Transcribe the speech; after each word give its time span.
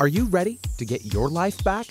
Are 0.00 0.06
you 0.06 0.26
ready 0.26 0.60
to 0.76 0.84
get 0.84 1.12
your 1.12 1.28
life 1.28 1.64
back? 1.64 1.88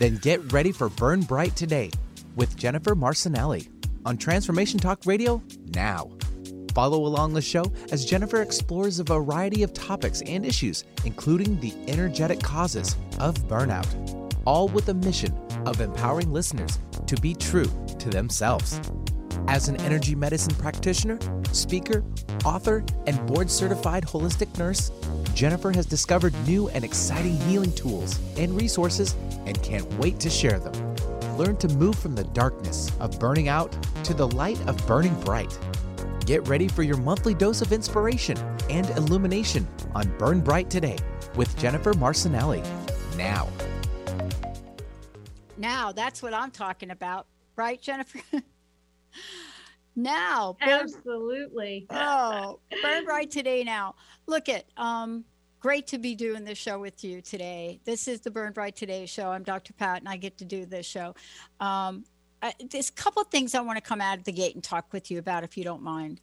Then 0.00 0.16
get 0.16 0.52
ready 0.52 0.72
for 0.72 0.88
Burn 0.88 1.20
Bright 1.20 1.54
Today 1.54 1.92
with 2.34 2.56
Jennifer 2.56 2.96
Marcinelli 2.96 3.68
on 4.04 4.16
Transformation 4.16 4.80
Talk 4.80 5.06
Radio 5.06 5.40
now. 5.72 6.10
Follow 6.74 7.06
along 7.06 7.34
the 7.34 7.40
show 7.40 7.72
as 7.92 8.04
Jennifer 8.04 8.42
explores 8.42 8.98
a 8.98 9.04
variety 9.04 9.62
of 9.62 9.72
topics 9.72 10.22
and 10.22 10.44
issues, 10.44 10.82
including 11.04 11.60
the 11.60 11.72
energetic 11.86 12.42
causes 12.42 12.96
of 13.20 13.36
burnout, 13.46 13.86
all 14.44 14.66
with 14.66 14.86
the 14.86 14.94
mission 14.94 15.32
of 15.66 15.80
empowering 15.80 16.32
listeners 16.32 16.80
to 17.06 17.14
be 17.14 17.32
true 17.32 17.70
to 18.00 18.10
themselves. 18.10 18.80
As 19.46 19.68
an 19.68 19.80
energy 19.82 20.16
medicine 20.16 20.56
practitioner, 20.56 21.20
speaker, 21.52 22.02
author, 22.44 22.84
and 23.06 23.24
board 23.28 23.48
certified 23.52 24.04
holistic 24.04 24.58
nurse, 24.58 24.90
Jennifer 25.36 25.70
has 25.70 25.84
discovered 25.84 26.34
new 26.46 26.68
and 26.70 26.82
exciting 26.82 27.38
healing 27.42 27.70
tools 27.74 28.18
and 28.38 28.56
resources 28.56 29.14
and 29.44 29.62
can't 29.62 29.86
wait 29.98 30.18
to 30.20 30.30
share 30.30 30.58
them. 30.58 30.96
Learn 31.36 31.58
to 31.58 31.68
move 31.68 31.94
from 31.94 32.14
the 32.14 32.24
darkness 32.24 32.90
of 33.00 33.20
burning 33.20 33.46
out 33.46 33.70
to 34.04 34.14
the 34.14 34.28
light 34.28 34.58
of 34.66 34.84
burning 34.86 35.14
bright. 35.20 35.56
Get 36.24 36.48
ready 36.48 36.68
for 36.68 36.82
your 36.82 36.96
monthly 36.96 37.34
dose 37.34 37.60
of 37.60 37.70
inspiration 37.70 38.38
and 38.70 38.88
illumination 38.96 39.68
on 39.94 40.08
Burn 40.16 40.40
Bright 40.40 40.70
Today 40.70 40.96
with 41.34 41.54
Jennifer 41.58 41.92
Marcinelli. 41.92 42.64
Now. 43.18 43.46
Now, 45.58 45.92
that's 45.92 46.22
what 46.22 46.32
I'm 46.32 46.50
talking 46.50 46.90
about, 46.90 47.26
right, 47.56 47.80
Jennifer? 47.80 48.20
now, 49.96 50.56
burn, 50.60 50.68
absolutely. 50.68 51.86
Oh, 51.90 52.60
Burn 52.82 53.04
Bright 53.04 53.30
Today 53.30 53.64
now. 53.64 53.94
Look 54.26 54.48
at 54.48 54.66
um 54.76 55.24
great 55.58 55.86
to 55.88 55.98
be 55.98 56.14
doing 56.14 56.44
this 56.44 56.58
show 56.58 56.78
with 56.78 57.02
you 57.02 57.20
today. 57.20 57.80
This 57.84 58.06
is 58.06 58.20
the 58.20 58.30
Burn 58.30 58.52
Bright 58.52 58.76
Today 58.76 59.06
show. 59.06 59.30
I'm 59.30 59.42
Dr. 59.42 59.72
Pat, 59.72 59.98
and 59.98 60.08
I 60.08 60.16
get 60.16 60.38
to 60.38 60.44
do 60.44 60.64
this 60.66 60.86
show. 60.86 61.14
Um, 61.58 62.04
I, 62.42 62.52
there's 62.70 62.90
a 62.90 62.92
couple 62.92 63.22
of 63.22 63.28
things 63.28 63.54
I 63.54 63.60
want 63.62 63.76
to 63.76 63.80
come 63.82 64.00
out 64.00 64.18
of 64.18 64.24
the 64.24 64.32
gate 64.32 64.54
and 64.54 64.62
talk 64.62 64.92
with 64.92 65.10
you 65.10 65.18
about, 65.18 65.42
if 65.42 65.56
you 65.56 65.64
don't 65.64 65.82
mind, 65.82 66.20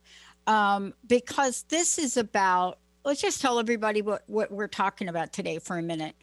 um, 0.48 0.94
because 1.08 1.64
this 1.64 1.98
is 1.98 2.18
about. 2.18 2.80
Let's 3.06 3.20
just 3.20 3.42
tell 3.42 3.60
everybody 3.60 4.02
what 4.02 4.24
what 4.28 4.50
we're 4.50 4.70
talking 4.70 5.10
about 5.10 5.34
today 5.34 5.60
for 5.60 5.78
a 5.78 5.82
minute. 5.82 6.16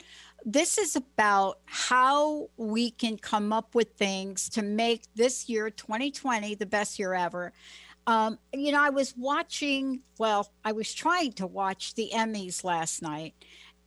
This 0.45 0.79
is 0.79 0.97
about 0.97 1.59
how 1.67 2.49
we 2.57 2.91
can 2.91 3.19
come 3.19 3.53
up 3.53 3.75
with 3.75 3.93
things 3.95 4.49
to 4.51 4.63
make 4.63 5.03
this 5.15 5.49
year, 5.49 5.71
2020, 5.71 6.55
the 6.55 6.67
best 6.67 6.99
year 6.99 7.15
ever. 7.15 7.53
Um, 8.07 8.39
you 8.53 8.73
know, 8.73 8.81
I 8.81 8.91
was 8.91 9.15
watching, 9.17 10.01
well, 10.19 10.51
I 10.65 10.73
was 10.73 10.93
trying 10.93 11.33
to 11.35 11.47
watch 11.47 11.95
the 11.95 12.11
Emmys 12.15 12.65
last 12.65 13.03
night, 13.03 13.35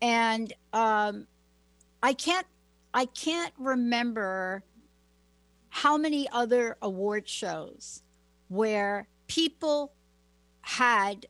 and 0.01 0.53
um, 0.71 1.27
I 2.01 2.13
can't, 2.13 2.47
I 2.93 3.05
can't 3.05 3.53
remember 3.57 4.63
how 5.69 5.97
many 5.97 6.29
other 6.29 6.77
award 6.83 7.27
shows 7.27 8.03
where 8.49 9.07
people 9.27 9.91
had 10.61 11.25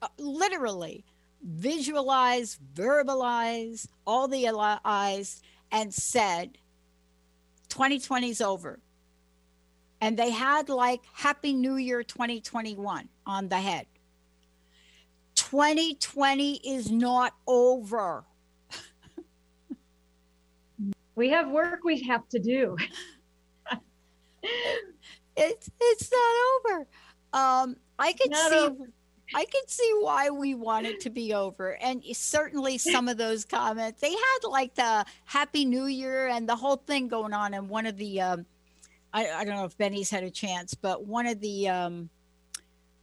uh, 0.00 0.08
literally 0.18 1.04
visualized, 1.44 2.58
verbalized, 2.74 3.88
all 4.06 4.26
the 4.26 4.48
eyes, 4.84 5.42
and 5.70 5.92
said, 5.92 6.58
2020 7.68 8.30
is 8.30 8.40
over 8.40 8.80
and 10.04 10.18
they 10.18 10.30
had 10.30 10.68
like 10.68 11.00
Happy 11.14 11.54
New 11.54 11.76
Year 11.76 12.02
2021 12.02 13.08
on 13.26 13.48
the 13.48 13.56
head. 13.56 13.86
2020 15.34 16.56
is 16.56 16.90
not 16.90 17.32
over. 17.46 18.22
we 21.14 21.30
have 21.30 21.48
work 21.48 21.84
we 21.84 22.02
have 22.02 22.28
to 22.28 22.38
do. 22.38 22.76
it's 25.36 25.70
it's 25.80 26.12
not 26.12 26.34
over. 26.58 26.86
Um, 27.32 27.76
I 27.98 28.12
could 28.12 28.30
not 28.30 28.50
see 28.50 28.58
over. 28.58 28.90
I 29.32 29.44
could 29.44 29.70
see 29.70 29.90
why 30.00 30.30
we 30.30 30.54
want 30.54 30.86
it 30.86 31.00
to 31.00 31.10
be 31.10 31.32
over. 31.32 31.76
And 31.76 32.02
certainly 32.12 32.78
some 32.78 33.08
of 33.08 33.16
those 33.16 33.44
comments, 33.44 34.00
they 34.00 34.10
had 34.10 34.48
like 34.48 34.74
the 34.74 35.04
Happy 35.24 35.64
New 35.64 35.86
Year 35.86 36.28
and 36.28 36.48
the 36.48 36.56
whole 36.56 36.76
thing 36.76 37.08
going 37.08 37.32
on 37.32 37.54
And 37.54 37.68
one 37.68 37.86
of 37.86 37.96
the 37.96 38.20
um, 38.20 38.46
I, 39.14 39.30
I 39.30 39.44
don't 39.44 39.54
know 39.54 39.64
if 39.64 39.78
Benny's 39.78 40.10
had 40.10 40.24
a 40.24 40.30
chance, 40.30 40.74
but 40.74 41.06
one 41.06 41.26
of 41.26 41.40
the 41.40 41.68
um, 41.68 42.10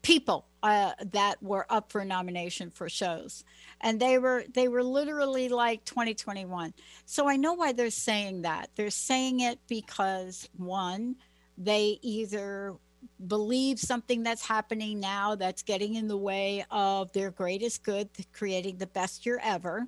people 0.02 0.46
uh, 0.62 0.92
that 1.12 1.42
were 1.42 1.66
up 1.70 1.90
for 1.90 2.04
nomination 2.04 2.70
for 2.70 2.90
shows, 2.90 3.46
and 3.80 4.00
they 4.00 4.18
were 4.20 4.44
they 4.54 4.68
were 4.68 4.84
literally 4.84 5.48
like 5.48 5.84
2021. 5.86 6.74
So 7.06 7.30
I 7.30 7.38
know 7.38 7.54
why 7.54 7.72
they're 7.72 7.90
saying 7.90 8.42
that. 8.42 8.70
They're 8.76 8.90
saying 8.90 9.40
it 9.40 9.58
because 9.68 10.50
one, 10.58 11.16
they 11.58 11.98
either 12.02 12.76
believe 13.28 13.80
something 13.80 14.24
that's 14.24 14.46
happening 14.46 15.00
now 15.00 15.36
that's 15.36 15.64
getting 15.64 15.96
in 15.96 16.08
the 16.08 16.18
way 16.18 16.66
of 16.72 17.12
their 17.14 17.32
greatest 17.32 17.84
good, 17.84 18.10
creating 18.34 18.78
the 18.78 18.88
best 18.88 19.26
year 19.26 19.40
ever 19.44 19.88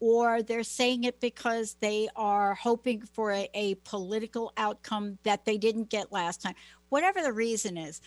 or 0.00 0.42
they're 0.42 0.64
saying 0.64 1.04
it 1.04 1.20
because 1.20 1.76
they 1.78 2.08
are 2.16 2.54
hoping 2.54 3.00
for 3.12 3.30
a, 3.30 3.48
a, 3.54 3.76
political 3.84 4.52
outcome 4.56 5.16
that 5.22 5.44
they 5.44 5.56
didn't 5.56 5.88
get 5.90 6.10
last 6.10 6.42
time 6.42 6.54
whatever 6.88 7.22
the 7.22 7.32
reason 7.32 7.76
is. 7.76 8.00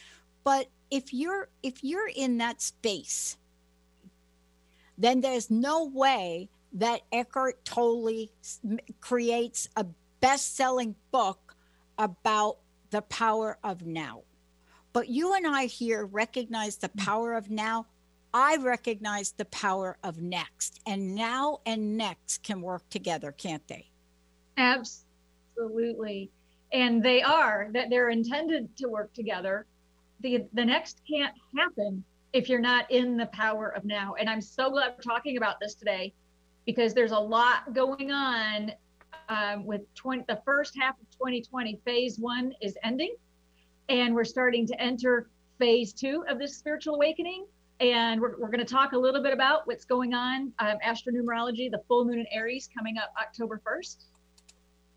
But 0.44 0.68
if 0.92 1.14
you're 1.14 1.48
if 1.64 1.84
you're 1.84 2.10
in 2.10 2.38
that 2.40 2.62
space 2.62 3.38
then 4.98 5.22
there's 5.22 5.50
no 5.50 5.86
way 5.86 6.50
that 6.74 7.02
Eckhart 7.12 7.64
Tolle 7.64 8.28
creates 9.00 9.70
a 9.76 9.86
best-selling 10.20 10.96
book 11.12 11.56
about 11.98 12.58
the 12.90 13.02
power 13.04 13.58
of 13.64 13.86
now 13.86 14.22
but 14.96 15.10
you 15.10 15.34
and 15.34 15.46
I 15.46 15.66
here 15.66 16.06
recognize 16.06 16.78
the 16.78 16.88
power 16.88 17.34
of 17.34 17.52
now 17.52 17.86
I 18.34 18.58
recognize 18.58 19.32
the 19.32 19.46
power 19.46 19.98
of 20.04 20.22
next, 20.22 20.82
and 20.86 21.16
now 21.16 21.60
and 21.66 21.98
next 21.98 22.44
can 22.44 22.62
work 22.62 22.84
together, 22.90 23.32
can't 23.32 23.66
they? 23.70 23.90
Absolutely. 24.58 26.30
And 26.74 27.02
they 27.02 27.22
are, 27.24 27.70
that 27.72 27.90
they're 27.90 28.10
intended 28.10 28.76
to 28.76 28.90
work 28.90 29.14
together. 29.14 29.66
The, 30.20 30.46
the 30.52 30.66
next 30.66 31.02
can't 31.10 31.34
happen 31.58 32.04
if 32.34 32.50
you're 32.50 32.60
not 32.60 32.92
in 32.92 33.16
the 33.16 33.28
power 33.28 33.70
of 33.70 33.86
now. 33.86 34.16
And 34.20 34.30
I'm 34.30 34.42
so 34.42 34.70
glad 34.70 34.96
we're 34.98 35.14
talking 35.14 35.38
about 35.38 35.62
this 35.62 35.74
today 35.74 36.14
because 36.66 36.94
there's 36.94 37.14
a 37.14 37.20
lot 37.20 37.74
going 37.74 38.12
on 38.12 38.74
um, 39.30 39.66
with 39.66 39.82
20, 39.96 40.26
the 40.28 40.42
first 40.44 40.74
half 40.78 40.96
of 41.00 41.10
2020. 41.12 41.80
Phase 41.86 42.20
one 42.20 42.54
is 42.62 42.78
ending, 42.84 43.16
and 43.90 44.14
we're 44.14 44.24
starting 44.24 44.66
to 44.68 44.82
enter 44.82 45.30
phase 45.60 45.94
two 45.94 46.24
of 46.28 46.40
this 46.40 46.58
spiritual 46.58 46.96
awakening. 46.96 47.46
And 47.80 48.22
we're, 48.22 48.40
we're 48.40 48.48
going 48.48 48.60
to 48.60 48.66
talk 48.66 48.94
a 48.94 48.98
little 48.98 49.22
bit 49.22 49.34
about 49.34 49.68
what's 49.68 49.84
going 49.84 50.14
on 50.14 50.54
um, 50.60 50.78
astronumerology 50.86 51.70
the 51.70 51.82
full 51.88 52.06
moon 52.06 52.20
in 52.20 52.26
aries 52.32 52.70
coming 52.74 52.98
up 52.98 53.14
october 53.20 53.62
1st 53.68 54.06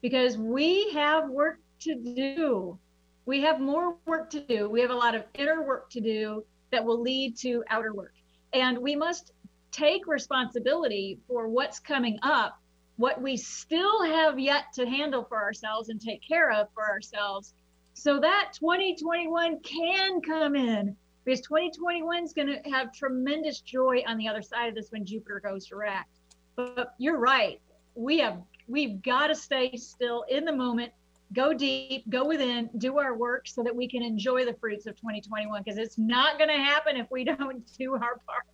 because 0.01 0.39
we 0.39 0.91
have 0.93 1.29
work 1.29 1.59
to 1.81 1.97
do. 1.97 2.79
We 3.27 3.41
have 3.43 3.61
more 3.61 3.97
work 4.07 4.31
to 4.31 4.41
do. 4.41 4.71
We 4.71 4.81
have 4.81 4.91
a 4.91 4.95
lot 4.95 5.17
of 5.17 5.25
inner 5.35 5.63
work 5.63 5.91
to 5.91 6.01
do 6.01 6.45
that 6.71 6.85
will 6.85 7.01
lead 7.01 7.37
to 7.39 7.65
outer 7.69 7.93
work. 7.93 8.15
And 8.53 8.79
we 8.79 8.95
must 8.95 9.33
take 9.73 10.07
responsibility 10.07 11.19
for 11.27 11.49
what's 11.49 11.81
coming 11.81 12.19
up 12.23 12.61
what 12.97 13.23
we 13.23 13.37
still 13.37 14.03
have 14.05 14.41
yet 14.41 14.65
to 14.75 14.85
handle 14.85 15.25
for 15.25 15.41
ourselves 15.41 15.89
and 15.89 16.01
take 16.01 16.21
care 16.27 16.51
of 16.51 16.67
for 16.75 16.85
ourselves 16.85 17.55
so 17.99 18.21
that 18.21 18.53
2021 18.53 19.59
can 19.61 20.21
come 20.21 20.55
in 20.55 20.95
because 21.25 21.41
2021 21.41 22.23
is 22.23 22.33
going 22.33 22.47
to 22.47 22.71
have 22.71 22.93
tremendous 22.93 23.61
joy 23.61 24.05
on 24.07 24.17
the 24.17 24.29
other 24.29 24.41
side 24.41 24.69
of 24.69 24.77
this 24.77 24.87
when 24.91 25.05
Jupiter 25.05 25.41
goes 25.41 25.67
direct. 25.67 26.09
But 26.55 26.95
you're 26.99 27.19
right. 27.19 27.61
We 27.97 28.19
have 28.21 28.39
we've 28.69 29.03
got 29.03 29.27
to 29.27 29.35
stay 29.35 29.77
still 29.77 30.25
in 30.29 30.45
the 30.45 30.55
moment, 30.55 30.93
go 31.33 31.53
deep, 31.53 32.09
go 32.09 32.25
within, 32.25 32.71
do 32.79 32.99
our 32.99 33.17
work 33.17 33.49
so 33.49 33.65
that 33.65 33.75
we 33.75 33.89
can 33.89 34.03
enjoy 34.03 34.45
the 34.45 34.55
fruits 34.55 34.87
of 34.87 34.95
2021 34.97 35.61
because 35.65 35.79
it's 35.79 35.99
not 35.99 36.39
going 36.39 36.51
to 36.51 36.57
happen 36.57 36.97
if 36.97 37.11
we 37.11 37.25
don't 37.37 37.65
do 37.77 37.95
our 37.95 38.21
part. 38.27 38.45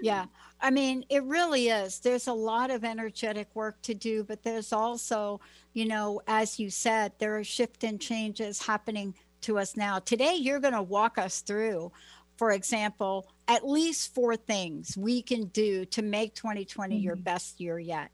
Yeah. 0.00 0.26
I 0.60 0.70
mean, 0.70 1.04
it 1.08 1.24
really 1.24 1.68
is. 1.68 1.98
There's 1.98 2.26
a 2.26 2.32
lot 2.32 2.70
of 2.70 2.84
energetic 2.84 3.48
work 3.54 3.80
to 3.82 3.94
do, 3.94 4.24
but 4.24 4.42
there's 4.42 4.72
also, 4.72 5.40
you 5.72 5.86
know, 5.86 6.20
as 6.26 6.58
you 6.58 6.70
said, 6.70 7.12
there 7.18 7.38
are 7.38 7.44
shift 7.44 7.84
and 7.84 8.00
changes 8.00 8.62
happening 8.62 9.14
to 9.42 9.58
us 9.58 9.76
now. 9.76 9.98
Today, 9.98 10.34
you're 10.34 10.60
going 10.60 10.74
to 10.74 10.82
walk 10.82 11.18
us 11.18 11.40
through, 11.40 11.92
for 12.36 12.52
example, 12.52 13.28
at 13.48 13.66
least 13.66 14.14
four 14.14 14.36
things 14.36 14.96
we 14.96 15.22
can 15.22 15.46
do 15.46 15.84
to 15.86 16.02
make 16.02 16.34
2020 16.34 16.94
mm-hmm. 16.94 17.02
your 17.02 17.16
best 17.16 17.60
year 17.60 17.78
yet. 17.78 18.10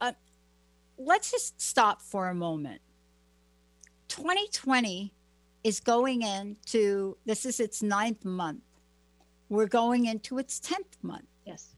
Uh, 0.00 0.12
let's 0.98 1.30
just 1.30 1.60
stop 1.60 2.02
for 2.02 2.28
a 2.28 2.34
moment. 2.34 2.80
2020 4.08 5.12
is 5.64 5.80
going 5.80 6.22
into 6.22 7.16
this 7.26 7.44
is 7.44 7.60
its 7.60 7.82
ninth 7.82 8.24
month. 8.24 8.62
We're 9.48 9.66
going 9.66 10.06
into 10.06 10.38
its 10.38 10.60
10th 10.60 11.02
month. 11.02 11.26
Yes. 11.46 11.74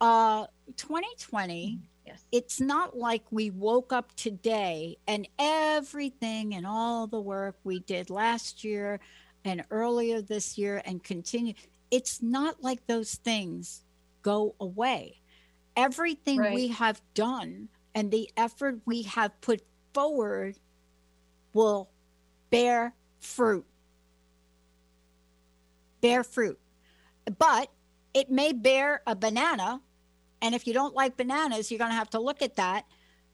Uh, 0.00 0.46
2020 0.76 1.78
Yes. 2.06 2.24
it's 2.32 2.60
not 2.60 2.96
like 2.96 3.22
we 3.30 3.50
woke 3.50 3.92
up 3.92 4.14
today 4.16 4.96
and 5.06 5.28
everything 5.38 6.54
and 6.54 6.66
all 6.66 7.06
the 7.06 7.20
work 7.20 7.56
we 7.64 7.78
did 7.80 8.10
last 8.10 8.64
year 8.64 8.98
and 9.44 9.64
earlier 9.70 10.20
this 10.20 10.58
year 10.58 10.82
and 10.84 11.02
continue 11.02 11.54
it's 11.90 12.20
not 12.22 12.62
like 12.62 12.86
those 12.86 13.14
things 13.14 13.84
go 14.22 14.54
away 14.60 15.20
everything 15.76 16.38
Right. 16.38 16.54
we 16.54 16.68
have 16.68 17.00
done 17.14 17.68
and 17.94 18.10
the 18.10 18.28
effort 18.36 18.80
we 18.84 19.02
have 19.02 19.38
put 19.40 19.62
forward 19.94 20.56
will 21.54 21.88
bear 22.50 22.94
fruit 23.20 23.64
bear 26.00 26.24
fruit 26.24 26.58
but 27.38 27.70
it 28.14 28.30
may 28.30 28.52
bear 28.52 29.02
a 29.06 29.14
banana 29.14 29.80
and 30.42 30.54
if 30.56 30.66
you 30.66 30.74
don't 30.74 30.94
like 30.94 31.16
bananas, 31.16 31.70
you're 31.70 31.78
going 31.78 31.92
to 31.92 31.96
have 31.96 32.10
to 32.10 32.20
look 32.20 32.42
at 32.42 32.56
that. 32.56 32.84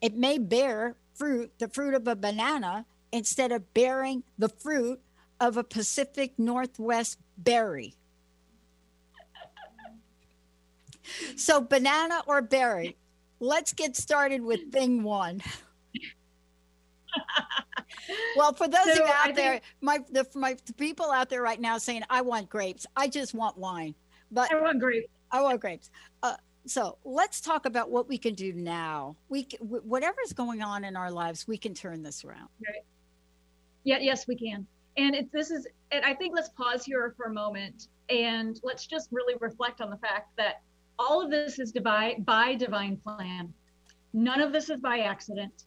It 0.03 0.15
may 0.15 0.39
bear 0.39 0.95
fruit, 1.15 1.51
the 1.59 1.67
fruit 1.69 1.95
of 1.95 2.07
a 2.07 2.15
banana, 2.15 2.85
instead 3.11 3.51
of 3.51 3.73
bearing 3.73 4.23
the 4.37 4.51
fruit 4.51 5.01
of 5.41 5.57
a 5.57 5.65
Pacific 5.65 6.35
Northwest 6.39 7.19
berry. 7.37 7.95
So, 11.37 11.63
banana 11.63 12.23
or 12.27 12.43
berry? 12.43 12.99
Let's 13.41 13.73
get 13.73 13.97
started 13.97 14.43
with 14.43 14.71
thing 14.71 15.03
one. 15.03 15.41
well, 18.37 18.53
for 18.53 18.69
those 18.69 18.85
So 18.85 18.91
of 18.91 18.99
you 18.99 19.05
out 19.07 19.35
there, 19.35 19.63
my 19.81 20.01
the 20.11 20.27
my 20.35 20.55
the 20.67 20.75
people 20.75 21.11
out 21.11 21.31
there 21.31 21.41
right 21.41 21.59
now 21.59 21.79
saying, 21.79 22.03
"I 22.11 22.21
want 22.21 22.51
grapes. 22.51 22.85
I 22.95 23.09
just 23.09 23.33
want 23.33 23.57
wine." 23.57 23.95
But 24.31 24.53
I 24.53 24.61
want 24.61 24.81
grapes. 24.81 25.09
I 25.31 25.41
want 25.41 25.61
grapes. 25.61 25.91
So 26.69 26.99
let's 27.05 27.41
talk 27.41 27.65
about 27.65 27.91
what 27.91 28.09
we 28.09 28.19
can 28.19 28.35
do 28.35 28.53
now. 28.53 29.17
We 29.29 29.49
whatever's 29.61 30.35
going 30.35 30.63
on 30.63 30.85
in 30.85 30.97
our 30.97 31.11
lives, 31.11 31.49
we 31.49 31.57
can 31.57 31.73
turn 31.73 32.03
this 32.03 32.25
around. 32.25 32.49
Yeah, 33.85 33.99
yes, 34.01 34.27
we 34.29 34.37
can. 34.37 34.67
And 34.99 35.15
it's 35.15 35.33
this 35.33 35.51
is 35.51 35.67
and 35.93 36.05
I 36.05 36.13
think 36.13 36.35
let's 36.35 36.51
pause 36.51 36.85
here 36.85 37.15
for 37.17 37.27
a 37.27 37.33
moment 37.33 37.89
and 38.11 38.61
let's 38.63 38.87
just 38.87 39.09
really 39.11 39.35
reflect 39.41 39.81
on 39.81 39.89
the 39.89 39.97
fact 39.97 40.37
that 40.37 40.61
all 40.99 41.23
of 41.23 41.31
this 41.31 41.59
is 41.59 41.73
divine 41.73 42.23
by 42.23 42.55
divine 42.55 42.99
plan. 42.99 43.53
None 44.13 44.43
of 44.43 44.53
this 44.53 44.69
is 44.69 44.79
by 44.79 44.99
accident. 44.99 45.65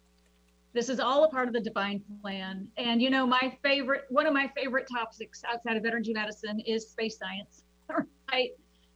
This 0.74 0.88
is 0.88 1.00
all 1.00 1.24
a 1.24 1.30
part 1.30 1.47
of 1.47 1.54
the 1.54 1.62
divine 1.62 2.04
plan. 2.21 2.68
And 2.77 3.01
you 3.01 3.09
know, 3.09 3.25
my 3.25 3.57
favorite 3.63 4.04
one 4.09 4.27
of 4.27 4.33
my 4.33 4.51
favorite 4.56 4.88
topics 4.88 5.44
outside 5.51 5.77
of 5.77 5.86
energy 5.86 6.13
medicine 6.13 6.59
is 6.59 6.89
space 6.89 7.18
science. 7.18 7.63
I 8.30 8.51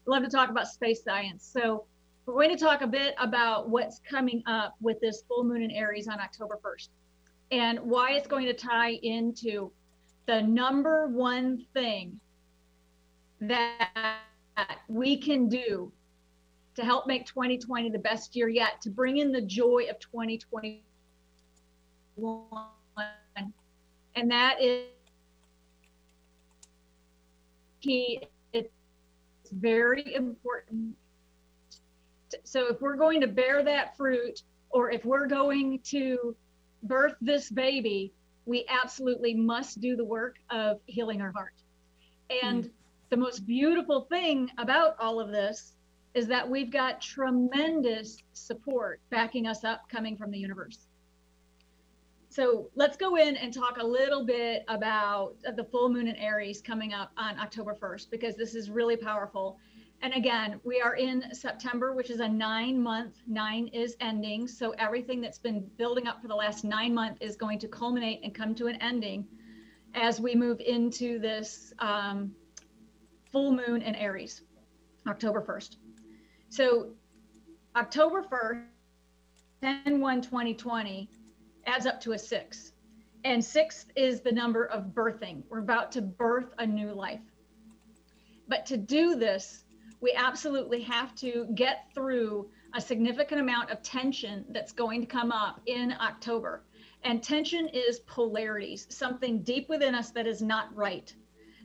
love 0.06 0.24
to 0.24 0.30
talk 0.30 0.51
about 0.51 0.68
space 0.68 1.04
science. 1.04 1.50
So 1.51 1.86
we're 2.25 2.44
going 2.44 2.57
to 2.57 2.63
talk 2.63 2.81
a 2.81 2.88
bit 2.88 3.13
about 3.19 3.69
what's 3.69 4.00
coming 4.00 4.42
up 4.48 4.75
with 4.81 5.00
this 5.00 5.24
full 5.27 5.44
moon 5.44 5.62
in 5.62 5.72
Aries 5.72 6.07
on 6.07 6.19
October 6.19 6.60
1st 6.63 6.89
and 7.51 7.80
why 7.80 8.13
it's 8.13 8.27
going 8.27 8.45
to 8.48 8.54
tie 8.54 8.94
into 9.04 9.72
the 10.25 10.42
number 10.42 11.07
one 11.07 11.63
thing 11.74 12.19
that 13.42 13.89
we 14.88 15.18
can 15.18 15.48
do 15.48 15.92
to 16.75 16.83
help 16.83 17.06
make 17.07 17.25
2020 17.25 17.89
the 17.89 18.00
best 18.00 18.36
year 18.36 18.50
yet, 18.50 18.81
to 18.81 18.89
bring 18.89 19.18
in 19.18 19.31
the 19.31 19.42
joy 19.42 19.86
of 19.89 20.00
2021. 20.00 20.81
And 24.16 24.31
that 24.31 24.62
is 24.62 24.88
key. 27.81 28.22
It's 28.51 28.69
very 29.51 30.16
important. 30.16 30.95
So 32.44 32.68
if 32.68 32.81
we're 32.81 32.95
going 32.95 33.22
to 33.22 33.27
bear 33.27 33.63
that 33.63 33.95
fruit, 33.98 34.42
or 34.69 34.92
if 34.92 35.06
we're 35.06 35.27
going 35.27 35.80
to 35.86 36.36
birth 36.83 37.16
this 37.22 37.50
baby, 37.50 38.12
we 38.45 38.66
absolutely 38.69 39.33
must 39.33 39.81
do 39.81 39.95
the 39.95 40.06
work 40.06 40.36
of 40.50 40.80
healing 40.86 41.22
our 41.22 41.31
heart. 41.31 41.54
And 42.44 42.63
mm-hmm. 42.63 42.74
the 43.10 43.18
most 43.18 43.45
beautiful 43.45 44.01
thing 44.01 44.50
about 44.57 44.95
all 45.00 45.19
of 45.19 45.30
this 45.30 45.74
is 46.13 46.27
that 46.27 46.50
we've 46.50 46.72
got 46.72 47.01
tremendous 47.01 48.18
support 48.33 49.00
backing 49.10 49.48
us 49.48 49.63
up 49.63 49.89
coming 49.89 50.16
from 50.16 50.31
the 50.31 50.38
universe. 50.38 50.88
So 52.30 52.69
let's 52.75 52.98
go 52.98 53.16
in 53.16 53.38
and 53.38 53.54
talk 53.54 53.77
a 53.80 53.86
little 53.86 54.25
bit 54.25 54.66
about 54.68 55.36
the 55.56 55.63
full 55.63 55.89
moon 55.89 56.07
in 56.07 56.16
Aries 56.18 56.62
coming 56.62 56.94
up 56.94 57.12
on 57.18 57.39
October 57.39 57.74
1st, 57.74 58.10
because 58.10 58.36
this 58.36 58.56
is 58.56 58.69
really 58.69 58.98
powerful. 58.98 59.57
And 60.06 60.13
again, 60.13 60.60
we 60.63 60.81
are 60.81 60.94
in 60.94 61.34
September, 61.34 61.92
which 61.92 62.12
is 62.12 62.19
a 62.19 62.30
nine 62.30 62.80
month, 62.80 63.16
nine 63.25 63.69
is 63.69 63.98
ending. 64.00 64.48
So 64.48 64.69
everything 64.78 65.19
that's 65.19 65.40
been 65.40 65.68
building 65.78 66.06
up 66.06 66.22
for 66.22 66.28
the 66.28 66.36
last 66.36 66.63
nine 66.63 66.94
months 66.94 67.18
is 67.22 67.36
going 67.36 67.57
to 67.57 67.68
culminate 67.68 68.19
and 68.24 68.31
come 68.31 68.54
to 68.54 68.68
an 68.68 68.75
ending 68.84 69.25
as 69.96 70.22
we 70.22 70.36
move 70.36 70.60
into 70.60 71.18
this 71.18 71.74
um, 71.80 72.36
full 73.31 73.52
moon 73.52 73.81
in 73.81 73.96
Aries, 73.96 74.44
October 75.07 75.42
1st. 75.42 75.78
So 76.50 76.92
October 77.75 78.22
1st, 78.22 78.66
10 79.86 80.00
1 80.00 80.22
2020 80.22 81.10
adds 81.66 81.88
up 81.88 82.00
to 82.01 82.12
a 82.12 82.19
six. 82.19 82.74
And 83.24 83.44
six 83.44 83.88
is 83.96 84.22
the 84.22 84.31
number 84.31 84.66
of 84.66 84.94
birthing. 84.94 85.42
We're 85.50 85.62
about 85.62 85.92
to 85.94 86.04
birth 86.04 86.54
a 86.60 86.68
new 86.68 86.92
life. 86.92 87.22
But 88.48 88.68
to 88.68 88.78
do 88.78 89.16
this, 89.16 89.64
we 90.01 90.13
absolutely 90.13 90.81
have 90.81 91.15
to 91.15 91.47
get 91.56 91.88
through 91.94 92.50
a 92.74 92.81
significant 92.81 93.39
amount 93.42 93.71
of 93.71 93.81
tension 93.81 94.45
that's 94.50 94.71
going 94.71 95.01
to 95.01 95.07
come 95.07 95.31
up 95.31 95.62
in 95.65 95.94
October. 96.01 96.63
And 97.03 97.21
tension 97.21 97.68
is 97.69 98.00
polarities, 98.00 98.88
something 98.89 99.44
deep 99.44 99.69
within 99.69 99.95
us 99.95 100.12
that 100.12 100.27
is 100.27 100.42
not 100.42 100.75
right, 100.75 101.13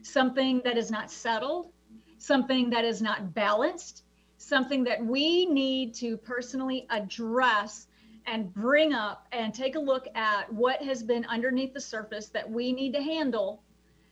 something 0.03 0.61
that 0.63 0.77
is 0.77 0.91
not 0.91 1.11
settled, 1.11 1.71
something 2.17 2.69
that 2.69 2.85
is 2.85 3.01
not 3.01 3.33
balanced, 3.33 4.03
something 4.37 4.83
that 4.85 5.03
we 5.03 5.45
need 5.45 5.93
to 5.95 6.17
personally 6.17 6.85
address 6.89 7.87
and 8.27 8.53
bring 8.53 8.93
up 8.93 9.27
and 9.31 9.53
take 9.53 9.75
a 9.75 9.79
look 9.79 10.07
at 10.15 10.51
what 10.53 10.81
has 10.81 11.03
been 11.03 11.25
underneath 11.25 11.73
the 11.73 11.81
surface 11.81 12.29
that 12.29 12.49
we 12.49 12.71
need 12.71 12.93
to 12.93 13.01
handle 13.01 13.63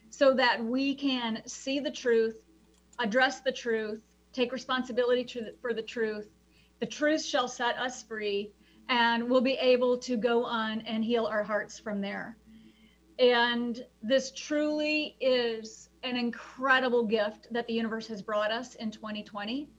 so 0.09 0.33
that 0.33 0.63
we 0.63 0.95
can 0.95 1.41
see 1.45 1.79
the 1.79 1.91
truth, 1.91 2.35
address 2.97 3.41
the 3.41 3.51
truth, 3.51 4.01
take 4.39 4.51
responsibility 4.53 5.23
to- 5.25 5.53
for 5.61 5.73
the 5.73 5.81
truth. 5.81 6.29
The 6.79 6.85
truth 6.85 7.23
shall 7.23 7.47
set 7.47 7.77
us 7.77 8.03
free, 8.03 8.51
and 8.87 9.29
we'll 9.29 9.41
be 9.41 9.57
able 9.73 9.97
to 9.97 10.15
go 10.15 10.45
on 10.45 10.81
and 10.81 11.03
heal 11.03 11.25
our 11.25 11.43
hearts 11.43 11.77
from 11.77 11.99
there. 11.99 12.37
And 13.19 13.85
this 14.01 14.31
truly 14.31 15.17
is 15.19 15.89
an 16.03 16.15
incredible 16.15 17.03
gift 17.03 17.51
that 17.51 17.67
the 17.67 17.73
universe 17.73 18.07
has 18.07 18.21
brought 18.21 18.49
us 18.49 18.75
in 18.75 18.91
2020 18.91 19.69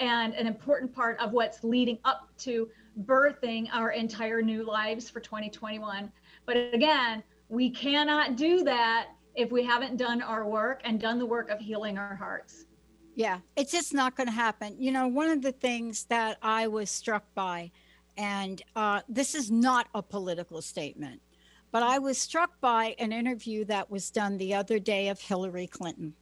and 0.00 0.34
an 0.34 0.46
important 0.46 0.94
part 0.94 1.18
of 1.18 1.32
what's 1.32 1.64
leading 1.64 1.98
up 2.04 2.28
to 2.38 2.68
birthing 3.06 3.68
our 3.72 3.92
entire 3.92 4.42
new 4.42 4.64
lives 4.64 5.08
for 5.08 5.20
2021. 5.20 6.12
But 6.44 6.56
again, 6.74 7.22
we 7.48 7.70
cannot 7.70 8.36
do 8.36 8.64
that 8.64 9.08
if 9.34 9.50
we 9.50 9.64
haven't 9.64 9.96
done 9.96 10.20
our 10.20 10.46
work 10.46 10.82
and 10.84 11.00
done 11.00 11.18
the 11.18 11.26
work 11.26 11.48
of 11.48 11.58
healing 11.58 11.96
our 11.96 12.16
hearts. 12.16 12.63
Yeah, 13.14 13.38
it's 13.56 13.70
just 13.70 13.94
not 13.94 14.16
going 14.16 14.26
to 14.26 14.32
happen. 14.32 14.76
You 14.78 14.90
know, 14.90 15.06
one 15.06 15.30
of 15.30 15.42
the 15.42 15.52
things 15.52 16.04
that 16.06 16.38
I 16.42 16.66
was 16.66 16.90
struck 16.90 17.24
by, 17.34 17.70
and 18.16 18.60
uh, 18.74 19.02
this 19.08 19.34
is 19.34 19.50
not 19.50 19.86
a 19.94 20.02
political 20.02 20.60
statement, 20.60 21.20
but 21.70 21.82
I 21.82 21.98
was 21.98 22.18
struck 22.18 22.60
by 22.60 22.96
an 22.98 23.12
interview 23.12 23.64
that 23.66 23.90
was 23.90 24.10
done 24.10 24.36
the 24.36 24.54
other 24.54 24.78
day 24.78 25.08
of 25.08 25.20
Hillary 25.20 25.66
Clinton. 25.66 26.14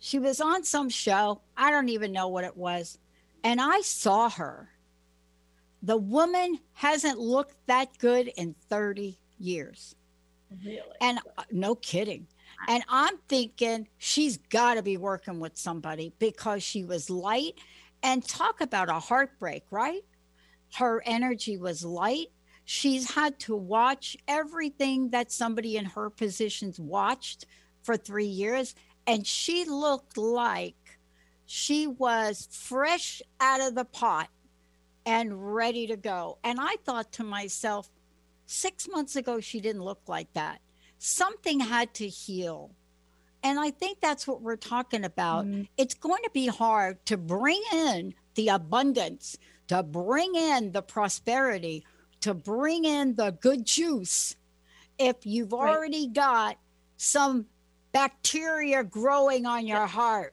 She 0.00 0.18
was 0.18 0.40
on 0.40 0.64
some 0.64 0.88
show, 0.88 1.40
I 1.56 1.70
don't 1.70 1.88
even 1.88 2.12
know 2.12 2.28
what 2.28 2.44
it 2.44 2.56
was, 2.56 2.98
and 3.42 3.60
I 3.60 3.80
saw 3.80 4.28
her. 4.30 4.70
The 5.82 5.96
woman 5.96 6.58
hasn't 6.72 7.18
looked 7.18 7.54
that 7.66 7.96
good 7.98 8.28
in 8.36 8.54
30 8.68 9.18
years. 9.38 9.94
Really? 10.64 10.80
And 11.00 11.18
uh, 11.38 11.44
no 11.50 11.74
kidding. 11.74 12.26
And 12.68 12.82
I'm 12.88 13.18
thinking 13.28 13.88
she's 13.98 14.38
got 14.50 14.74
to 14.74 14.82
be 14.82 14.96
working 14.96 15.40
with 15.40 15.56
somebody 15.56 16.12
because 16.18 16.62
she 16.62 16.84
was 16.84 17.10
light. 17.10 17.58
And 18.02 18.26
talk 18.26 18.60
about 18.60 18.90
a 18.90 18.98
heartbreak, 18.98 19.64
right? 19.70 20.04
Her 20.74 21.02
energy 21.06 21.56
was 21.56 21.84
light. 21.84 22.28
She's 22.66 23.10
had 23.10 23.38
to 23.40 23.56
watch 23.56 24.16
everything 24.28 25.10
that 25.10 25.32
somebody 25.32 25.76
in 25.76 25.86
her 25.86 26.10
positions 26.10 26.78
watched 26.78 27.46
for 27.82 27.96
three 27.96 28.26
years. 28.26 28.74
And 29.06 29.26
she 29.26 29.64
looked 29.64 30.18
like 30.18 30.98
she 31.46 31.86
was 31.86 32.48
fresh 32.50 33.22
out 33.40 33.60
of 33.60 33.74
the 33.74 33.84
pot 33.84 34.28
and 35.06 35.54
ready 35.54 35.86
to 35.86 35.96
go. 35.96 36.38
And 36.44 36.58
I 36.60 36.76
thought 36.84 37.12
to 37.12 37.24
myself, 37.24 37.90
six 38.46 38.88
months 38.88 39.16
ago, 39.16 39.40
she 39.40 39.60
didn't 39.60 39.82
look 39.82 40.00
like 40.06 40.32
that. 40.34 40.60
Something 41.04 41.60
had 41.60 41.92
to 41.94 42.08
heal. 42.08 42.70
And 43.42 43.60
I 43.60 43.70
think 43.70 44.00
that's 44.00 44.26
what 44.26 44.40
we're 44.40 44.56
talking 44.56 45.04
about. 45.04 45.44
Mhm. 45.44 45.68
It's 45.76 45.92
going 45.92 46.22
to 46.22 46.30
be 46.30 46.46
hard 46.46 47.04
to 47.04 47.18
bring 47.18 47.62
in 47.74 48.14
the 48.36 48.48
abundance, 48.48 49.36
to 49.68 49.82
bring 49.82 50.34
in 50.34 50.72
the 50.72 50.80
prosperity, 50.80 51.84
to 52.20 52.32
bring 52.32 52.86
in 52.86 53.16
the 53.16 53.32
good 53.32 53.66
juice, 53.66 54.36
if 54.98 55.26
you've 55.26 55.52
already 55.52 56.06
got 56.06 56.56
some 56.96 57.48
bacteria 57.92 58.82
growing 58.82 59.44
on 59.44 59.66
your 59.66 59.86
heart. 59.86 60.32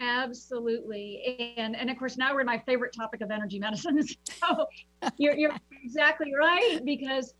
Absolutely. 0.00 1.54
And 1.56 1.74
and 1.74 1.88
of 1.88 1.98
course 1.98 2.18
now 2.18 2.34
we're 2.34 2.40
in 2.40 2.46
my 2.46 2.58
favorite 2.58 2.92
topic 2.92 3.22
of 3.22 3.30
energy 3.30 3.58
medicine. 3.58 4.06
So 4.38 4.66
you're 5.16 5.34
you're 5.34 5.56
exactly 5.82 6.34
right 6.34 6.80
because 6.84 7.32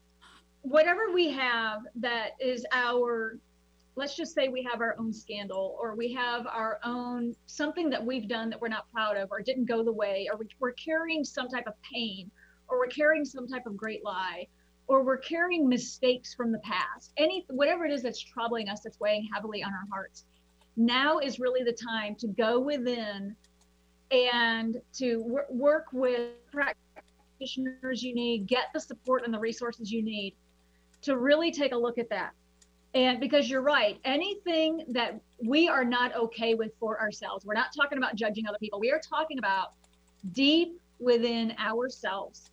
whatever 0.63 1.13
we 1.13 1.31
have 1.31 1.81
that 1.97 2.31
is 2.41 2.67
our 2.73 3.39
let's 3.97 4.17
just 4.17 4.35
say 4.35 4.49
we 4.49 4.63
have 4.63 4.81
our 4.81 4.95
own 4.99 5.13
scandal 5.13 5.77
or 5.81 5.95
we 5.97 6.13
have 6.13 6.47
our 6.47 6.79
own 6.85 7.35
something 7.47 7.91
that 7.91 8.05
we've 8.05 8.29
done 8.29 8.49
that 8.49 8.61
we're 8.61 8.69
not 8.69 8.91
proud 8.93 9.17
of 9.17 9.29
or 9.31 9.41
didn't 9.41 9.65
go 9.65 9.83
the 9.83 9.93
way 9.93 10.29
or 10.31 10.39
we're 10.61 10.73
carrying 10.73 11.25
some 11.25 11.49
type 11.49 11.67
of 11.67 11.75
pain 11.83 12.31
or 12.69 12.79
we're 12.79 12.87
carrying 12.87 13.25
some 13.25 13.49
type 13.49 13.67
of 13.67 13.77
great 13.77 14.05
lie 14.05 14.47
or 14.89 15.03
we're 15.03 15.19
carrying 15.19 15.69
mistakes 15.69 16.35
from 16.35 16.51
the 16.51 16.59
past. 16.61 17.13
Any 17.19 17.45
whatever 17.51 17.85
it 17.85 17.93
is 17.93 18.03
that's 18.03 18.21
troubling 18.21 18.69
us 18.69 18.81
that's 18.81 18.99
weighing 18.99 19.29
heavily 19.33 19.63
on 19.63 19.73
our 19.73 19.87
hearts 19.91 20.25
now 20.77 21.19
is 21.19 21.39
really 21.39 21.63
the 21.63 21.73
time 21.73 22.15
to 22.17 22.29
go 22.29 22.59
within 22.59 23.37
and 24.11 24.81
to 24.95 25.19
w- 25.23 25.45
work 25.51 25.87
with 25.93 26.31
practitioners 26.51 28.03
you 28.03 28.15
need 28.15 28.47
get 28.47 28.67
the 28.73 28.81
support 28.81 29.25
and 29.25 29.35
the 29.35 29.39
resources 29.39 29.93
you 29.93 30.03
need 30.03 30.35
to 31.03 31.17
really 31.17 31.51
take 31.51 31.73
a 31.73 31.77
look 31.77 31.99
at 31.99 32.09
that 32.11 32.33
and 32.95 33.21
because 33.21 33.49
you're 33.51 33.63
right 33.63 33.99
anything 34.05 34.85
that 34.89 35.21
we 35.45 35.69
are 35.69 35.85
not 35.85 36.15
okay 36.15 36.55
with 36.55 36.73
for 36.81 37.01
ourselves 37.01 37.45
we're 37.45 37.55
not 37.55 37.69
talking 37.77 37.99
about 37.99 38.15
judging 38.15 38.47
other 38.47 38.59
people 38.59 38.81
we 38.81 38.91
are 38.91 39.01
talking 39.01 39.39
about 39.39 39.73
deep 40.33 40.81
within 40.99 41.55
ourselves 41.59 42.51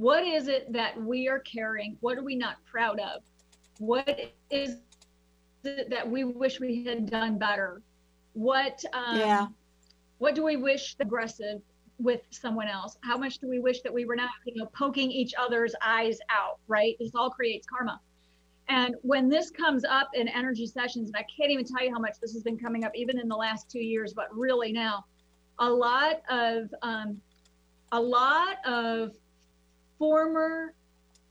what 0.00 0.26
is 0.26 0.48
it 0.48 0.72
that 0.72 0.98
we 0.98 1.28
are 1.28 1.40
carrying? 1.40 1.98
What 2.00 2.16
are 2.16 2.22
we 2.22 2.34
not 2.34 2.56
proud 2.64 2.98
of? 3.00 3.20
What 3.80 4.32
is 4.48 4.76
it 5.62 5.90
that 5.90 6.10
we 6.10 6.24
wish 6.24 6.58
we 6.58 6.82
had 6.84 7.10
done 7.10 7.36
better? 7.36 7.82
What 8.32 8.82
um, 8.94 9.18
yeah. 9.18 9.48
What 10.16 10.34
do 10.34 10.42
we 10.42 10.56
wish 10.56 10.96
aggressive 11.00 11.60
with 12.00 12.20
someone 12.30 12.68
else? 12.68 12.96
How 13.02 13.16
much 13.16 13.38
do 13.38 13.48
we 13.48 13.58
wish 13.58 13.82
that 13.82 13.92
we 13.92 14.04
were 14.04 14.16
not, 14.16 14.30
you 14.44 14.54
know, 14.56 14.66
poking 14.66 15.10
each 15.10 15.34
other's 15.38 15.74
eyes 15.82 16.18
out? 16.30 16.58
Right. 16.68 16.96
This 16.98 17.10
all 17.14 17.30
creates 17.30 17.66
karma. 17.66 18.00
And 18.68 18.94
when 19.02 19.28
this 19.28 19.50
comes 19.50 19.84
up 19.84 20.10
in 20.14 20.28
energy 20.28 20.66
sessions, 20.66 21.10
and 21.10 21.16
I 21.16 21.26
can't 21.36 21.50
even 21.50 21.64
tell 21.64 21.84
you 21.84 21.92
how 21.92 21.98
much 21.98 22.20
this 22.20 22.32
has 22.32 22.42
been 22.42 22.56
coming 22.56 22.84
up, 22.84 22.92
even 22.94 23.18
in 23.18 23.28
the 23.28 23.36
last 23.36 23.68
two 23.68 23.80
years, 23.80 24.12
but 24.14 24.26
really 24.34 24.72
now, 24.72 25.04
a 25.58 25.68
lot 25.68 26.22
of 26.30 26.72
um, 26.82 27.20
a 27.92 28.00
lot 28.00 28.64
of 28.64 29.12
former 29.98 30.72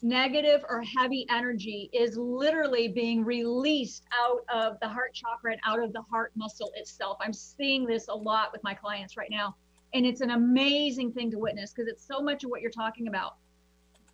negative 0.02 0.64
or 0.70 0.82
heavy 0.82 1.26
energy 1.30 1.90
is 1.94 2.18
literally 2.18 2.88
being 2.88 3.24
released 3.24 4.04
out 4.14 4.44
of 4.54 4.80
the 4.82 4.88
heart 4.88 5.14
chakra 5.14 5.54
and 5.54 5.62
out 5.66 5.82
of 5.82 5.92
the 5.94 6.02
heart 6.02 6.32
muscle 6.36 6.72
itself. 6.76 7.18
I'm 7.20 7.34
seeing 7.34 7.86
this 7.86 8.08
a 8.08 8.14
lot 8.14 8.52
with 8.52 8.64
my 8.64 8.74
clients 8.74 9.18
right 9.18 9.30
now. 9.32 9.56
And 9.94 10.06
it's 10.06 10.22
an 10.22 10.32
amazing 10.32 11.12
thing 11.14 11.32
to 11.32 11.40
witness 11.40 11.72
because 11.72 11.88
it's 11.88 12.06
so 12.06 12.22
much 12.22 12.44
of 12.44 12.50
what 12.50 12.62
you're 12.62 12.72
talking 12.72 13.08
about. 13.08 13.36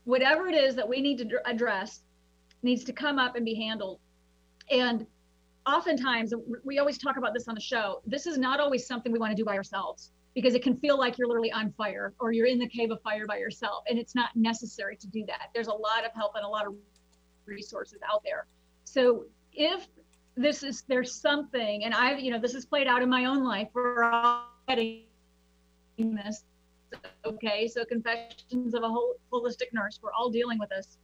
Whatever 0.06 0.48
it 0.48 0.56
is 0.56 0.76
that 0.76 0.88
we 0.88 1.02
need 1.02 1.18
to 1.18 1.42
address 1.46 2.02
needs 2.64 2.84
to 2.86 2.94
come 2.94 3.20
up 3.20 3.36
and 3.36 3.44
be 3.44 3.56
handled. 3.56 4.00
And 4.72 5.06
oftentimes, 5.66 6.34
we 6.64 6.80
always 6.80 6.98
talk 6.98 7.18
about 7.18 7.34
this 7.34 7.48
on 7.48 7.56
the 7.56 7.62
show. 7.62 8.02
This 8.06 8.26
is 8.26 8.38
not 8.38 8.60
always 8.60 8.88
something 8.88 9.12
we 9.12 9.20
want 9.20 9.32
to 9.32 9.36
do 9.36 9.46
by 9.46 9.56
ourselves 9.56 10.12
because 10.34 10.54
it 10.54 10.62
can 10.62 10.78
feel 10.78 10.98
like 11.00 11.18
you're 11.18 11.28
literally 11.28 11.52
on 11.52 11.74
fire 11.78 12.14
or 12.20 12.32
you're 12.32 12.46
in 12.46 12.60
the 12.60 12.68
cave 12.68 12.92
of 12.92 13.02
fire 13.02 13.26
by 13.26 13.38
yourself. 13.38 13.84
And 13.90 13.98
it's 13.98 14.16
not 14.16 14.30
necessary 14.36 14.96
to 14.98 15.08
do 15.08 15.26
that. 15.28 15.50
There's 15.54 15.68
a 15.68 15.74
lot 15.74 16.06
of 16.06 16.12
help 16.14 16.34
and 16.36 16.46
a 16.46 16.48
lot 16.48 16.68
of 16.68 16.76
resources 17.46 18.00
out 18.08 18.22
there. 18.24 18.46
So 18.84 19.26
if 19.54 19.88
this 20.36 20.64
is 20.64 20.84
there's 20.88 21.14
something, 21.14 21.86
and 21.86 21.94
I've 21.94 22.20
you 22.20 22.32
know 22.32 22.40
this 22.40 22.54
is 22.54 22.66
played 22.66 22.88
out 22.88 23.02
in 23.02 23.10
my 23.10 23.26
own 23.26 23.44
life. 23.44 23.70
We're 23.74 24.04
all 24.04 24.44
getting 24.68 25.04
this. 25.98 26.44
Okay, 27.26 27.68
so 27.68 27.84
confessions 27.86 28.74
of 28.74 28.84
a 28.84 28.90
whole 28.90 29.16
holistic 29.32 29.74
nurse. 29.74 30.00
We're 30.02 30.14
all 30.14 30.30
dealing 30.30 30.60
with 30.60 30.70
this 30.70 30.98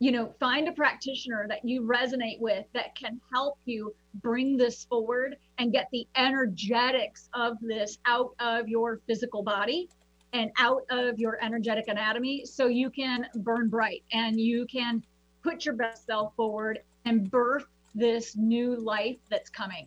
you 0.00 0.10
know 0.10 0.34
find 0.40 0.66
a 0.66 0.72
practitioner 0.72 1.46
that 1.46 1.64
you 1.64 1.82
resonate 1.82 2.40
with 2.40 2.64
that 2.72 2.96
can 2.96 3.20
help 3.32 3.58
you 3.66 3.94
bring 4.22 4.56
this 4.56 4.84
forward 4.86 5.36
and 5.58 5.72
get 5.72 5.88
the 5.92 6.06
energetics 6.16 7.28
of 7.34 7.56
this 7.60 7.98
out 8.06 8.34
of 8.40 8.66
your 8.66 9.00
physical 9.06 9.42
body 9.42 9.88
and 10.32 10.50
out 10.58 10.82
of 10.90 11.18
your 11.18 11.38
energetic 11.44 11.86
anatomy 11.88 12.44
so 12.44 12.66
you 12.66 12.90
can 12.90 13.26
burn 13.36 13.68
bright 13.68 14.02
and 14.12 14.40
you 14.40 14.66
can 14.66 15.04
put 15.42 15.64
your 15.64 15.74
best 15.74 16.06
self 16.06 16.34
forward 16.34 16.80
and 17.04 17.30
birth 17.30 17.66
this 17.94 18.36
new 18.36 18.76
life 18.76 19.18
that's 19.30 19.50
coming 19.50 19.86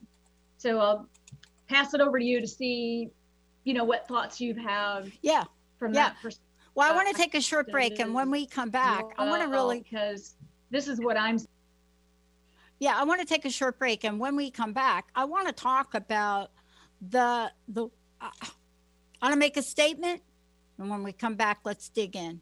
so 0.58 0.80
i'll 0.80 1.10
pass 1.68 1.94
it 1.96 2.02
over 2.02 2.20
to 2.20 2.26
you 2.26 2.40
to 2.40 2.48
see 2.48 3.10
you 3.64 3.74
know 3.74 3.84
what 3.84 4.08
thoughts 4.08 4.42
you 4.42 4.54
have 4.56 5.12
yeah 5.22 5.44
from 5.80 5.94
yeah. 5.94 6.10
that 6.10 6.16
perspective 6.22 6.54
well, 6.76 6.92
I 6.92 6.96
want 6.96 7.08
to 7.10 7.14
take 7.14 7.36
a 7.36 7.42
short 7.42 7.70
break, 7.70 8.00
and 8.00 8.14
when 8.14 8.32
we 8.32 8.48
come 8.48 8.70
back, 8.70 9.04
I 9.18 9.30
want 9.30 9.44
to 9.44 9.48
really 9.48 9.82
because 9.82 10.36
this 10.72 10.88
is 10.88 11.00
what 11.00 11.18
I'm. 11.18 11.38
Yeah, 12.80 12.96
I 12.98 13.04
want 13.04 13.22
to 13.22 13.28
take 13.28 13.46
a 13.46 13.52
short 13.52 13.78
break, 13.78 14.04
and 14.04 14.20
when 14.20 14.36
we 14.36 14.50
come 14.50 14.74
back, 14.74 15.06
I 15.16 15.26
want 15.26 15.48
to 15.48 15.54
talk 15.54 15.94
about 15.94 16.52
the 17.10 17.52
the. 17.68 17.86
Uh, 18.20 18.30
I 19.22 19.28
want 19.28 19.34
to 19.34 19.40
make 19.40 19.56
a 19.56 19.62
statement, 19.62 20.24
and 20.80 20.90
when 20.90 21.04
we 21.04 21.14
come 21.14 21.36
back, 21.36 21.60
let's 21.64 21.90
dig 21.90 22.16
in. 22.16 22.42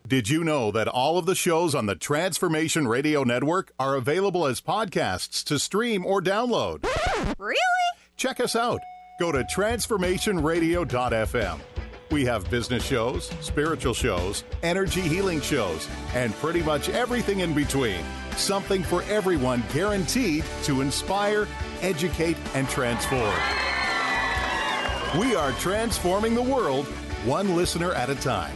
Did 0.06 0.28
you 0.28 0.44
know 0.44 0.70
that 0.72 0.90
all 0.90 1.18
of 1.18 1.26
the 1.26 1.34
shows 1.36 1.74
on 1.74 1.86
the 1.86 1.96
Transformation 1.96 2.90
Radio 2.90 3.24
Network 3.24 3.72
are 3.80 3.96
available 3.96 4.46
as 4.46 4.60
podcasts 4.60 5.42
to 5.46 5.58
stream 5.58 6.06
or 6.06 6.22
download? 6.22 6.84
Really? 7.38 7.56
Check 8.18 8.42
us 8.42 8.54
out. 8.56 8.82
Go 9.20 9.32
to 9.32 9.44
transformationradio.fm 9.46 11.60
We 12.12 12.26
have 12.26 12.50
business 12.50 12.84
shows, 12.84 13.32
spiritual 13.40 13.94
shows, 13.94 14.44
energy 14.62 15.00
healing 15.02 15.40
shows, 15.40 15.88
and 16.14 16.34
pretty 16.36 16.64
much 16.64 16.90
everything 16.90 17.40
in 17.40 17.54
between. 17.54 18.04
Something 18.36 18.84
for 18.84 19.04
everyone 19.04 19.64
guaranteed 19.74 20.44
to 20.64 20.82
inspire, 20.82 21.48
educate, 21.82 22.36
and 22.56 22.68
transform. 22.68 23.40
We 25.18 25.36
are 25.36 25.52
transforming 25.54 26.34
the 26.34 26.42
world 26.42 26.88
one 27.24 27.56
listener 27.56 27.94
at 27.94 28.10
a 28.10 28.16
time. 28.16 28.56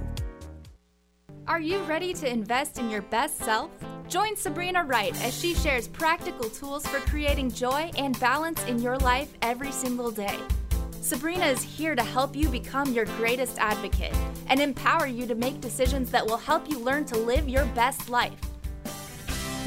Are 1.51 1.59
you 1.59 1.79
ready 1.79 2.13
to 2.13 2.29
invest 2.29 2.79
in 2.79 2.89
your 2.89 3.01
best 3.01 3.37
self? 3.39 3.71
Join 4.07 4.37
Sabrina 4.37 4.85
Wright 4.85 5.13
as 5.21 5.37
she 5.37 5.53
shares 5.53 5.85
practical 5.85 6.49
tools 6.49 6.87
for 6.87 6.99
creating 7.09 7.51
joy 7.51 7.91
and 7.97 8.17
balance 8.21 8.63
in 8.67 8.79
your 8.79 8.97
life 8.99 9.33
every 9.41 9.73
single 9.73 10.11
day. 10.11 10.39
Sabrina 11.01 11.47
is 11.47 11.61
here 11.61 11.93
to 11.93 12.03
help 12.03 12.37
you 12.37 12.47
become 12.47 12.93
your 12.93 13.03
greatest 13.17 13.59
advocate 13.59 14.15
and 14.47 14.61
empower 14.61 15.07
you 15.07 15.27
to 15.27 15.35
make 15.35 15.59
decisions 15.59 16.09
that 16.11 16.25
will 16.25 16.37
help 16.37 16.69
you 16.69 16.79
learn 16.79 17.03
to 17.03 17.17
live 17.17 17.49
your 17.49 17.65
best 17.65 18.09
life. 18.09 18.39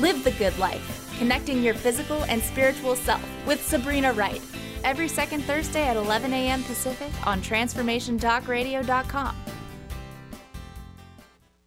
Live 0.00 0.24
the 0.24 0.32
good 0.32 0.56
life, 0.56 1.14
connecting 1.18 1.62
your 1.62 1.74
physical 1.74 2.24
and 2.24 2.42
spiritual 2.42 2.96
self 2.96 3.22
with 3.46 3.62
Sabrina 3.62 4.14
Wright. 4.14 4.40
Every 4.84 5.08
second 5.08 5.42
Thursday 5.42 5.86
at 5.86 5.98
11 5.98 6.32
a.m. 6.32 6.64
Pacific 6.64 7.12
on 7.26 7.42
TransformationTalkRadio.com. 7.42 9.43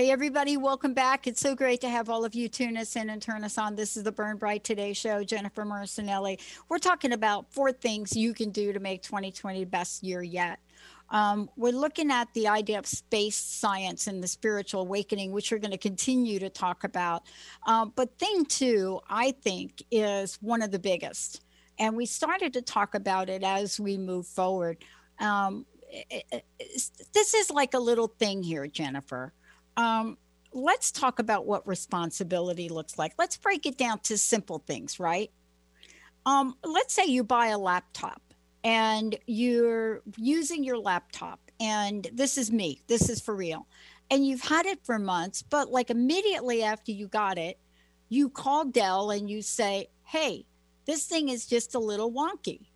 Hey, 0.00 0.10
everybody, 0.10 0.56
welcome 0.56 0.94
back. 0.94 1.26
It's 1.26 1.42
so 1.42 1.54
great 1.54 1.82
to 1.82 1.88
have 1.90 2.08
all 2.08 2.24
of 2.24 2.34
you 2.34 2.48
tune 2.48 2.78
us 2.78 2.96
in 2.96 3.10
and 3.10 3.20
turn 3.20 3.44
us 3.44 3.58
on. 3.58 3.74
This 3.74 3.98
is 3.98 4.02
the 4.02 4.10
Burn 4.10 4.38
Bright 4.38 4.64
Today 4.64 4.94
Show. 4.94 5.22
Jennifer 5.22 5.62
Marcinelli. 5.62 6.40
We're 6.70 6.78
talking 6.78 7.12
about 7.12 7.52
four 7.52 7.70
things 7.70 8.16
you 8.16 8.32
can 8.32 8.50
do 8.50 8.72
to 8.72 8.80
make 8.80 9.02
2020 9.02 9.60
the 9.60 9.66
best 9.68 10.02
year 10.02 10.22
yet. 10.22 10.58
Um, 11.10 11.50
we're 11.54 11.74
looking 11.74 12.10
at 12.10 12.32
the 12.32 12.48
idea 12.48 12.78
of 12.78 12.86
space 12.86 13.36
science 13.36 14.06
and 14.06 14.22
the 14.22 14.26
spiritual 14.26 14.80
awakening, 14.80 15.32
which 15.32 15.52
we're 15.52 15.58
going 15.58 15.70
to 15.70 15.76
continue 15.76 16.38
to 16.38 16.48
talk 16.48 16.84
about. 16.84 17.24
Um, 17.66 17.92
but 17.94 18.18
thing 18.18 18.46
two, 18.46 19.00
I 19.10 19.32
think, 19.32 19.82
is 19.90 20.38
one 20.40 20.62
of 20.62 20.70
the 20.70 20.78
biggest. 20.78 21.44
And 21.78 21.94
we 21.94 22.06
started 22.06 22.54
to 22.54 22.62
talk 22.62 22.94
about 22.94 23.28
it 23.28 23.42
as 23.42 23.78
we 23.78 23.98
move 23.98 24.26
forward. 24.26 24.78
Um, 25.18 25.66
it, 25.90 26.24
it, 26.32 26.44
this 27.12 27.34
is 27.34 27.50
like 27.50 27.74
a 27.74 27.78
little 27.78 28.08
thing 28.08 28.42
here, 28.42 28.66
Jennifer 28.66 29.34
um, 29.80 30.18
let's 30.52 30.90
talk 30.90 31.18
about 31.18 31.46
what 31.46 31.66
responsibility 31.66 32.68
looks 32.68 32.98
like. 32.98 33.12
Let's 33.18 33.36
break 33.36 33.66
it 33.66 33.78
down 33.78 34.00
to 34.00 34.18
simple 34.18 34.58
things, 34.66 35.00
right? 35.00 35.30
Um, 36.26 36.54
let's 36.64 36.92
say 36.92 37.06
you 37.06 37.24
buy 37.24 37.46
a 37.48 37.58
laptop 37.58 38.20
and 38.62 39.16
you're 39.26 40.02
using 40.18 40.62
your 40.62 40.76
laptop, 40.76 41.40
and 41.60 42.06
this 42.12 42.36
is 42.36 42.52
me, 42.52 42.82
this 42.88 43.08
is 43.08 43.20
for 43.20 43.34
real, 43.34 43.66
and 44.10 44.26
you've 44.26 44.42
had 44.42 44.66
it 44.66 44.84
for 44.84 44.98
months, 44.98 45.40
but 45.42 45.70
like 45.70 45.88
immediately 45.88 46.62
after 46.62 46.92
you 46.92 47.08
got 47.08 47.38
it, 47.38 47.58
you 48.10 48.28
call 48.28 48.66
Dell 48.66 49.10
and 49.10 49.30
you 49.30 49.40
say, 49.40 49.88
Hey, 50.04 50.44
this 50.84 51.06
thing 51.06 51.30
is 51.30 51.46
just 51.46 51.74
a 51.74 51.78
little 51.78 52.12
wonky 52.12 52.69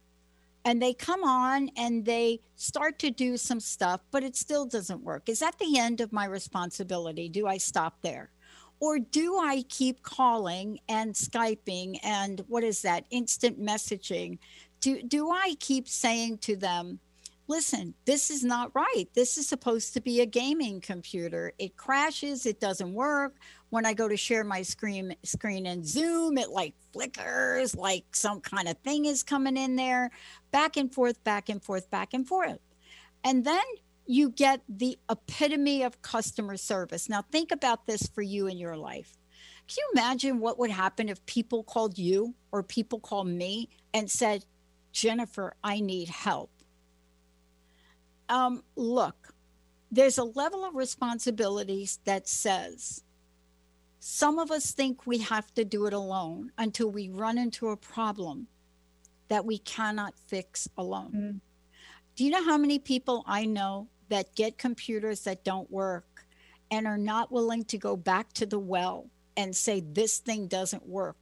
and 0.64 0.80
they 0.80 0.94
come 0.94 1.22
on 1.24 1.70
and 1.76 2.04
they 2.04 2.40
start 2.56 2.98
to 3.00 3.10
do 3.10 3.36
some 3.36 3.60
stuff, 3.60 4.00
but 4.10 4.24
it 4.24 4.36
still 4.36 4.66
doesn't 4.66 5.02
work. 5.02 5.28
Is 5.28 5.40
that 5.40 5.58
the 5.58 5.78
end 5.78 6.00
of 6.00 6.12
my 6.12 6.24
responsibility? 6.24 7.28
Do 7.28 7.46
I 7.46 7.58
stop 7.58 8.00
there? 8.02 8.30
Or 8.80 8.98
do 8.98 9.38
I 9.38 9.62
keep 9.68 10.02
calling 10.02 10.80
and 10.88 11.14
Skyping 11.14 11.98
and 12.02 12.42
what 12.48 12.64
is 12.64 12.82
that, 12.82 13.04
instant 13.10 13.60
messaging? 13.60 14.38
Do, 14.80 15.02
do 15.02 15.30
I 15.30 15.54
keep 15.60 15.88
saying 15.88 16.38
to 16.38 16.56
them, 16.56 16.98
listen, 17.46 17.94
this 18.04 18.30
is 18.30 18.42
not 18.42 18.74
right. 18.74 19.06
This 19.14 19.38
is 19.38 19.46
supposed 19.46 19.94
to 19.94 20.00
be 20.00 20.20
a 20.20 20.26
gaming 20.26 20.80
computer. 20.80 21.52
It 21.58 21.76
crashes, 21.76 22.46
it 22.46 22.60
doesn't 22.60 22.92
work. 22.92 23.36
When 23.70 23.86
I 23.86 23.94
go 23.94 24.08
to 24.08 24.16
share 24.16 24.44
my 24.44 24.62
screen 24.62 25.16
screen 25.24 25.66
in 25.66 25.84
Zoom, 25.84 26.38
it 26.38 26.50
like 26.50 26.74
flickers 26.92 27.74
like 27.74 28.04
some 28.12 28.40
kind 28.40 28.68
of 28.68 28.78
thing 28.78 29.06
is 29.06 29.22
coming 29.22 29.56
in 29.56 29.76
there. 29.76 30.10
Back 30.50 30.76
and 30.76 30.92
forth, 30.92 31.22
back 31.24 31.48
and 31.48 31.62
forth, 31.62 31.90
back 31.90 32.14
and 32.14 32.26
forth. 32.26 32.58
And 33.24 33.44
then 33.44 33.62
you 34.06 34.30
get 34.30 34.60
the 34.68 34.98
epitome 35.10 35.82
of 35.82 36.02
customer 36.02 36.56
service. 36.56 37.08
Now 37.08 37.22
think 37.22 37.50
about 37.52 37.86
this 37.86 38.06
for 38.06 38.22
you 38.22 38.46
in 38.46 38.58
your 38.58 38.76
life. 38.76 39.16
Can 39.66 39.76
you 39.78 39.90
imagine 40.00 40.40
what 40.40 40.58
would 40.58 40.70
happen 40.70 41.08
if 41.08 41.24
people 41.26 41.64
called 41.64 41.98
you 41.98 42.34
or 42.52 42.62
people 42.62 43.00
called 43.00 43.28
me 43.28 43.70
and 43.94 44.10
said, 44.10 44.44
Jennifer, 44.92 45.54
I 45.64 45.80
need 45.80 46.08
help? 46.08 46.50
um, 48.28 48.62
look, 48.76 49.34
there's 49.90 50.18
a 50.18 50.24
level 50.24 50.64
of 50.64 50.74
responsibilities 50.74 51.98
that 52.04 52.28
says 52.28 53.02
some 54.06 54.38
of 54.38 54.50
us 54.50 54.72
think 54.72 55.06
we 55.06 55.16
have 55.18 55.54
to 55.54 55.64
do 55.64 55.86
it 55.86 55.94
alone 55.94 56.52
until 56.58 56.90
we 56.90 57.08
run 57.08 57.38
into 57.38 57.68
a 57.68 57.76
problem 57.76 58.46
that 59.28 59.46
we 59.46 59.56
cannot 59.56 60.12
fix 60.26 60.68
alone. 60.76 61.12
Mm. 61.14 61.40
Do 62.14 62.24
you 62.24 62.30
know 62.30 62.44
how 62.44 62.58
many 62.58 62.78
people 62.78 63.24
I 63.26 63.46
know 63.46 63.88
that 64.10 64.34
get 64.34 64.58
computers 64.58 65.20
that 65.22 65.42
don't 65.42 65.70
work 65.70 66.26
and 66.70 66.86
are 66.86 66.98
not 66.98 67.32
willing 67.32 67.64
to 67.64 67.78
go 67.78 67.96
back 67.96 68.30
to 68.34 68.44
the 68.44 68.58
well 68.58 69.06
and 69.38 69.56
say, 69.56 69.80
this 69.80 70.18
thing 70.18 70.48
doesn't 70.48 70.86
work? 70.86 71.16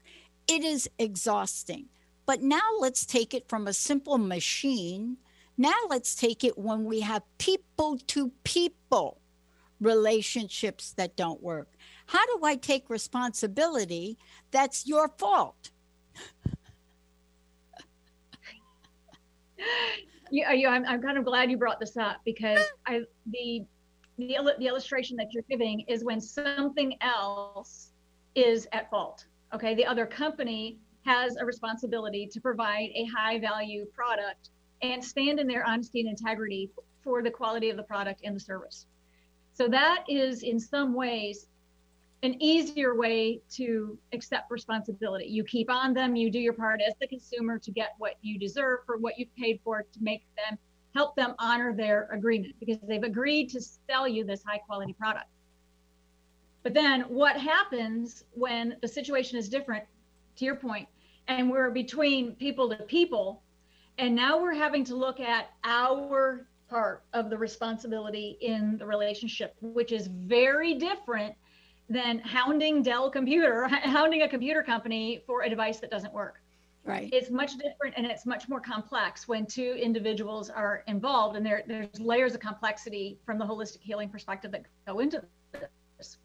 It 0.49 0.65
is 0.65 0.91
exhausting. 0.99 1.87
But 2.27 2.43
now 2.43 2.69
let's 2.81 3.07
take 3.07 3.33
it 3.33 3.49
from 3.49 3.69
a 3.69 3.73
simple 3.73 4.19
machine 4.19 5.19
now 5.59 5.75
let's 5.91 6.15
take 6.15 6.45
it 6.45 6.57
when 6.57 6.85
we 6.87 7.01
have 7.01 7.23
people 7.37 7.99
to 8.09 8.33
people 8.43 9.21
relationships 9.83 10.93
that 10.97 11.17
don't 11.17 11.43
work. 11.43 11.69
How 12.13 12.25
do 12.27 12.45
I 12.45 12.57
take 12.57 12.91
responsibility 12.91 14.19
that's 14.51 14.87
your 14.87 15.09
fault? 15.09 15.71
yeah, 20.31 20.53
yeah 20.53 20.69
I'm, 20.69 20.85
I'm 20.85 21.01
kind 21.01 21.17
of 21.17 21.25
glad 21.25 21.51
you 21.51 21.57
brought 21.57 21.81
this 21.81 21.97
up 21.97 22.19
because 22.27 22.61
I 22.87 23.01
the 23.31 23.65
the, 24.19 24.37
the 24.59 24.67
illustration 24.67 25.17
that 25.17 25.29
you're 25.33 25.45
giving 25.49 25.87
is 25.89 26.05
when 26.05 26.21
something 26.21 26.99
else 27.01 27.93
is 28.35 28.69
at 28.73 28.91
fault. 28.91 29.25
Okay, 29.55 29.75
the 29.75 29.87
other 29.87 30.05
company 30.05 30.77
has 31.07 31.37
a 31.37 31.47
responsibility 31.47 32.29
to 32.31 32.43
provide 32.43 32.91
a 32.95 33.07
high 33.07 33.41
value 33.41 33.87
product 33.87 34.51
and 34.83 35.03
stand 35.03 35.41
in 35.41 35.47
their 35.47 35.67
honesty 35.67 36.01
and 36.01 36.11
integrity 36.11 36.71
for 37.03 37.23
the 37.23 37.31
quality 37.31 37.71
of 37.71 37.79
the 37.79 37.85
product 37.85 38.21
and 38.23 38.37
the 38.37 38.41
service. 38.41 38.85
So 39.55 39.67
that 39.69 40.05
is 40.09 40.43
in 40.43 40.61
some 40.61 40.93
ways 40.93 41.47
an 42.23 42.41
easier 42.41 42.95
way 42.95 43.41
to 43.51 43.99
accept 44.13 44.51
responsibility. 44.51 45.27
You 45.27 45.43
keep 45.43 45.69
on 45.71 45.93
them, 45.93 46.15
you 46.15 46.31
do 46.31 46.39
your 46.39 46.53
part 46.53 46.81
as 46.81 46.95
the 47.01 47.07
consumer 47.07 47.59
to 47.59 47.71
get 47.73 47.95
what 47.99 48.15
you 48.23 48.39
deserve 48.39 48.81
for 48.87 48.97
what 48.97 49.19
you've 49.19 49.35
paid 49.37 49.61
for 49.65 49.83
to 49.83 50.03
make 50.03 50.23
them 50.37 50.57
help 50.95 51.17
them 51.17 51.35
honor 51.39 51.75
their 51.75 52.09
agreement 52.13 52.55
because 52.61 52.79
they've 52.87 53.03
agreed 53.03 53.49
to 53.51 53.61
sell 53.61 54.07
you 54.07 54.25
this 54.25 54.43
high 54.45 54.59
quality 54.59 54.93
product. 54.93 55.27
But 56.63 56.75
then 56.75 57.03
what 57.03 57.37
happens 57.37 58.25
when 58.35 58.77
the 58.83 58.89
situation 58.89 59.37
is 59.37 59.49
different, 59.49 59.85
to 60.37 60.45
your 60.45 60.55
point, 60.55 60.89
and 61.29 61.51
we're 61.51 61.71
between 61.71 62.35
people 62.37 62.69
to 62.71 62.77
people, 62.77 63.43
and 63.99 64.15
now 64.15 64.41
we're 64.41 64.55
having 64.55 64.85
to 64.85 64.95
look 64.95 65.19
at 65.19 65.51
our 65.65 66.47
part 66.71 67.03
of 67.13 67.31
the 67.31 67.37
responsibility 67.37 68.39
in 68.41 68.79
the 68.79 68.87
relationship, 68.87 69.55
which 69.61 69.93
is 69.93 70.07
very 70.07 70.75
different 70.75 71.35
than 71.93 72.21
hounding 72.21 72.83
Dell 72.83 73.11
Computer, 73.11 73.69
hounding 73.69 74.23
a 74.23 74.29
computer 74.29 74.63
company 74.63 75.23
for 75.27 75.43
a 75.43 75.51
device 75.51 75.79
that 75.81 75.91
doesn't 75.91 76.13
work. 76.13 76.41
Right. 76.85 77.09
It's 77.13 77.31
much 77.31 77.53
different 77.59 77.95
and 77.97 78.07
it's 78.07 78.27
much 78.27 78.49
more 78.49 78.61
complex 78.61 79.29
when 79.29 79.47
two 79.47 79.79
individuals 79.81 80.51
are 80.51 80.83
involved, 80.89 81.37
and 81.37 81.47
there, 81.47 81.63
there's 81.69 82.01
layers 82.01 82.35
of 82.35 82.41
complexity 82.41 83.19
from 83.25 83.39
the 83.39 83.45
holistic 83.45 83.83
healing 83.83 84.09
perspective 84.09 84.51
that 84.51 84.65
go 84.87 84.99
into 84.99 85.23
this. 85.53 86.17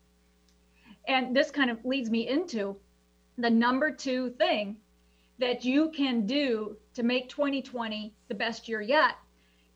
And 1.07 1.35
this 1.35 1.51
kind 1.51 1.69
of 1.69 1.83
leads 1.85 2.09
me 2.09 2.27
into 2.27 2.75
the 3.37 3.49
number 3.49 3.91
two 3.91 4.31
thing 4.31 4.77
that 5.37 5.63
you 5.63 5.91
can 5.91 6.25
do 6.25 6.75
to 6.95 7.03
make 7.03 7.29
2020 7.29 8.13
the 8.27 8.33
best 8.33 8.67
year 8.67 8.81
yet. 8.81 9.15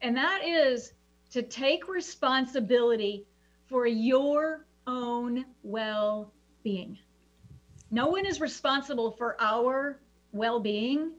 And 0.02 0.18
that 0.18 0.44
is 0.44 0.94
to 1.32 1.44
take 1.44 1.88
responsibility 1.88 3.26
for 3.68 3.86
your 3.86 4.66
own 4.88 5.46
well 5.64 6.34
being. 6.64 6.98
No 7.90 8.08
one 8.08 8.26
is 8.26 8.40
responsible 8.40 9.12
for 9.12 9.36
our 9.42 10.00
well 10.32 10.60
being 10.60 11.12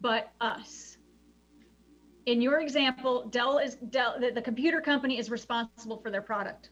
but 0.00 0.32
us. 0.40 0.98
In 2.26 2.40
your 2.40 2.60
example, 2.60 3.26
Dell 3.28 3.58
is 3.58 3.76
Dell, 3.76 4.16
the, 4.20 4.30
the 4.30 4.42
computer 4.42 4.80
company 4.80 5.18
is 5.18 5.30
responsible 5.30 5.98
for 5.98 6.10
their 6.10 6.22
product. 6.22 6.70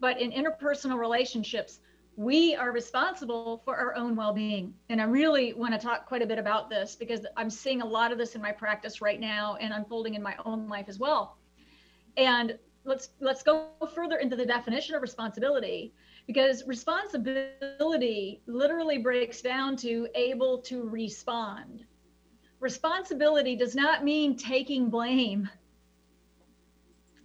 But 0.00 0.20
in 0.20 0.32
interpersonal 0.32 0.98
relationships, 0.98 1.80
we 2.16 2.54
are 2.54 2.72
responsible 2.72 3.60
for 3.64 3.76
our 3.76 3.94
own 3.94 4.16
well-being 4.16 4.72
and 4.88 5.02
i 5.02 5.04
really 5.04 5.52
want 5.52 5.74
to 5.74 5.78
talk 5.78 6.06
quite 6.06 6.22
a 6.22 6.26
bit 6.26 6.38
about 6.38 6.70
this 6.70 6.96
because 6.96 7.26
i'm 7.36 7.50
seeing 7.50 7.82
a 7.82 7.86
lot 7.86 8.10
of 8.10 8.16
this 8.16 8.34
in 8.34 8.40
my 8.40 8.50
practice 8.50 9.02
right 9.02 9.20
now 9.20 9.56
and 9.60 9.74
unfolding 9.74 10.14
in 10.14 10.22
my 10.22 10.34
own 10.46 10.66
life 10.66 10.86
as 10.88 10.98
well 10.98 11.36
and 12.16 12.58
let's 12.86 13.10
let's 13.20 13.42
go 13.42 13.68
further 13.94 14.16
into 14.16 14.36
the 14.36 14.46
definition 14.46 14.94
of 14.94 15.02
responsibility 15.02 15.92
because 16.26 16.66
responsibility 16.66 18.40
literally 18.46 18.98
breaks 18.98 19.42
down 19.42 19.76
to 19.76 20.08
able 20.14 20.58
to 20.58 20.88
respond 20.88 21.84
responsibility 22.60 23.56
does 23.56 23.74
not 23.74 24.04
mean 24.04 24.36
taking 24.36 24.88
blame 24.88 25.48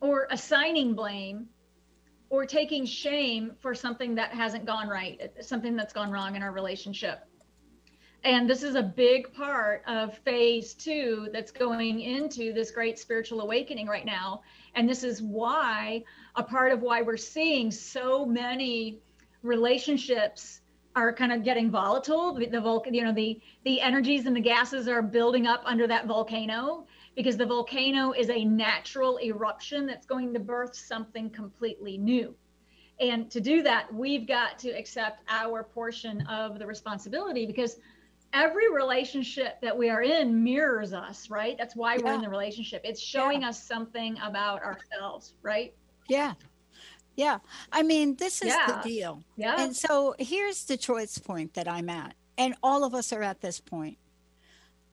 or 0.01 0.27
assigning 0.31 0.93
blame 0.93 1.47
or 2.29 2.45
taking 2.45 2.85
shame 2.85 3.51
for 3.59 3.75
something 3.75 4.15
that 4.15 4.31
hasn't 4.31 4.65
gone 4.65 4.87
right 4.87 5.31
something 5.41 5.75
that's 5.75 5.93
gone 5.93 6.11
wrong 6.11 6.35
in 6.35 6.41
our 6.41 6.51
relationship 6.51 7.27
and 8.23 8.47
this 8.49 8.61
is 8.61 8.75
a 8.75 8.83
big 8.83 9.33
part 9.33 9.83
of 9.87 10.17
phase 10.19 10.73
two 10.73 11.29
that's 11.33 11.51
going 11.51 12.01
into 12.01 12.53
this 12.53 12.69
great 12.69 12.99
spiritual 12.99 13.41
awakening 13.41 13.87
right 13.87 14.05
now. 14.05 14.41
And 14.75 14.87
this 14.87 15.03
is 15.03 15.21
why 15.21 16.03
a 16.35 16.43
part 16.43 16.71
of 16.71 16.81
why 16.81 17.01
we're 17.01 17.17
seeing 17.17 17.71
so 17.71 18.25
many 18.25 18.99
relationships 19.43 20.61
are 20.95 21.13
kind 21.13 21.31
of 21.31 21.43
getting 21.43 21.71
volatile. 21.71 22.33
The, 22.33 22.47
the 22.47 22.81
you 22.91 23.03
know, 23.03 23.13
the 23.13 23.39
the 23.63 23.79
energies 23.81 24.25
and 24.25 24.35
the 24.35 24.41
gases 24.41 24.87
are 24.87 25.01
building 25.01 25.47
up 25.47 25.61
under 25.65 25.87
that 25.87 26.05
volcano 26.05 26.85
because 27.15 27.37
the 27.37 27.45
volcano 27.45 28.11
is 28.11 28.29
a 28.29 28.45
natural 28.45 29.19
eruption 29.21 29.85
that's 29.85 30.05
going 30.05 30.33
to 30.33 30.39
birth 30.39 30.75
something 30.75 31.29
completely 31.29 31.97
new. 31.97 32.33
And 32.99 33.31
to 33.31 33.41
do 33.41 33.63
that, 33.63 33.93
we've 33.93 34.27
got 34.27 34.59
to 34.59 34.69
accept 34.69 35.23
our 35.27 35.63
portion 35.63 36.21
of 36.27 36.59
the 36.59 36.67
responsibility 36.67 37.45
because 37.45 37.77
every 38.33 38.71
relationship 38.71 39.59
that 39.61 39.77
we 39.77 39.89
are 39.89 40.01
in 40.01 40.43
mirrors 40.43 40.93
us, 40.93 41.29
right? 41.29 41.57
That's 41.57 41.75
why 41.75 41.95
yeah. 41.95 42.03
we're 42.03 42.13
in 42.13 42.21
the 42.21 42.29
relationship. 42.29 42.81
It's 42.83 43.01
showing 43.01 43.41
yeah. 43.41 43.49
us 43.49 43.63
something 43.63 44.17
about 44.23 44.61
ourselves, 44.63 45.33
right? 45.41 45.73
Yeah. 46.07 46.33
Yeah. 47.15 47.39
I 47.71 47.83
mean, 47.83 48.15
this 48.15 48.41
is 48.41 48.49
yeah. 48.49 48.67
the 48.67 48.89
deal. 48.89 49.23
Yeah. 49.35 49.55
And 49.57 49.75
so 49.75 50.15
here's 50.17 50.65
the 50.65 50.77
choice 50.77 51.17
point 51.17 51.53
that 51.55 51.67
I'm 51.67 51.89
at. 51.89 52.15
And 52.37 52.55
all 52.63 52.83
of 52.83 52.95
us 52.95 53.11
are 53.13 53.21
at 53.21 53.41
this 53.41 53.59
point. 53.59 53.97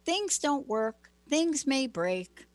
Things 0.05 0.39
don't 0.39 0.67
work, 0.67 1.11
things 1.29 1.67
may 1.67 1.87
break, 1.87 2.47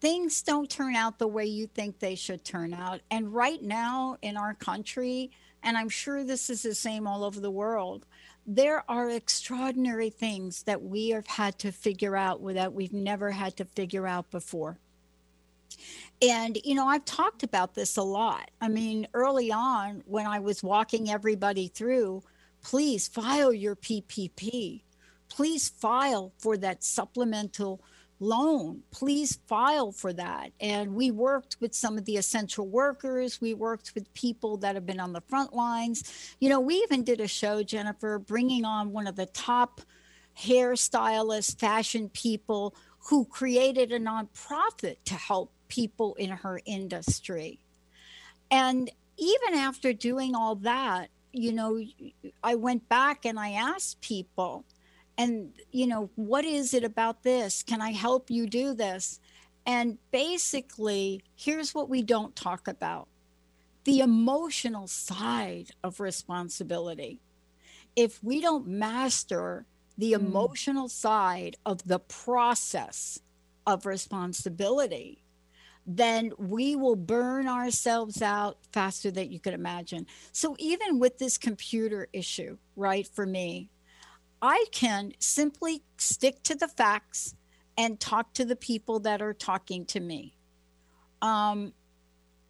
things 0.00 0.42
don't 0.42 0.68
turn 0.70 0.94
out 0.94 1.18
the 1.18 1.28
way 1.28 1.46
you 1.46 1.66
think 1.66 1.98
they 1.98 2.14
should 2.14 2.44
turn 2.44 2.72
out. 2.72 3.00
And 3.10 3.32
right 3.32 3.62
now 3.62 4.16
in 4.22 4.36
our 4.36 4.54
country, 4.54 5.30
and 5.62 5.76
I'm 5.76 5.88
sure 5.88 6.24
this 6.24 6.50
is 6.50 6.62
the 6.62 6.74
same 6.74 7.06
all 7.06 7.24
over 7.24 7.40
the 7.40 7.50
world, 7.50 8.06
there 8.52 8.82
are 8.90 9.08
extraordinary 9.08 10.10
things 10.10 10.64
that 10.64 10.82
we 10.82 11.10
have 11.10 11.28
had 11.28 11.56
to 11.60 11.70
figure 11.70 12.16
out 12.16 12.44
that 12.54 12.72
we've 12.72 12.92
never 12.92 13.30
had 13.30 13.56
to 13.56 13.64
figure 13.64 14.08
out 14.08 14.28
before. 14.32 14.76
And, 16.20 16.58
you 16.64 16.74
know, 16.74 16.88
I've 16.88 17.04
talked 17.04 17.44
about 17.44 17.76
this 17.76 17.96
a 17.96 18.02
lot. 18.02 18.50
I 18.60 18.66
mean, 18.66 19.06
early 19.14 19.52
on, 19.52 20.02
when 20.04 20.26
I 20.26 20.40
was 20.40 20.64
walking 20.64 21.08
everybody 21.08 21.68
through, 21.68 22.24
please 22.60 23.06
file 23.06 23.52
your 23.52 23.76
PPP. 23.76 24.82
Please 25.28 25.68
file 25.68 26.32
for 26.38 26.56
that 26.56 26.82
supplemental 26.82 27.80
loan. 28.20 28.82
Please 28.90 29.38
file 29.48 29.90
for 29.92 30.12
that. 30.12 30.52
And 30.60 30.94
we 30.94 31.10
worked 31.10 31.56
with 31.60 31.74
some 31.74 31.98
of 31.98 32.04
the 32.04 32.16
essential 32.16 32.66
workers. 32.68 33.40
We 33.40 33.54
worked 33.54 33.94
with 33.94 34.12
people 34.14 34.58
that 34.58 34.74
have 34.74 34.86
been 34.86 35.00
on 35.00 35.12
the 35.12 35.22
front 35.22 35.54
lines. 35.54 36.34
You 36.38 36.50
know, 36.50 36.60
we 36.60 36.76
even 36.76 37.02
did 37.02 37.20
a 37.20 37.26
show, 37.26 37.62
Jennifer, 37.62 38.18
bringing 38.18 38.64
on 38.64 38.92
one 38.92 39.06
of 39.06 39.16
the 39.16 39.26
top 39.26 39.80
hairstylists, 40.38 41.58
fashion 41.58 42.10
people 42.10 42.74
who 43.08 43.24
created 43.24 43.92
a 43.92 43.98
nonprofit 43.98 44.96
to 45.06 45.14
help 45.14 45.52
people 45.68 46.14
in 46.16 46.30
her 46.30 46.60
industry. 46.66 47.58
And 48.50 48.90
even 49.16 49.54
after 49.58 49.92
doing 49.92 50.34
all 50.34 50.56
that, 50.56 51.08
you 51.32 51.52
know, 51.52 51.82
I 52.42 52.56
went 52.56 52.88
back 52.88 53.24
and 53.24 53.38
I 53.38 53.52
asked 53.52 54.00
people, 54.00 54.64
and 55.20 55.52
you 55.70 55.86
know 55.86 56.08
what 56.14 56.46
is 56.46 56.72
it 56.72 56.82
about 56.82 57.22
this? 57.22 57.62
Can 57.62 57.82
i 57.82 57.92
help 57.92 58.30
you 58.30 58.46
do 58.46 58.74
this? 58.74 59.20
And 59.66 59.98
basically 60.10 61.22
here's 61.36 61.74
what 61.74 61.90
we 61.90 62.02
don't 62.02 62.34
talk 62.34 62.66
about 62.66 63.06
the 63.84 64.00
emotional 64.00 64.86
side 64.86 65.70
of 65.82 66.00
responsibility. 66.00 67.20
If 67.96 68.22
we 68.22 68.40
don't 68.40 68.66
master 68.66 69.66
the 69.98 70.12
mm. 70.12 70.20
emotional 70.20 70.88
side 70.88 71.56
of 71.66 71.86
the 71.86 71.98
process 71.98 73.20
of 73.66 73.86
responsibility 73.86 75.22
then 75.86 76.30
we 76.38 76.76
will 76.76 76.94
burn 76.94 77.48
ourselves 77.48 78.22
out 78.22 78.58
faster 78.70 79.10
than 79.10 79.32
you 79.32 79.40
could 79.40 79.54
imagine. 79.54 80.06
So 80.30 80.54
even 80.58 80.98
with 80.98 81.18
this 81.18 81.36
computer 81.36 82.06
issue 82.12 82.58
right 82.76 83.08
for 83.08 83.26
me 83.26 83.70
I 84.42 84.64
can 84.72 85.12
simply 85.18 85.82
stick 85.98 86.42
to 86.44 86.54
the 86.54 86.68
facts 86.68 87.34
and 87.76 88.00
talk 88.00 88.32
to 88.34 88.44
the 88.44 88.56
people 88.56 89.00
that 89.00 89.20
are 89.20 89.34
talking 89.34 89.84
to 89.86 90.00
me. 90.00 90.34
Um, 91.20 91.72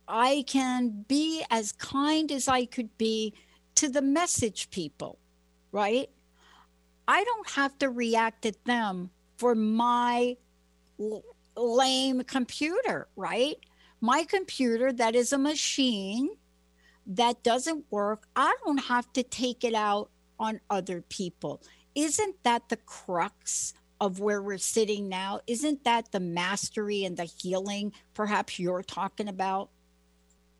I 0.07 0.45
can 0.47 1.05
be 1.09 1.45
as 1.51 1.73
kind 1.73 2.31
as 2.31 2.49
I 2.49 2.65
could 2.67 2.97
be 2.99 3.35
to 3.77 3.89
the 3.89 4.03
message 4.03 4.71
people, 4.71 5.19
right? 5.73 6.09
I 7.09 7.25
don't 7.25 7.51
have 7.51 7.77
to 7.79 7.91
react 7.91 8.47
at 8.47 8.65
them 8.65 9.11
for 9.37 9.55
my 9.55 10.37
l- 11.01 11.25
lame 11.57 12.23
computer, 12.23 13.09
right? 13.17 13.57
My 14.01 14.25
computer 14.25 14.93
that 14.93 15.15
is 15.15 15.33
a 15.33 15.39
machine 15.39 16.31
that 17.07 17.43
doesn't 17.43 17.85
work, 17.91 18.29
I 18.37 18.55
don't 18.65 18.85
have 18.85 19.13
to 19.15 19.23
take 19.23 19.65
it 19.65 19.75
out 19.75 20.11
on 20.39 20.61
other 20.71 21.03
people 21.03 21.63
isn't 21.95 22.43
that 22.45 22.69
the 22.69 22.77
crux 22.77 23.75
of 24.01 24.21
where 24.21 24.43
we're 24.43 24.59
sitting 24.59 25.09
now? 25.09 25.41
Isn't 25.47 25.85
that 25.85 26.11
the 26.13 26.21
mastery 26.21 27.05
and 27.05 27.17
the 27.17 27.25
healing 27.25 27.93
perhaps 28.15 28.59
you're 28.59 28.83
talking 28.83 29.29
about? 29.29 29.71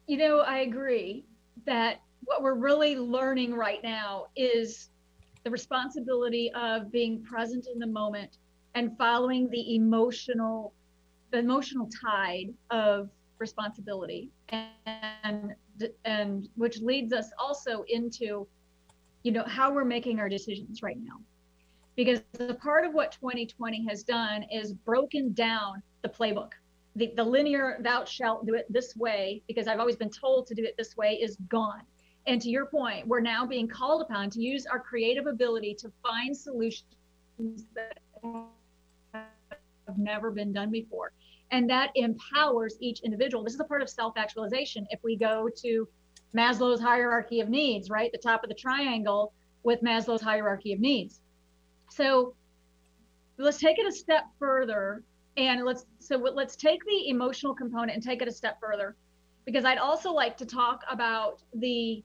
You 0.07 0.19
know, 0.19 0.41
I 0.41 0.59
agree 0.59 1.25
that 1.67 2.01
what 2.25 2.43
we're 2.43 2.55
really 2.55 2.97
learning 2.97 3.55
right 3.55 3.83
now 3.83 4.27
is 4.37 4.91
the 5.45 5.51
responsibility 5.51 6.53
of 6.53 6.93
being 6.93 7.23
present 7.23 7.67
in 7.73 7.79
the 7.79 7.87
moment 7.87 8.39
and 8.75 8.97
following 8.99 9.49
the 9.51 9.75
emotional 9.75 10.75
the 11.31 11.39
emotional 11.39 11.89
tide 12.03 12.53
of 12.71 13.09
responsibility 13.39 14.31
and 14.49 15.55
and 16.05 16.49
which 16.57 16.81
leads 16.81 17.13
us 17.13 17.31
also 17.39 17.85
into 17.89 18.47
you 19.23 19.33
know 19.33 19.45
how 19.47 19.73
we're 19.73 19.85
making 19.85 20.19
our 20.19 20.29
decisions 20.29 20.83
right 20.83 20.99
now 21.03 21.17
because 21.97 22.21
a 22.39 22.55
part 22.55 22.85
of 22.85 22.95
what 22.95 23.13
2020 23.13 23.87
has 23.89 24.03
done 24.03 24.45
is 24.53 24.73
broken 24.73 25.33
down 25.33 25.83
the 26.03 26.09
playbook 26.09 26.51
the, 26.97 27.13
the 27.17 27.25
linear 27.25 27.79
thou 27.81 28.05
shalt 28.05 28.47
do 28.47 28.55
it 28.55 28.67
this 28.71 28.97
way 28.97 29.43
because 29.47 29.67
i've 29.67 29.79
always 29.79 29.97
been 29.97 30.11
told 30.11 30.47
to 30.47 30.55
do 30.55 30.65
it 30.65 30.75
this 30.79 30.97
way 30.97 31.15
is 31.15 31.37
gone 31.49 31.83
and 32.27 32.41
to 32.41 32.49
your 32.49 32.67
point 32.67 33.07
we're 33.07 33.21
now 33.21 33.47
being 33.47 33.69
called 33.69 34.03
upon 34.03 34.31
to 34.31 34.41
use 34.41 34.67
our 34.67 34.81
creative 34.81 35.27
ability 35.27 35.75
to 35.75 35.91
find 36.03 36.37
solutions 36.37 36.85
that 37.75 37.99
have 39.13 39.99
never 39.99 40.31
been 40.31 40.53
done 40.53 40.71
before 40.71 41.13
and 41.51 41.69
that 41.69 41.91
empowers 41.95 42.77
each 42.81 43.01
individual. 43.01 43.43
This 43.43 43.55
is 43.55 43.61
a 43.61 43.65
part 43.65 43.83
of 43.83 43.89
self 43.89 44.17
actualization. 44.17 44.87
If 44.91 45.01
we 45.03 45.17
go 45.17 45.49
to 45.63 45.89
Maslow's 46.37 46.81
hierarchy 46.81 47.41
of 47.41 47.49
needs, 47.49 47.91
right, 47.91 48.11
the 48.13 48.19
top 48.19 48.43
of 48.43 48.49
the 48.49 48.55
triangle 48.55 49.33
with 49.63 49.81
Maslow's 49.83 50.23
hierarchy 50.23 50.73
of 50.73 50.81
needs. 50.81 51.21
So 51.91 52.35
let's 53.39 53.59
take 53.59 53.79
it 53.79 53.87
a 53.87 53.93
step 53.93 54.25
further 54.39 55.03
and 55.37 55.65
let's 55.65 55.87
so 55.99 56.17
let's 56.17 56.57
take 56.57 56.85
the 56.85 57.09
emotional 57.09 57.55
component 57.55 57.93
and 57.93 58.03
take 58.03 58.21
it 58.21 58.29
a 58.29 58.33
step 58.33 58.59
further 58.61 58.97
because 59.47 59.65
I'd 59.65 59.79
also 59.79 60.13
like 60.13 60.37
to 60.39 60.47
talk 60.47 60.83
about 60.91 61.43
the 61.55 62.03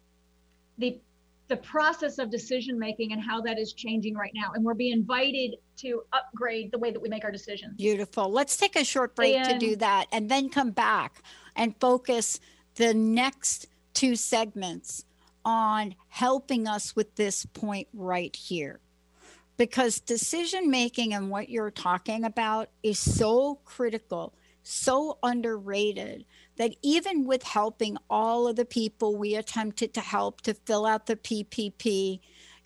the 0.77 0.99
the 1.47 1.57
process 1.57 2.17
of 2.17 2.31
decision 2.31 2.79
making 2.79 3.11
and 3.11 3.21
how 3.21 3.39
that 3.41 3.59
is 3.59 3.73
changing 3.73 4.15
right 4.15 4.31
now. 4.33 4.51
And 4.55 4.63
we're 4.63 4.73
being 4.73 4.93
invited 4.93 5.57
to 5.77 6.01
upgrade 6.11 6.71
the 6.71 6.79
way 6.79 6.89
that 6.91 6.99
we 6.99 7.07
make 7.07 7.23
our 7.23 7.31
decisions. 7.31 7.75
Beautiful. 7.77 8.31
Let's 8.31 8.57
take 8.57 8.75
a 8.75 8.83
short 8.83 9.15
break 9.15 9.35
and, 9.35 9.45
to 9.45 9.57
do 9.59 9.75
that 9.75 10.07
and 10.11 10.29
then 10.29 10.49
come 10.49 10.71
back 10.71 11.21
and 11.55 11.75
focus 11.79 12.39
the 12.75 12.95
next 12.95 13.67
two 13.95 14.15
segments 14.15 15.05
on 15.43 15.95
helping 16.09 16.67
us 16.67 16.95
with 16.95 17.15
this 17.15 17.45
point 17.47 17.87
right 17.93 18.35
here. 18.35 18.79
Because 19.57 19.99
decision 19.99 20.69
making 20.69 21.13
and 21.13 21.29
what 21.29 21.49
you're 21.49 21.71
talking 21.71 22.25
about 22.25 22.69
is 22.83 22.99
so 22.99 23.59
critical, 23.63 24.33
so 24.63 25.17
underrated 25.23 26.25
that 26.57 26.75
even 26.81 27.25
with 27.25 27.43
helping 27.43 27.97
all 28.09 28.47
of 28.47 28.57
the 28.57 28.65
people 28.65 29.15
we 29.15 29.35
attempted 29.35 29.93
to 29.93 30.01
help 30.01 30.41
to 30.41 30.53
fill 30.53 30.85
out 30.85 31.05
the 31.05 31.15
PPP, 31.15 32.19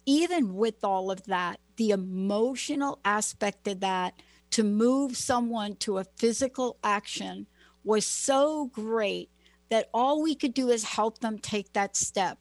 even 0.05 0.55
with 0.55 0.83
all 0.83 1.11
of 1.11 1.23
that, 1.25 1.59
the 1.75 1.91
emotional 1.91 2.99
aspect 3.05 3.67
of 3.67 3.81
that 3.81 4.19
to 4.51 4.63
move 4.63 5.15
someone 5.15 5.75
to 5.75 5.99
a 5.99 6.03
physical 6.17 6.77
action 6.83 7.45
was 7.83 8.05
so 8.05 8.65
great 8.73 9.29
that 9.69 9.89
all 9.93 10.21
we 10.21 10.35
could 10.35 10.53
do 10.53 10.69
is 10.69 10.83
help 10.83 11.19
them 11.19 11.37
take 11.39 11.73
that 11.73 11.95
step. 11.95 12.37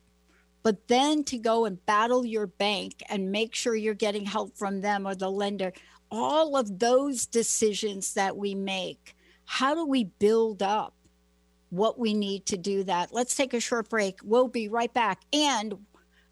But 0.62 0.88
then 0.88 1.25
to 1.25 1.38
go 1.38 1.64
and 1.64 1.85
battle 1.87 2.25
your 2.25 2.47
bank 2.47 3.03
and 3.09 3.31
make 3.31 3.55
sure 3.55 3.75
you're 3.75 3.95
getting 3.95 4.27
help 4.27 4.57
from 4.57 4.81
them 4.81 5.07
or 5.07 5.14
the 5.14 5.31
lender, 5.31 5.73
all 6.11 6.57
of 6.57 6.79
those 6.79 7.27
decisions 7.27 8.14
that 8.14 8.37
we 8.37 8.55
make, 8.55 9.14
how 9.45 9.75
do 9.75 9.87
we 9.87 10.05
build 10.05 10.62
up 10.62 10.95
what 11.71 11.99
we 11.99 12.14
need 12.14 12.47
to 12.47 12.57
do 12.57 12.85
that. 12.85 13.12
Let's 13.12 13.35
take 13.35 13.55
a 13.55 13.61
short 13.61 13.88
break. 13.88 14.21
We'll 14.23 14.49
be 14.49 14.69
right 14.69 14.93
back. 14.93 15.23
And 15.33 15.75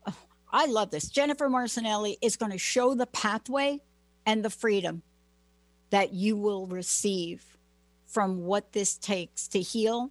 oh, 0.06 0.16
I 0.50 0.66
love 0.66 0.90
this. 0.90 1.09
Jennifer 1.09 1.48
Marcinelli 1.48 2.16
is 2.22 2.37
going 2.37 2.52
to 2.52 2.59
show 2.59 2.94
the 2.94 3.06
pathway 3.06 3.80
and 4.24 4.44
the 4.44 4.50
freedom 4.50 5.02
that 5.90 6.12
you 6.12 6.37
will 6.37 6.66
receive 6.66 7.44
from 8.06 8.44
what 8.44 8.72
this 8.72 8.96
takes 8.96 9.48
to 9.48 9.61
heal 9.61 10.11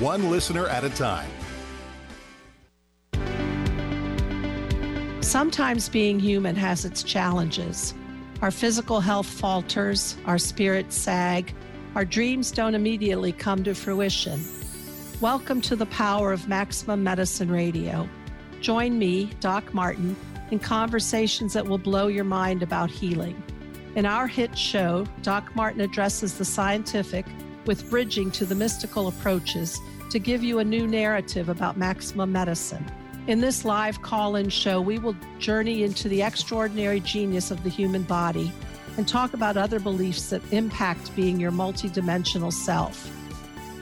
one 0.00 0.30
listener 0.30 0.68
at 0.68 0.84
a 0.84 0.90
time. 0.90 1.28
Sometimes 5.20 5.88
being 5.88 6.20
human 6.20 6.54
has 6.54 6.84
its 6.84 7.02
challenges. 7.02 7.94
Our 8.40 8.52
physical 8.52 9.00
health 9.00 9.26
falters, 9.26 10.16
our 10.24 10.38
spirits 10.38 10.96
sag, 10.96 11.52
our 11.96 12.04
dreams 12.04 12.52
don't 12.52 12.76
immediately 12.76 13.32
come 13.32 13.64
to 13.64 13.74
fruition. 13.74 14.40
Welcome 15.20 15.60
to 15.62 15.74
the 15.74 15.86
power 15.86 16.32
of 16.32 16.46
Maximum 16.46 17.02
Medicine 17.02 17.50
Radio. 17.50 18.08
Join 18.60 19.00
me, 19.00 19.30
Doc 19.40 19.74
Martin, 19.74 20.14
in 20.52 20.60
conversations 20.60 21.54
that 21.54 21.66
will 21.66 21.78
blow 21.78 22.06
your 22.06 22.24
mind 22.24 22.62
about 22.62 22.88
healing. 22.88 23.42
In 23.96 24.06
our 24.06 24.28
hit 24.28 24.56
show, 24.56 25.06
Doc 25.22 25.56
Martin 25.56 25.80
addresses 25.80 26.38
the 26.38 26.44
scientific 26.44 27.26
with 27.68 27.88
bridging 27.90 28.30
to 28.30 28.46
the 28.46 28.54
mystical 28.54 29.08
approaches 29.08 29.78
to 30.08 30.18
give 30.18 30.42
you 30.42 30.58
a 30.58 30.64
new 30.64 30.86
narrative 30.86 31.50
about 31.50 31.76
maximum 31.76 32.32
medicine. 32.32 32.84
In 33.26 33.42
this 33.42 33.62
live 33.62 34.00
call 34.00 34.36
in 34.36 34.48
show, 34.48 34.80
we 34.80 34.98
will 34.98 35.14
journey 35.38 35.82
into 35.82 36.08
the 36.08 36.22
extraordinary 36.22 36.98
genius 36.98 37.50
of 37.50 37.62
the 37.62 37.68
human 37.68 38.04
body 38.04 38.50
and 38.96 39.06
talk 39.06 39.34
about 39.34 39.58
other 39.58 39.78
beliefs 39.78 40.30
that 40.30 40.40
impact 40.50 41.14
being 41.14 41.38
your 41.38 41.52
multidimensional 41.52 42.54
self. 42.54 43.14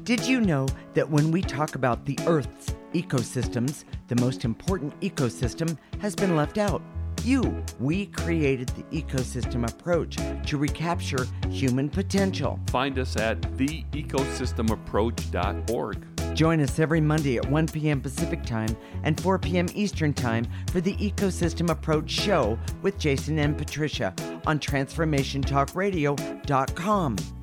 Did 0.03 0.27
you 0.27 0.41
know 0.41 0.67
that 0.95 1.09
when 1.09 1.31
we 1.31 1.41
talk 1.41 1.75
about 1.75 2.05
the 2.05 2.19
Earth's 2.27 2.75
ecosystems, 2.93 3.85
the 4.09 4.17
most 4.17 4.43
important 4.43 4.99
ecosystem 4.99 5.77
has 5.99 6.13
been 6.15 6.35
left 6.35 6.57
out? 6.57 6.81
you. 7.23 7.63
We 7.79 8.07
created 8.07 8.67
the 8.69 8.83
ecosystem 9.01 9.69
approach 9.69 10.17
to 10.47 10.57
recapture 10.57 11.27
human 11.49 11.89
potential. 11.89 12.59
Find 12.69 12.97
us 12.99 13.15
at 13.15 13.39
theecosystemapproach.org. 13.41 16.12
Join 16.33 16.61
us 16.61 16.79
every 16.79 17.01
Monday 17.01 17.37
at 17.37 17.47
1 17.49 17.67
p.m. 17.67 18.01
Pacific 18.01 18.43
Time 18.43 18.75
and 19.03 19.21
4 19.21 19.37
p.m. 19.39 19.67
Eastern 19.73 20.13
Time 20.13 20.45
for 20.71 20.79
the 20.81 20.95
Ecosystem 20.95 21.69
Approach 21.69 22.09
Show 22.09 22.57
with 22.81 22.97
Jason 22.97 23.39
and 23.39 23.57
Patricia 23.57 24.13
on 24.45 24.59
TransformationTalkRadio.com. 24.59 27.42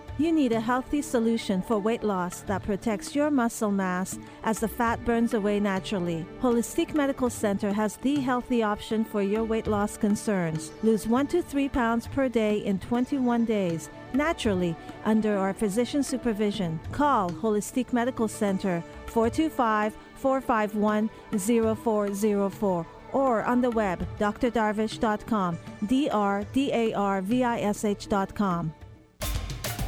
You 0.17 0.31
need 0.31 0.51
a 0.51 0.59
healthy 0.59 1.01
solution 1.01 1.61
for 1.61 1.79
weight 1.79 2.03
loss 2.03 2.41
that 2.41 2.63
protects 2.63 3.15
your 3.15 3.31
muscle 3.31 3.71
mass 3.71 4.19
as 4.43 4.59
the 4.59 4.67
fat 4.67 5.03
burns 5.05 5.33
away 5.33 5.59
naturally. 5.59 6.25
Holistic 6.41 6.93
Medical 6.93 7.29
Center 7.29 7.73
has 7.73 7.97
the 7.97 8.19
healthy 8.19 8.61
option 8.61 9.03
for 9.03 9.23
your 9.23 9.43
weight 9.43 9.67
loss 9.67 9.97
concerns. 9.97 10.71
Lose 10.83 11.07
1 11.07 11.27
to 11.27 11.41
3 11.41 11.69
pounds 11.69 12.07
per 12.07 12.29
day 12.29 12.57
in 12.57 12.77
21 12.79 13.45
days 13.45 13.89
naturally 14.13 14.75
under 15.05 15.37
our 15.37 15.53
physician 15.53 16.03
supervision. 16.03 16.79
Call 16.91 17.29
Holistic 17.29 17.93
Medical 17.93 18.27
Center 18.27 18.83
425 19.07 19.95
451 20.15 21.09
0404 21.37 22.85
or 23.13 23.43
on 23.43 23.61
the 23.61 23.69
web 23.71 24.07
drdarvish.com, 24.19 25.57
D 25.87 26.09
R 26.09 26.45
D 26.53 26.71
A 26.71 26.93
R 26.93 27.21
V 27.21 27.43
I 27.43 27.59
S 27.61 27.83
H.com. 27.83 28.73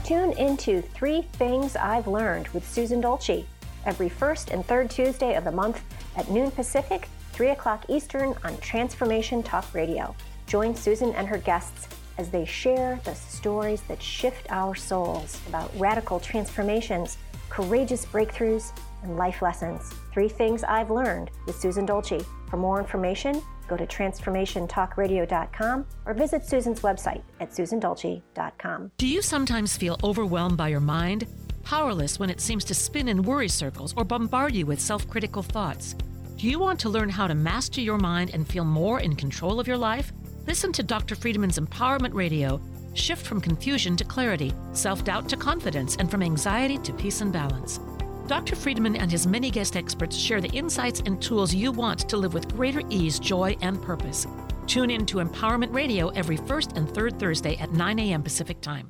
Tune 0.03 0.33
into 0.33 0.81
Three 0.81 1.21
Things 1.21 1.77
I've 1.77 2.07
Learned 2.07 2.49
with 2.49 2.67
Susan 2.69 2.99
Dolce 2.99 3.45
every 3.85 4.09
first 4.09 4.49
and 4.51 4.65
third 4.65 4.89
Tuesday 4.89 5.35
of 5.35 5.45
the 5.45 5.51
month 5.51 5.81
at 6.17 6.29
noon 6.29 6.51
Pacific, 6.51 7.07
3 7.31 7.51
o'clock 7.51 7.85
Eastern 7.87 8.35
on 8.43 8.57
Transformation 8.57 9.41
Talk 9.41 9.65
Radio. 9.73 10.13
Join 10.45 10.75
Susan 10.75 11.13
and 11.13 11.25
her 11.25 11.37
guests 11.37 11.87
as 12.17 12.29
they 12.29 12.43
share 12.43 12.99
the 13.05 13.15
stories 13.15 13.79
that 13.83 14.03
shift 14.03 14.45
our 14.49 14.75
souls 14.75 15.39
about 15.47 15.71
radical 15.77 16.19
transformations, 16.19 17.17
courageous 17.49 18.05
breakthroughs, 18.05 18.73
and 19.03 19.15
life 19.15 19.41
lessons. 19.41 19.93
Three 20.11 20.27
Things 20.27 20.65
I've 20.65 20.91
Learned 20.91 21.31
with 21.47 21.55
Susan 21.55 21.85
Dolce. 21.85 22.19
For 22.53 22.57
more 22.57 22.79
information, 22.79 23.41
go 23.67 23.75
to 23.75 23.87
transformationtalkradio.com 23.87 25.85
or 26.05 26.13
visit 26.13 26.45
Susan's 26.45 26.81
website 26.81 27.23
at 27.39 27.49
susandolce.com. 27.49 28.91
Do 28.99 29.07
you 29.07 29.23
sometimes 29.23 29.75
feel 29.75 29.97
overwhelmed 30.03 30.55
by 30.55 30.67
your 30.67 30.79
mind? 30.79 31.25
Powerless 31.63 32.19
when 32.19 32.29
it 32.29 32.39
seems 32.39 32.63
to 32.65 32.75
spin 32.75 33.07
in 33.07 33.23
worry 33.23 33.49
circles 33.49 33.95
or 33.97 34.03
bombard 34.03 34.53
you 34.53 34.67
with 34.67 34.79
self 34.79 35.09
critical 35.09 35.41
thoughts? 35.41 35.95
Do 36.35 36.47
you 36.47 36.59
want 36.59 36.79
to 36.81 36.89
learn 36.89 37.09
how 37.09 37.25
to 37.25 37.33
master 37.33 37.81
your 37.81 37.97
mind 37.97 38.29
and 38.35 38.47
feel 38.47 38.65
more 38.65 38.99
in 38.99 39.15
control 39.15 39.59
of 39.59 39.67
your 39.67 39.77
life? 39.77 40.13
Listen 40.45 40.71
to 40.73 40.83
Dr. 40.83 41.15
Friedman's 41.15 41.57
Empowerment 41.57 42.13
Radio. 42.13 42.61
Shift 42.93 43.25
from 43.25 43.41
confusion 43.41 43.95
to 43.97 44.03
clarity, 44.03 44.53
self 44.73 45.03
doubt 45.03 45.27
to 45.29 45.37
confidence, 45.37 45.95
and 45.95 46.11
from 46.11 46.21
anxiety 46.21 46.77
to 46.77 46.93
peace 46.93 47.21
and 47.21 47.33
balance. 47.33 47.79
Dr. 48.27 48.55
Friedman 48.55 48.95
and 48.95 49.11
his 49.11 49.27
many 49.27 49.51
guest 49.51 49.75
experts 49.75 50.15
share 50.15 50.39
the 50.39 50.49
insights 50.49 51.01
and 51.05 51.21
tools 51.21 51.53
you 51.53 51.73
want 51.73 52.07
to 52.07 52.15
live 52.15 52.33
with 52.33 52.55
greater 52.55 52.81
ease, 52.89 53.19
joy, 53.19 53.57
and 53.61 53.81
purpose. 53.81 54.25
Tune 54.65 54.89
in 54.89 55.05
to 55.07 55.17
Empowerment 55.17 55.73
Radio 55.73 56.07
every 56.09 56.37
first 56.37 56.77
and 56.77 56.89
third 56.89 57.19
Thursday 57.19 57.57
at 57.57 57.73
9 57.73 57.99
a.m. 57.99 58.23
Pacific 58.23 58.61
Time. 58.61 58.89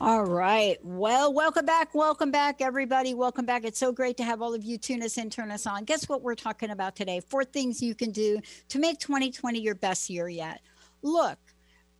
All 0.00 0.24
right. 0.24 0.78
Well, 0.82 1.34
welcome 1.34 1.66
back. 1.66 1.94
Welcome 1.94 2.30
back, 2.30 2.62
everybody. 2.62 3.12
Welcome 3.12 3.44
back. 3.44 3.64
It's 3.64 3.78
so 3.78 3.92
great 3.92 4.16
to 4.16 4.24
have 4.24 4.40
all 4.40 4.54
of 4.54 4.64
you 4.64 4.78
tune 4.78 5.02
us 5.02 5.18
in, 5.18 5.28
turn 5.28 5.50
us 5.50 5.66
on. 5.66 5.84
Guess 5.84 6.08
what 6.08 6.22
we're 6.22 6.34
talking 6.34 6.70
about 6.70 6.96
today? 6.96 7.20
Four 7.20 7.44
things 7.44 7.82
you 7.82 7.94
can 7.94 8.10
do 8.10 8.40
to 8.70 8.78
make 8.78 8.98
2020 9.00 9.60
your 9.60 9.74
best 9.74 10.08
year 10.08 10.28
yet. 10.30 10.62
Look, 11.02 11.38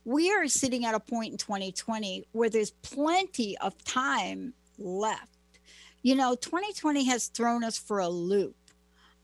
we 0.05 0.31
are 0.31 0.47
sitting 0.47 0.85
at 0.85 0.95
a 0.95 0.99
point 0.99 1.33
in 1.33 1.37
2020 1.37 2.25
where 2.31 2.49
there's 2.49 2.71
plenty 2.71 3.55
of 3.59 3.83
time 3.83 4.53
left 4.79 5.36
you 6.01 6.15
know, 6.15 6.35
2020 6.35 7.05
has 7.05 7.27
thrown 7.27 7.63
us 7.63 7.77
for 7.77 7.99
a 7.99 8.09
loop. 8.09 8.55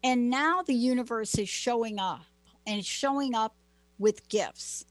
And 0.03 0.29
now 0.29 0.61
the 0.61 0.73
universe 0.73 1.37
is 1.37 1.47
showing 1.47 1.99
up 1.99 2.21
and 2.67 2.85
showing 2.85 3.35
up 3.35 3.55
with 3.97 4.27
gifts. 4.27 4.85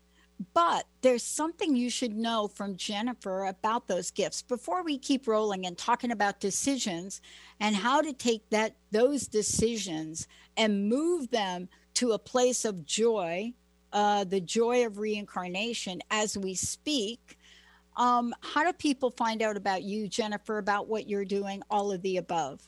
But 0.54 0.86
there's 1.02 1.22
something 1.22 1.76
you 1.76 1.90
should 1.90 2.14
know 2.14 2.48
from 2.48 2.76
Jennifer 2.76 3.44
about 3.44 3.86
those 3.86 4.10
gifts 4.10 4.42
before 4.42 4.82
we 4.82 4.98
keep 4.98 5.28
rolling 5.28 5.66
and 5.66 5.76
talking 5.78 6.10
about 6.10 6.40
decisions 6.40 7.20
and 7.60 7.76
how 7.76 8.00
to 8.00 8.12
take 8.12 8.48
that 8.50 8.74
those 8.90 9.26
decisions 9.26 10.26
and 10.56 10.88
move 10.88 11.30
them 11.30 11.68
to 11.94 12.12
a 12.12 12.18
place 12.18 12.64
of 12.64 12.84
joy, 12.84 13.52
uh, 13.92 14.24
the 14.24 14.40
joy 14.40 14.84
of 14.84 14.98
reincarnation 14.98 16.00
as 16.10 16.36
we 16.36 16.54
speak 16.54 17.38
um, 17.96 18.34
how 18.40 18.64
do 18.64 18.72
people 18.72 19.10
find 19.10 19.42
out 19.42 19.56
about 19.56 19.82
you, 19.82 20.08
Jennifer, 20.08 20.58
about 20.58 20.88
what 20.88 21.08
you're 21.08 21.24
doing, 21.24 21.62
all 21.70 21.92
of 21.92 22.02
the 22.02 22.16
above? 22.16 22.60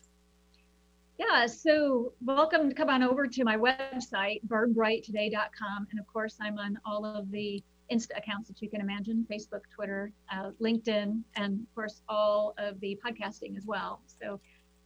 Yeah, 1.18 1.46
so 1.46 2.12
welcome 2.24 2.68
to 2.68 2.74
come 2.74 2.90
on 2.90 3.02
over 3.02 3.26
to 3.26 3.44
my 3.44 3.56
website, 3.56 4.40
burnbrighttoday.com. 4.48 5.86
And 5.90 6.00
of 6.00 6.06
course, 6.12 6.36
I'm 6.40 6.58
on 6.58 6.78
all 6.84 7.06
of 7.06 7.30
the 7.30 7.62
Insta 7.92 8.16
accounts 8.16 8.48
that 8.48 8.60
you 8.60 8.68
can 8.68 8.80
imagine 8.80 9.26
Facebook, 9.30 9.60
Twitter, 9.72 10.10
uh, 10.32 10.50
LinkedIn, 10.60 11.22
and 11.36 11.60
of 11.60 11.74
course, 11.74 12.02
all 12.08 12.54
of 12.58 12.80
the 12.80 12.98
podcasting 13.04 13.56
as 13.56 13.64
well. 13.64 14.00
So, 14.20 14.40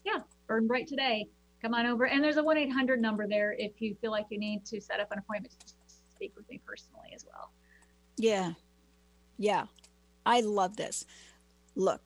yeah, 0.05 0.19
Burn 0.47 0.67
Bright 0.67 0.87
Today. 0.87 1.27
Come 1.63 1.75
on 1.75 1.87
over. 1.87 2.07
And 2.07 2.23
there's 2.23 2.37
a 2.37 2.43
1 2.43 2.57
800 2.59 3.01
number 3.01 3.27
there 3.27 3.55
if 3.59 3.81
you 3.81 3.97
feel 4.01 4.11
like 4.11 4.27
you 4.31 4.39
need 4.39 4.65
to 4.67 4.81
set 4.81 5.01
up 5.01 5.11
an 5.11 5.19
appointment 5.19 5.55
to 5.59 5.75
speak 6.15 6.33
with 6.37 6.49
me 6.49 6.61
personally 6.65 7.09
as 7.15 7.25
well. 7.25 7.51
Yeah. 8.17 8.53
Yeah. 9.39 9.65
I 10.29 10.41
love 10.41 10.77
this. 10.77 11.07
Look, 11.75 12.03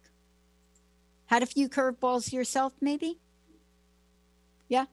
had 1.27 1.43
a 1.43 1.47
few 1.47 1.69
curveballs 1.69 2.33
yourself, 2.33 2.73
maybe? 2.81 3.19
Yeah. 4.69 4.85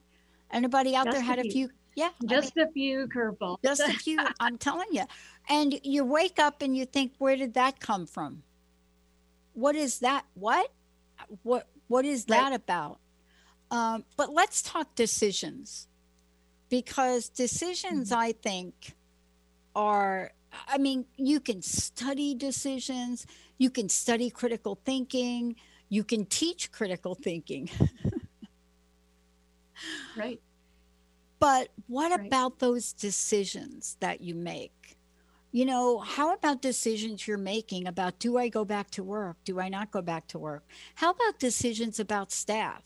Anybody 0.50 0.96
out 0.96 1.06
just 1.06 1.16
there 1.16 1.24
had 1.24 1.38
a 1.38 1.44
few? 1.44 1.52
few? 1.52 1.70
Yeah. 1.96 2.10
Just 2.26 2.54
I 2.58 2.62
mean, 2.62 2.68
a 2.68 2.72
few 2.72 3.08
curveballs. 3.08 3.58
Just 3.64 3.82
a 3.82 3.94
few. 3.94 4.18
I'm 4.40 4.58
telling 4.58 4.88
you. 4.92 5.04
And 5.48 5.80
you 5.84 6.06
wake 6.06 6.40
up 6.40 6.64
and 6.64 6.76
you 6.76 6.86
think, 6.86 7.14
where 7.20 7.36
did 7.36 7.54
that 7.54 7.80
come 7.80 8.08
from? 8.08 8.42
What 9.54 9.76
is 9.76 10.00
that? 10.00 10.26
What? 10.34 10.72
What? 11.44 11.68
What 11.88 12.06
is 12.06 12.26
that 12.26 12.50
right. 12.50 12.54
about? 12.54 13.00
Um, 13.70 14.06
but 14.18 14.34
let's 14.34 14.64
talk 14.64 14.96
decisions 14.96 15.88
because 16.70 17.30
decisions, 17.30 18.10
mm-hmm. 18.10 18.20
I 18.20 18.32
think, 18.32 18.96
are 19.76 20.32
I 20.68 20.78
mean, 20.78 21.06
you 21.18 21.40
can 21.40 21.62
study 21.62 22.36
decisions, 22.36 23.26
you 23.58 23.70
can 23.70 23.90
study 23.90 24.30
critical 24.30 24.80
thinking, 24.86 25.56
you 25.90 26.04
can 26.04 26.26
teach 26.26 26.72
critical 26.72 27.16
thinking. 27.16 27.70
right. 30.18 30.40
But 31.40 31.70
what 31.88 32.12
right. 32.12 32.28
about 32.28 32.60
those 32.60 32.94
decisions 32.94 33.98
that 34.00 34.22
you 34.22 34.36
make? 34.36 34.98
You 35.52 35.66
know, 35.66 35.98
how 36.00 36.34
about 36.34 36.62
decisions 36.62 37.28
you're 37.28 37.38
making 37.38 37.88
about 37.88 38.20
do 38.20 38.38
I 38.38 38.50
go 38.50 38.64
back 38.66 38.92
to 38.92 39.04
work? 39.04 39.38
Do 39.46 39.60
I 39.60 39.70
not 39.70 39.90
go 39.90 40.02
back 40.02 40.28
to 40.28 40.40
work? 40.40 40.64
How 40.96 41.12
about 41.12 41.40
decisions 41.40 42.00
about 42.00 42.32
staff? 42.32 42.84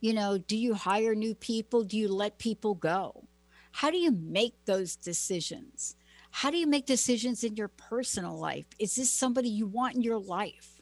You 0.00 0.14
know, 0.14 0.38
do 0.38 0.56
you 0.56 0.74
hire 0.74 1.14
new 1.14 1.34
people? 1.34 1.84
Do 1.84 1.98
you 1.98 2.08
let 2.08 2.38
people 2.38 2.74
go? 2.74 3.24
How 3.72 3.90
do 3.90 3.98
you 3.98 4.12
make 4.12 4.54
those 4.64 4.96
decisions? 4.96 5.96
How 6.38 6.52
do 6.52 6.56
you 6.56 6.68
make 6.68 6.86
decisions 6.86 7.42
in 7.42 7.56
your 7.56 7.66
personal 7.66 8.38
life? 8.38 8.66
Is 8.78 8.94
this 8.94 9.10
somebody 9.10 9.48
you 9.48 9.66
want 9.66 9.96
in 9.96 10.02
your 10.02 10.20
life? 10.20 10.80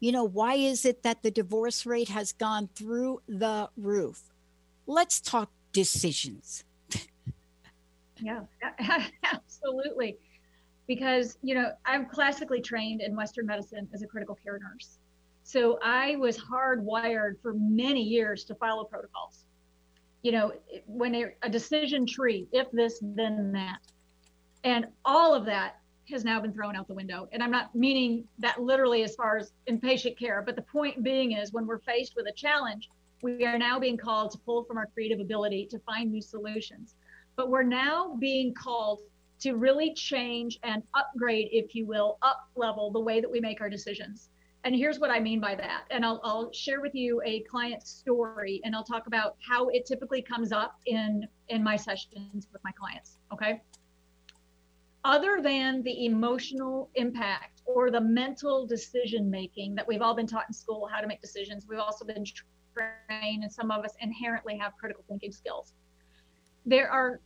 You 0.00 0.12
know, 0.12 0.24
why 0.24 0.54
is 0.54 0.86
it 0.86 1.02
that 1.02 1.22
the 1.22 1.30
divorce 1.30 1.84
rate 1.84 2.08
has 2.08 2.32
gone 2.32 2.70
through 2.74 3.20
the 3.28 3.68
roof? 3.76 4.22
Let's 4.86 5.20
talk 5.20 5.50
decisions. 5.72 6.64
yeah, 8.18 8.44
absolutely. 9.30 10.16
Because, 10.86 11.36
you 11.42 11.54
know, 11.54 11.72
I'm 11.84 12.06
classically 12.06 12.62
trained 12.62 13.02
in 13.02 13.14
Western 13.14 13.44
medicine 13.44 13.86
as 13.92 14.00
a 14.00 14.06
critical 14.06 14.38
care 14.42 14.58
nurse. 14.58 15.00
So 15.42 15.78
I 15.82 16.16
was 16.16 16.38
hardwired 16.38 17.42
for 17.42 17.52
many 17.52 18.00
years 18.00 18.42
to 18.44 18.54
follow 18.54 18.84
protocols. 18.84 19.44
You 20.22 20.32
know, 20.32 20.52
when 20.86 21.14
a 21.42 21.50
decision 21.50 22.06
tree, 22.06 22.48
if 22.52 22.70
this, 22.70 23.00
then 23.02 23.52
that 23.52 23.80
and 24.64 24.86
all 25.04 25.34
of 25.34 25.44
that 25.44 25.76
has 26.10 26.24
now 26.24 26.40
been 26.40 26.52
thrown 26.52 26.74
out 26.74 26.88
the 26.88 26.94
window. 26.94 27.28
And 27.32 27.42
I'm 27.42 27.50
not 27.50 27.74
meaning 27.74 28.24
that 28.38 28.60
literally 28.60 29.02
as 29.02 29.14
far 29.14 29.38
as 29.38 29.52
inpatient 29.68 30.18
care, 30.18 30.42
but 30.44 30.56
the 30.56 30.62
point 30.62 31.02
being 31.02 31.32
is 31.32 31.52
when 31.52 31.66
we're 31.66 31.78
faced 31.78 32.14
with 32.16 32.26
a 32.26 32.32
challenge, 32.32 32.90
we 33.22 33.44
are 33.46 33.58
now 33.58 33.78
being 33.78 33.96
called 33.96 34.30
to 34.32 34.38
pull 34.38 34.64
from 34.64 34.76
our 34.76 34.86
creative 34.86 35.20
ability 35.20 35.66
to 35.70 35.78
find 35.80 36.10
new 36.10 36.20
solutions. 36.20 36.94
But 37.36 37.48
we're 37.48 37.62
now 37.62 38.16
being 38.18 38.54
called 38.54 39.00
to 39.40 39.54
really 39.54 39.94
change 39.94 40.58
and 40.62 40.82
upgrade, 40.94 41.48
if 41.52 41.74
you 41.74 41.86
will, 41.86 42.18
up 42.22 42.48
level 42.54 42.90
the 42.90 43.00
way 43.00 43.20
that 43.20 43.30
we 43.30 43.40
make 43.40 43.60
our 43.60 43.70
decisions. 43.70 44.28
And 44.64 44.74
here's 44.74 44.98
what 44.98 45.10
I 45.10 45.20
mean 45.20 45.40
by 45.40 45.54
that. 45.56 45.84
And 45.90 46.04
I'll, 46.04 46.20
I'll 46.24 46.52
share 46.52 46.80
with 46.80 46.94
you 46.94 47.20
a 47.24 47.40
client 47.40 47.86
story 47.86 48.60
and 48.64 48.74
I'll 48.74 48.84
talk 48.84 49.06
about 49.06 49.36
how 49.46 49.68
it 49.68 49.84
typically 49.84 50.22
comes 50.22 50.52
up 50.52 50.80
in, 50.86 51.26
in 51.48 51.62
my 51.62 51.76
sessions 51.76 52.48
with 52.52 52.62
my 52.64 52.72
clients. 52.72 53.18
Okay 53.32 53.60
other 55.04 55.40
than 55.42 55.82
the 55.82 56.06
emotional 56.06 56.90
impact 56.94 57.62
or 57.66 57.90
the 57.90 58.00
mental 58.00 58.66
decision 58.66 59.30
making 59.30 59.74
that 59.74 59.86
we've 59.86 60.02
all 60.02 60.14
been 60.14 60.26
taught 60.26 60.44
in 60.48 60.54
school 60.54 60.88
how 60.90 61.00
to 61.00 61.06
make 61.06 61.20
decisions 61.20 61.66
we've 61.68 61.78
also 61.78 62.04
been 62.04 62.24
brain, 62.74 63.42
and 63.42 63.52
some 63.52 63.70
of 63.70 63.84
us 63.84 63.94
inherently 64.00 64.58
have 64.58 64.72
critical 64.78 65.04
thinking 65.08 65.32
skills. 65.32 65.72
There 66.66 66.90
are. 66.90 67.20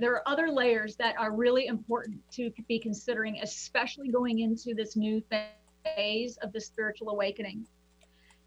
There 0.00 0.14
are 0.14 0.22
other 0.26 0.50
layers 0.50 0.96
that 0.96 1.16
are 1.18 1.32
really 1.32 1.66
important 1.66 2.20
to 2.32 2.50
be 2.68 2.78
considering, 2.78 3.40
especially 3.42 4.08
going 4.08 4.38
into 4.38 4.74
this 4.74 4.96
new 4.96 5.22
phase 5.84 6.38
of 6.42 6.52
the 6.52 6.60
spiritual 6.60 7.10
awakening. 7.10 7.66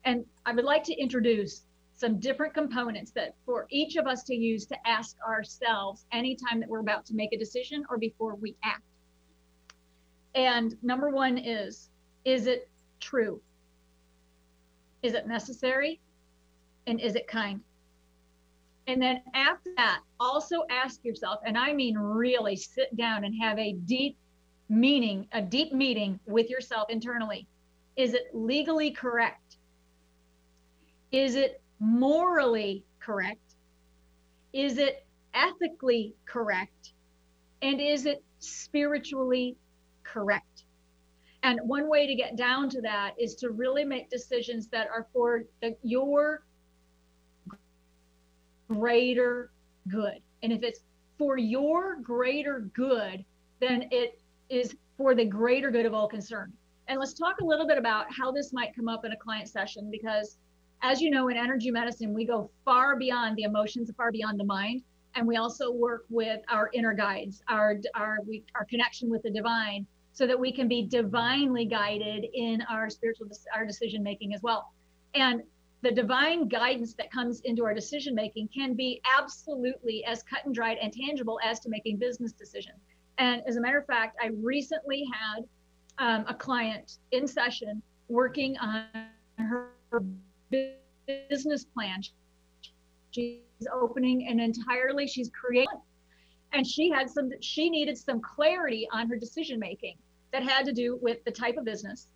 And 0.06 0.26
I 0.46 0.54
would 0.54 0.66
like 0.66 0.84
to 0.86 0.94
introduce 0.94 1.66
some 2.02 2.20
different 2.20 2.52
components 2.52 3.12
that 3.12 3.36
for 3.45 3.68
each 3.70 3.95
of 3.95 4.08
us 4.08 4.24
to 4.24 4.34
use 4.34 4.66
to 4.66 4.76
ask 4.88 5.16
ourselves 5.26 6.08
anytime 6.12 6.60
that 6.60 6.68
we're 6.68 6.80
about 6.80 7.06
to 7.06 7.14
make 7.14 7.32
a 7.32 7.38
decision 7.38 7.86
or 7.91 7.97
before 7.99 8.34
we 8.34 8.56
act. 8.64 8.82
And 10.34 10.76
number 10.82 11.12
one 11.12 11.38
is 11.38 11.91
is 12.26 12.47
it 12.47 12.68
true? 12.99 13.39
Is 15.04 15.14
it 15.14 15.28
necessary? 15.28 16.02
And 16.88 16.99
is 16.99 17.14
it 17.16 17.28
kind? 17.28 17.62
And 18.88 18.99
then 18.99 19.22
after 19.36 19.70
that, 19.78 19.99
also 20.20 20.64
ask 20.72 21.06
yourself, 21.06 21.39
and 21.45 21.56
I 21.56 21.72
mean 21.72 21.95
really 21.95 22.56
sit 22.56 22.95
down 22.97 23.26
and 23.26 23.36
have 23.39 23.60
a 23.60 23.74
deep 23.74 24.18
meaning, 24.70 25.28
a 25.34 25.41
deep 25.41 25.72
meeting 25.72 26.20
with 26.26 26.49
yourself 26.49 26.89
internally. 26.89 27.47
Is 27.95 28.16
it 28.16 28.24
legally 28.34 28.89
correct? 28.89 29.58
Is 31.12 31.36
it 31.36 31.61
morally 31.82 32.86
correct? 33.00 33.56
Is 34.54 34.78
it 34.78 35.06
ethically 35.34 36.14
correct? 36.26 36.94
And 37.62 37.82
is 37.82 38.06
it 38.06 38.24
spiritually 38.40 39.58
correct? 40.04 40.64
And 41.44 41.60
one 41.64 41.90
way 41.90 42.06
to 42.06 42.14
get 42.14 42.36
down 42.36 42.70
to 42.70 42.82
that 42.82 43.16
is 43.18 43.36
to 43.36 43.50
really 43.50 43.84
make 43.84 44.10
decisions 44.10 44.68
that 44.68 44.88
are 44.88 45.08
for 45.12 45.44
the, 45.62 45.76
your 45.82 46.44
greater 48.68 49.52
good. 49.88 50.22
And 50.44 50.54
if 50.54 50.62
it's 50.62 50.82
for 51.18 51.38
your 51.38 51.96
greater 51.96 52.70
good, 52.74 53.26
then 53.60 53.88
it 53.92 54.22
is 54.50 54.76
for 54.98 55.16
the 55.16 55.26
greater 55.26 55.72
good 55.72 55.88
of 55.88 55.96
all 55.96 56.08
concerned. 56.08 56.54
And 56.88 57.00
let's 57.00 57.14
talk 57.14 57.42
a 57.42 57.46
little 57.46 57.68
bit 57.68 57.80
about 57.80 58.06
how 58.12 58.32
this 58.32 58.54
might 58.54 58.76
come 58.76 58.88
up 58.88 59.04
in 59.04 59.14
a 59.14 59.18
client 59.18 59.48
session 59.48 59.90
because 59.90 60.38
as 60.82 61.02
you 61.02 61.12
know, 61.12 61.28
in 61.30 61.38
energy 61.38 61.72
medicine, 61.72 62.14
we 62.14 62.26
go 62.26 62.50
far 62.66 62.96
beyond 62.96 63.38
the 63.38 63.44
emotions, 63.44 63.92
far 63.96 64.12
beyond 64.12 64.40
the 64.40 64.44
mind. 64.44 64.82
And 65.16 65.28
we 65.28 65.36
also 65.36 65.72
work 65.72 66.06
with 66.10 66.40
our 66.50 66.70
inner 66.74 66.94
guides, 66.94 67.44
our 67.50 67.76
our 67.96 68.20
we, 68.26 68.44
our 68.56 68.66
connection 68.66 69.10
with 69.10 69.24
the 69.24 69.30
divine, 69.30 69.86
so 70.14 70.26
that 70.26 70.40
we 70.40 70.52
can 70.52 70.68
be 70.68 70.84
divinely 70.84 71.66
guided 71.66 72.26
in 72.34 72.62
our 72.70 72.90
spiritual 72.90 73.28
our 73.54 73.66
decision 73.66 74.02
making 74.04 74.34
as 74.34 74.42
well. 74.42 74.74
And 75.14 75.44
the 75.82 75.92
divine 75.92 76.48
guidance 76.48 76.94
that 76.94 77.12
comes 77.12 77.42
into 77.42 77.66
our 77.66 77.74
decision 77.74 78.16
making 78.16 78.50
can 78.56 78.74
be 78.74 79.02
absolutely 79.18 80.06
as 80.06 80.24
cut 80.24 80.46
and 80.46 80.54
dried 80.54 80.78
and 80.82 80.94
tangible 80.94 81.40
as 81.44 81.60
to 81.62 81.70
making 81.70 81.98
business 81.98 82.32
decisions. 82.32 82.80
And 83.18 83.42
as 83.48 83.58
a 83.58 83.62
matter 83.62 83.80
of 83.80 83.86
fact, 83.88 84.16
I 84.22 84.30
recently 84.42 85.06
had 85.12 85.44
um, 85.98 86.26
a 86.28 86.34
client 86.34 87.00
in 87.12 87.28
session 87.28 87.82
working 88.08 88.58
on 88.60 88.86
her 89.38 89.72
business 91.30 91.66
plan. 91.66 92.02
She's 93.12 93.41
opening 93.74 94.28
an 94.28 94.39
entirely, 94.39 95.08
she's 95.08 95.30
creating, 95.30 95.82
and 96.54 96.66
she 96.66 96.89
had 96.89 97.10
some, 97.10 97.30
she 97.41 97.70
needed 97.70 97.97
some 97.97 98.22
clarity 98.22 98.88
on 98.91 99.10
her 99.10 99.18
decision 99.18 99.60
making 99.60 99.97
that 100.32 100.43
had 100.43 100.66
to 100.66 100.72
do 100.72 100.97
with 101.02 101.24
the 101.26 101.32
type 101.32 101.58
of 101.58 101.66
business, 101.66 102.08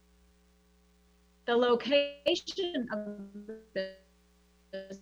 the 1.46 1.56
location 1.56 2.88
of 2.92 3.18
the 3.74 3.96
business, 4.72 5.02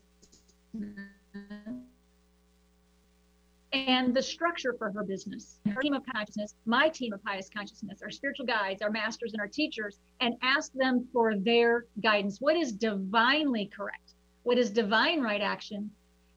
and 3.73 4.15
the 4.15 4.21
structure 4.21 4.75
for 4.77 4.91
her 4.91 5.03
business. 5.03 5.59
Her 5.67 5.81
team 5.81 5.93
of 5.93 6.03
consciousness, 6.05 6.53
my 6.65 6.89
team 6.89 7.11
of 7.11 7.19
highest 7.25 7.53
consciousness, 7.53 8.01
our 8.03 8.11
spiritual 8.11 8.45
guides, 8.45 8.83
our 8.83 8.91
masters, 8.91 9.33
and 9.33 9.41
our 9.41 9.47
teachers, 9.47 9.99
and 10.21 10.35
ask 10.43 10.71
them 10.73 11.07
for 11.11 11.35
their 11.35 11.85
guidance. 12.01 12.39
What 12.39 12.55
is 12.55 12.71
divinely 12.71 13.69
correct? 13.75 14.13
What 14.43 14.59
is 14.59 14.69
divine 14.69 15.21
right 15.21 15.41
action? 15.41 15.89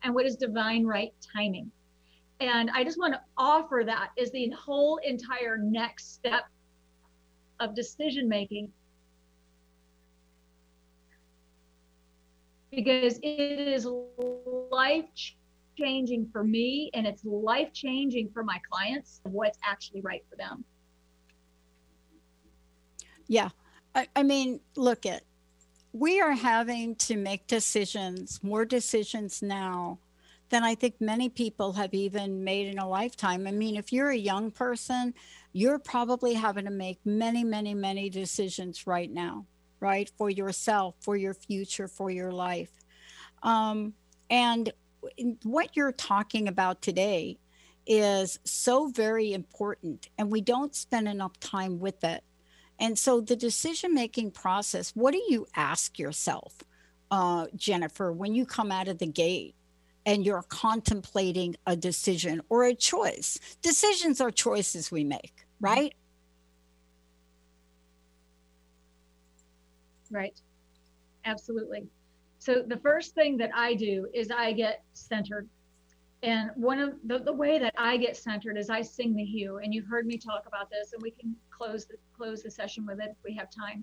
And 0.03 0.15
what 0.15 0.25
is 0.25 0.37
divine 0.37 0.87
right 0.87 1.13
timing? 1.35 1.71
And 2.41 2.71
I 2.71 2.85
just 2.85 2.99
want 2.99 3.13
to 3.15 3.21
offer 3.37 3.83
that 3.85 4.11
as 4.19 4.31
the 4.31 4.49
whole 4.51 4.99
entire 5.05 5.59
next 5.59 6.15
step 6.15 6.45
of 7.61 7.75
decision 7.75 8.29
making 8.29 8.71
because 12.71 13.19
it 13.23 13.27
is 13.27 13.87
life 14.71 15.05
changing 15.15 15.46
for 16.33 16.45
me 16.45 16.91
and 16.95 17.07
it's 17.07 17.25
life 17.25 17.73
changing 17.73 18.31
for 18.33 18.43
my 18.43 18.59
clients 18.71 19.21
what's 19.25 19.59
actually 19.65 20.01
right 20.01 20.25
for 20.31 20.37
them. 20.37 20.65
Yeah. 23.29 23.51
I, 23.95 24.09
I 24.15 24.23
mean, 24.23 24.61
look 24.77 25.07
at 25.07 25.23
we 25.93 26.21
are 26.21 26.33
having 26.33 26.95
to 26.97 27.17
make 27.17 27.47
decisions, 27.47 28.41
more 28.43 28.65
decisions 28.65 29.43
now 29.43 29.99
than 30.51 30.63
I 30.63 30.75
think 30.75 31.01
many 31.01 31.29
people 31.29 31.73
have 31.73 31.95
even 31.95 32.45
made 32.45 32.69
in 32.69 32.79
a 32.79 32.89
lifetime. 32.89 33.47
I 33.47 33.51
mean, 33.51 33.77
if 33.77 33.93
you're 33.93 34.11
a 34.11 34.17
young 34.17 34.51
person, 34.51 35.15
you're 35.53 35.79
probably 35.79 36.35
having 36.35 36.67
to 36.67 36.71
make 36.71 36.99
many, 37.05 37.43
many, 37.43 37.75
many 37.75 38.11
decisions 38.11 38.87
right 38.87 39.11
now, 39.11 39.47
right? 39.81 40.11
For 40.19 40.29
yourself, 40.29 40.97
for 41.01 41.17
your 41.17 41.35
future, 41.35 41.89
for 41.89 42.11
your 42.11 42.31
life. 42.31 42.71
Um, 43.43 43.95
and 44.31 44.73
what 45.43 45.77
you're 45.77 45.93
talking 45.93 46.49
about 46.49 46.83
today 46.83 47.39
is 47.87 48.39
so 48.45 48.89
very 48.89 49.33
important 49.33 50.09
and 50.19 50.31
we 50.31 50.41
don't 50.41 50.75
spend 50.75 51.09
enough 51.09 51.39
time 51.41 51.79
with 51.79 52.03
it. 52.05 52.23
And 52.79 52.99
so 52.99 53.21
the 53.21 53.37
decision 53.37 53.95
making 53.95 54.33
process 54.33 54.91
what 54.95 55.13
do 55.13 55.23
you 55.29 55.47
ask 55.55 55.99
yourself 55.99 56.55
uh, 57.11 57.47
jennifer 57.55 58.13
when 58.13 58.35
you 58.35 58.45
come 58.45 58.73
out 58.73 58.89
of 58.89 58.99
the 58.99 59.07
gate 59.07 59.55
and 60.05 60.27
you're 60.27 60.43
contemplating 60.49 61.57
a 61.67 61.77
decision 61.77 62.43
or 62.49 62.65
a 62.65 62.75
choice? 62.75 63.39
Decisions 63.63 64.21
are 64.21 64.31
choices 64.31 64.91
we 64.91 65.05
make 65.05 65.47
right? 65.61 65.95
Right. 70.11 70.39
Absolutely 71.25 71.89
so 72.47 72.63
the 72.65 72.77
first 72.77 73.17
thing 73.17 73.37
that 73.39 73.51
I 73.53 73.75
do 73.75 74.07
is 74.15 74.31
I 74.31 74.53
get 74.53 74.85
centered. 74.93 75.49
And 76.23 76.51
one 76.55 76.79
of 76.79 76.95
the, 77.03 77.19
the 77.19 77.33
way 77.33 77.59
that 77.59 77.75
I 77.77 77.97
get 77.97 78.17
centered 78.17 78.57
is 78.57 78.71
I 78.71 78.83
sing 78.83 79.17
the 79.17 79.25
HU. 79.25 79.57
And 79.65 79.75
you've 79.75 79.89
heard 79.89 80.07
me 80.07 80.17
talk 80.17 80.45
about 80.47 80.71
this, 80.71 80.93
and 80.93 81.03
we 81.03 81.11
can 81.11 81.35
close 81.51 81.87
the, 81.87 81.97
close 82.17 82.45
the 82.45 82.51
session 82.53 82.87
with 82.87 83.01
it 83.01 83.09
if 83.11 83.17
we 83.25 83.35
have 83.35 83.49
time. 83.51 83.83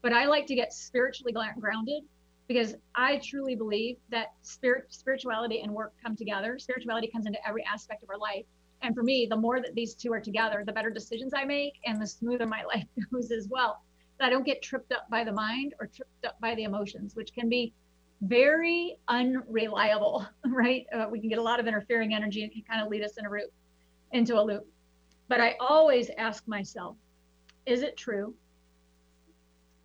But 0.00 0.12
I 0.12 0.26
like 0.26 0.46
to 0.46 0.54
get 0.54 0.72
spiritually 0.72 1.34
grounded 1.58 2.04
because 2.46 2.76
I 2.94 3.18
truly 3.18 3.56
believe 3.56 3.96
that 4.10 4.28
spirit, 4.42 4.84
spirituality 4.90 5.62
and 5.62 5.74
work 5.74 5.92
come 6.00 6.14
together. 6.14 6.56
Spirituality 6.60 7.08
comes 7.08 7.26
into 7.26 7.44
every 7.44 7.64
aspect 7.64 8.04
of 8.04 8.10
our 8.10 8.18
life. 8.18 8.44
And 8.80 8.94
for 8.94 9.02
me, 9.02 9.26
the 9.28 9.36
more 9.36 9.60
that 9.60 9.74
these 9.74 9.94
two 9.94 10.12
are 10.12 10.20
together, 10.20 10.62
the 10.64 10.72
better 10.72 10.90
decisions 10.90 11.32
I 11.34 11.44
make 11.44 11.74
and 11.84 12.00
the 12.00 12.06
smoother 12.06 12.46
my 12.46 12.62
life 12.74 12.86
goes 13.10 13.32
as 13.32 13.48
well. 13.50 13.82
I 14.20 14.30
don't 14.30 14.46
get 14.46 14.62
tripped 14.62 14.92
up 14.92 15.10
by 15.10 15.24
the 15.24 15.32
mind 15.32 15.74
or 15.80 15.86
tripped 15.88 16.24
up 16.24 16.40
by 16.40 16.54
the 16.54 16.64
emotions, 16.64 17.16
which 17.16 17.32
can 17.32 17.48
be 17.48 17.72
very 18.20 18.96
unreliable, 19.08 20.26
right? 20.46 20.86
Uh, 20.92 21.06
we 21.10 21.20
can 21.20 21.28
get 21.28 21.38
a 21.38 21.42
lot 21.42 21.60
of 21.60 21.66
interfering 21.66 22.14
energy 22.14 22.42
and 22.42 22.52
can 22.52 22.62
kind 22.62 22.82
of 22.82 22.88
lead 22.88 23.02
us 23.02 23.16
in 23.18 23.24
a 23.24 23.30
route 23.30 23.52
into 24.12 24.40
a 24.40 24.42
loop. 24.42 24.66
But 25.28 25.40
I 25.40 25.56
always 25.60 26.10
ask 26.16 26.46
myself, 26.48 26.96
is 27.66 27.82
it 27.82 27.96
true? 27.96 28.34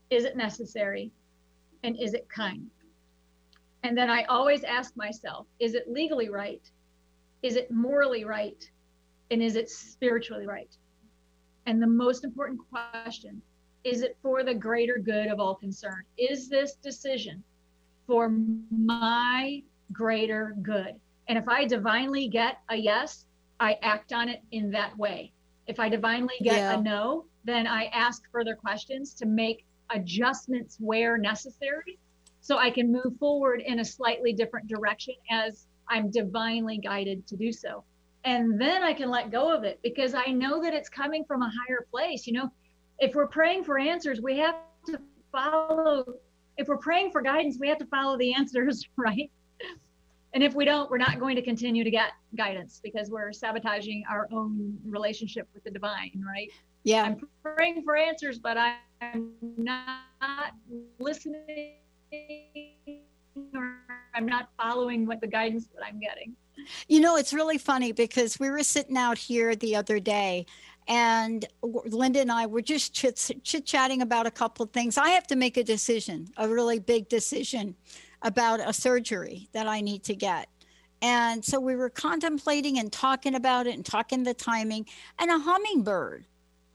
Is 0.10 0.24
it 0.24 0.38
necessary? 0.38 1.12
And 1.84 2.00
is 2.00 2.14
it 2.14 2.30
kind? 2.30 2.70
And 3.84 3.98
then 3.98 4.10
I 4.10 4.24
always 4.24 4.64
ask 4.64 4.96
myself, 4.96 5.46
is 5.60 5.76
it 5.76 5.92
legally 5.92 6.30
right? 6.30 6.62
Is 7.42 7.58
it 7.58 7.70
morally 7.70 8.24
right? 8.24 8.70
And 9.32 9.44
is 9.44 9.58
it 9.58 9.70
spiritually 9.70 10.48
right? 10.48 10.74
And 11.66 11.82
the 11.82 11.88
most 11.88 12.24
important 12.24 12.62
question 12.70 13.42
is 13.84 14.02
it 14.02 14.18
for 14.22 14.44
the 14.44 14.54
greater 14.54 14.98
good 14.98 15.28
of 15.28 15.42
all 15.42 15.56
concerned? 15.56 16.06
Is 16.18 16.48
this 16.48 16.76
decision 16.76 17.44
for 18.08 18.30
my 18.30 19.64
greater 19.92 20.56
good. 20.62 20.96
And 21.28 21.38
if 21.38 21.48
I 21.48 21.66
divinely 21.66 22.28
get 22.28 22.60
a 22.70 22.76
yes, 22.76 23.26
I 23.60 23.78
act 23.82 24.14
on 24.14 24.30
it 24.30 24.42
in 24.52 24.72
that 24.72 24.98
way. 24.98 25.32
If 25.68 25.80
I 25.80 25.88
divinely 25.90 26.36
get 26.42 26.56
yeah. 26.56 26.78
a 26.78 26.82
no, 26.82 27.26
then 27.46 27.68
I 27.68 27.86
ask 27.86 28.24
further 28.32 28.56
questions 28.56 29.14
to 29.16 29.26
make 29.26 29.66
adjustments 29.90 30.78
where 30.80 31.18
necessary 31.18 32.00
so 32.42 32.58
I 32.58 32.72
can 32.72 32.92
move 32.92 33.18
forward 33.20 33.62
in 33.66 33.80
a 33.80 33.86
slightly 33.86 34.34
different 34.34 34.68
direction 34.68 35.16
as 35.32 35.68
I'm 35.88 36.12
divinely 36.12 36.78
guided 36.78 37.26
to 37.28 37.38
do 37.38 37.52
so. 37.52 37.84
And 38.26 38.60
then 38.60 38.84
I 38.84 38.94
can 38.94 39.10
let 39.10 39.32
go 39.32 39.54
of 39.54 39.64
it 39.64 39.80
because 39.84 40.14
I 40.14 40.26
know 40.28 40.62
that 40.62 40.74
it's 40.74 40.90
coming 40.90 41.24
from 41.26 41.42
a 41.42 41.50
higher 41.50 41.86
place. 41.90 42.26
You 42.28 42.34
know, 42.34 42.52
if 43.00 43.16
we're 43.16 43.28
praying 43.28 43.64
for 43.64 43.78
answers, 43.78 44.22
we 44.22 44.38
have 44.40 44.56
to 44.88 45.00
follow 45.32 46.16
if 46.58 46.68
we're 46.68 46.78
praying 46.78 47.12
for 47.12 47.22
guidance, 47.22 47.58
we 47.60 47.68
have 47.68 47.78
to 47.80 47.86
follow 47.86 48.18
the 48.18 48.34
answers, 48.34 48.88
right? 48.98 49.32
And 50.34 50.44
if 50.44 50.56
we 50.56 50.66
don't, 50.66 50.90
we're 50.90 50.98
not 50.98 51.20
going 51.20 51.36
to 51.36 51.44
continue 51.44 51.84
to 51.84 51.92
get 51.92 52.12
guidance 52.36 52.80
because 52.84 53.12
we're 53.12 53.32
sabotaging 53.32 54.04
our 54.10 54.28
own 54.32 54.78
relationship 54.84 55.48
with 55.54 55.64
the 55.64 55.70
divine, 55.70 56.24
right? 56.26 56.50
Yeah. 56.84 57.04
I'm 57.04 57.22
praying 57.44 57.84
for 57.84 57.96
answers, 57.96 58.40
but 58.40 58.58
I'm 58.58 59.34
not 59.58 60.54
listening 61.00 61.76
or 63.56 63.80
I'm 64.16 64.26
not 64.26 64.50
following 64.58 65.06
what 65.06 65.22
the 65.22 65.28
guidance 65.28 65.68
that 65.76 65.86
I'm 65.86 66.00
getting. 66.00 66.36
You 66.88 67.00
know, 67.00 67.16
it's 67.16 67.34
really 67.34 67.58
funny 67.58 67.92
because 67.92 68.40
we 68.40 68.50
were 68.50 68.64
sitting 68.64 68.98
out 68.98 69.18
here 69.18 69.56
the 69.56 69.76
other 69.76 70.00
day 70.00 70.46
and 70.88 71.46
Linda 71.62 72.20
and 72.20 72.32
I 72.32 72.46
were 72.46 72.62
just 72.62 72.94
chit 72.94 73.66
chatting 73.66 74.02
about 74.02 74.26
a 74.26 74.32
couple 74.32 74.64
of 74.64 74.72
things. 74.72 74.98
I 74.98 75.10
have 75.10 75.28
to 75.28 75.36
make 75.36 75.58
a 75.58 75.64
decision, 75.64 76.28
a 76.38 76.48
really 76.48 76.80
big 76.80 77.10
decision 77.10 77.76
about 78.22 78.60
a 78.60 78.74
surgery 78.74 79.50
that 79.54 79.68
I 79.68 79.82
need 79.82 80.04
to 80.06 80.16
get. 80.16 80.50
And 81.02 81.44
so 81.44 81.60
we 81.60 81.76
were 81.76 81.90
contemplating 81.90 82.80
and 82.80 82.92
talking 82.92 83.36
about 83.36 83.68
it 83.68 83.76
and 83.76 83.86
talking 83.86 84.24
the 84.24 84.34
timing, 84.34 84.88
and 85.20 85.30
a 85.30 85.38
hummingbird 85.38 86.26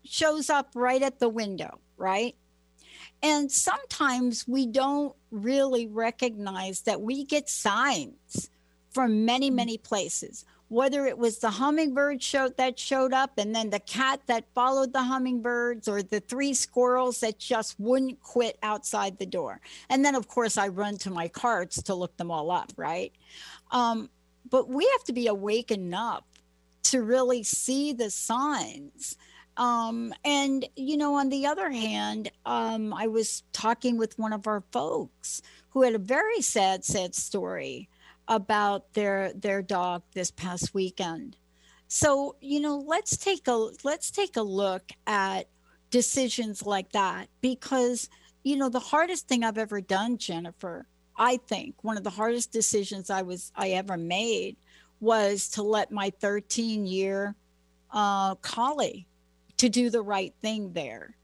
shows 0.05 0.51
up 0.51 0.71
right 0.75 1.03
at 1.03 1.19
the 1.19 1.29
window, 1.29 1.79
right? 1.97 2.35
And 3.23 3.51
sometimes 3.51 4.47
we 4.47 4.67
don't 4.67 5.15
really 5.31 5.87
recognize 5.87 6.83
that 6.83 7.01
we 7.01 7.25
get 7.25 7.49
signs 7.49 8.51
from 8.91 9.25
many, 9.25 9.51
mm. 9.51 9.55
many 9.55 9.79
places 9.79 10.45
whether 10.69 11.07
it 11.07 11.17
was 11.17 11.39
the 11.39 11.51
hummingbird 11.51 12.23
show 12.23 12.49
that 12.49 12.79
showed 12.79 13.13
up 13.13 13.33
and 13.39 13.55
then 13.55 13.71
the 13.71 13.81
cat 13.81 14.21
that 14.27 14.45
followed 14.55 14.93
the 14.93 15.03
hummingbirds 15.03 15.89
or 15.89 16.03
the 16.03 16.21
three 16.21 16.53
squirrels 16.53 17.21
that 17.21 17.39
just 17.39 17.79
wouldn't 17.79 18.21
quit 18.21 18.59
outside 18.63 19.19
the 19.19 19.27
door. 19.27 19.61
And 19.89 20.05
then 20.05 20.15
of 20.15 20.29
course 20.29 20.59
i 20.59 20.69
run 20.69 20.99
to 20.99 21.11
my 21.11 21.29
carts 21.29 21.83
to 21.85 21.95
look 21.95 22.17
them 22.17 22.31
all 22.31 22.51
up 22.51 22.73
right? 22.77 23.13
Um, 23.71 24.11
but 24.51 24.69
we 24.69 24.87
have 24.93 25.05
to 25.05 25.13
be 25.13 25.27
awakened 25.27 25.95
up 25.95 26.25
to 26.85 27.03
really 27.03 27.43
see 27.43 27.93
the 27.93 28.11
signs. 28.11 29.17
Um, 29.57 30.15
and 30.25 30.67
you 30.77 30.97
know 30.97 31.15
on 31.15 31.31
the 31.31 31.47
other 31.47 31.71
hand 31.71 32.31
um, 32.47 32.95
i 32.95 33.09
was 33.09 33.43
talking 33.53 33.97
with 33.99 34.19
one 34.19 34.33
of 34.33 34.47
our 34.47 34.63
folks 34.71 35.43
who 35.71 35.83
had 35.83 35.95
a 35.95 35.99
very 35.99 36.41
sad 36.41 36.85
sad 36.85 37.15
story 37.15 37.89
about 38.29 38.93
their 38.93 39.33
their 39.33 39.63
dog 39.63 40.03
this 40.15 40.31
past 40.31 40.75
weekend. 40.75 41.37
So, 41.89 42.37
you 42.41 42.61
know, 42.61 42.85
let's 42.87 43.17
take 43.17 43.49
a 43.49 43.71
let's 43.83 44.11
take 44.11 44.37
a 44.37 44.43
look 44.43 44.83
at 45.07 45.49
decisions 45.91 46.65
like 46.65 46.93
that 46.93 47.29
because 47.41 48.09
you 48.45 48.57
know, 48.57 48.69
the 48.69 48.79
hardest 48.79 49.29
thing 49.29 49.45
I've 49.45 49.59
ever 49.59 49.81
done, 49.81 50.17
Jennifer, 50.17 50.87
I 51.17 51.37
think 51.37 51.75
one 51.83 51.97
of 51.97 52.05
the 52.05 52.11
hardest 52.11 52.53
decisions 52.53 53.11
I 53.11 53.23
was 53.23 53.53
I 53.57 53.71
ever 53.71 53.97
made 53.97 54.57
was 55.01 55.49
to 55.51 55.63
let 55.63 55.91
my 55.91 56.11
13 56.21 56.87
year 56.87 57.35
uh, 57.93 58.37
collie 58.37 59.07
to 59.57 59.69
do 59.69 59.91
the 59.91 60.03
right 60.03 60.33
thing 60.41 60.73
there. 60.73 61.17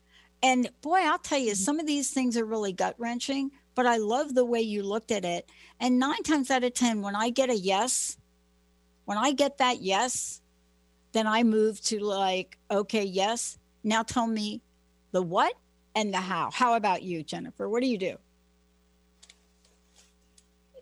And 0.42 0.68
boy, 0.82 0.98
I'll 0.98 1.18
tell 1.18 1.38
you, 1.38 1.52
mm-hmm. 1.52 1.62
some 1.62 1.80
of 1.80 1.86
these 1.86 2.10
things 2.10 2.36
are 2.36 2.44
really 2.44 2.72
gut 2.72 2.96
wrenching, 2.98 3.50
but 3.74 3.86
I 3.86 3.96
love 3.96 4.34
the 4.34 4.44
way 4.44 4.60
you 4.60 4.82
looked 4.82 5.10
at 5.10 5.24
it. 5.24 5.48
And 5.80 5.98
nine 5.98 6.22
times 6.22 6.50
out 6.50 6.64
of 6.64 6.74
10, 6.74 7.02
when 7.02 7.16
I 7.16 7.30
get 7.30 7.50
a 7.50 7.56
yes, 7.56 8.16
when 9.04 9.18
I 9.18 9.32
get 9.32 9.58
that 9.58 9.82
yes, 9.82 10.40
then 11.12 11.26
I 11.26 11.42
move 11.42 11.80
to 11.82 12.00
like, 12.00 12.58
okay, 12.70 13.04
yes. 13.04 13.58
Now 13.82 14.02
tell 14.02 14.26
me 14.26 14.62
the 15.12 15.22
what 15.22 15.54
and 15.94 16.12
the 16.12 16.18
how. 16.18 16.50
How 16.52 16.74
about 16.74 17.02
you, 17.02 17.22
Jennifer? 17.22 17.68
What 17.68 17.82
do 17.82 17.88
you 17.88 17.98
do? 17.98 18.16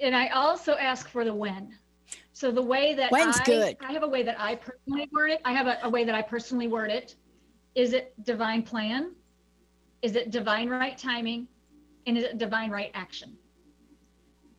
And 0.00 0.16
I 0.16 0.28
also 0.28 0.74
ask 0.74 1.08
for 1.08 1.24
the 1.24 1.34
when. 1.34 1.76
So 2.32 2.50
the 2.50 2.62
way 2.62 2.94
that 2.94 3.12
When's 3.12 3.38
I, 3.38 3.44
good. 3.44 3.76
I 3.80 3.92
have 3.92 4.02
a 4.02 4.08
way 4.08 4.22
that 4.22 4.40
I 4.40 4.56
personally 4.56 5.08
word 5.12 5.30
it. 5.30 5.40
I 5.44 5.52
have 5.52 5.66
a, 5.66 5.78
a 5.82 5.90
way 5.90 6.04
that 6.04 6.14
I 6.14 6.22
personally 6.22 6.66
word 6.66 6.90
it. 6.90 7.16
Is 7.74 7.92
it 7.92 8.14
divine 8.24 8.62
plan? 8.62 9.12
Is 10.02 10.16
it 10.16 10.30
divine 10.30 10.68
right 10.68 10.98
timing? 10.98 11.46
Is 12.06 12.24
it 12.24 12.38
divine 12.38 12.70
right 12.70 12.90
action? 12.94 13.36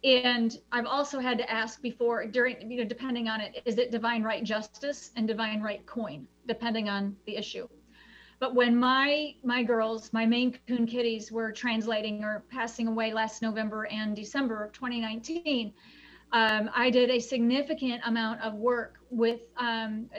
And 0.04 0.58
I've 0.72 0.86
also 0.86 1.20
had 1.20 1.38
to 1.38 1.50
ask 1.50 1.82
before 1.82 2.26
during, 2.26 2.70
you 2.70 2.78
know, 2.78 2.84
depending 2.84 3.30
on 3.30 3.40
it, 3.40 3.62
is 3.66 3.78
it 3.78 3.90
divine 3.90 4.22
right 4.24 4.44
justice 4.44 5.12
and 5.16 5.28
divine 5.28 5.62
right 5.62 5.86
coin, 5.86 6.28
depending 6.46 6.90
on 6.90 7.16
the 7.26 7.38
issue. 7.38 7.68
But 8.40 8.56
when 8.56 8.78
my 8.78 9.36
my 9.44 9.64
girls, 9.64 10.12
my 10.12 10.26
Maine 10.26 10.60
Coon 10.68 10.86
kitties, 10.86 11.32
were 11.32 11.54
translating 11.54 12.26
or 12.26 12.44
passing 12.52 12.88
away 12.88 13.14
last 13.14 13.42
November 13.42 13.88
and 13.88 14.14
December 14.14 14.66
of 14.66 14.74
2019, 14.74 15.72
um, 16.34 16.70
I 16.76 16.90
did 16.90 17.10
a 17.10 17.20
significant 17.20 18.02
amount 18.06 18.42
of 18.42 18.56
work 18.56 19.00
with 19.10 19.42
um, 19.56 20.10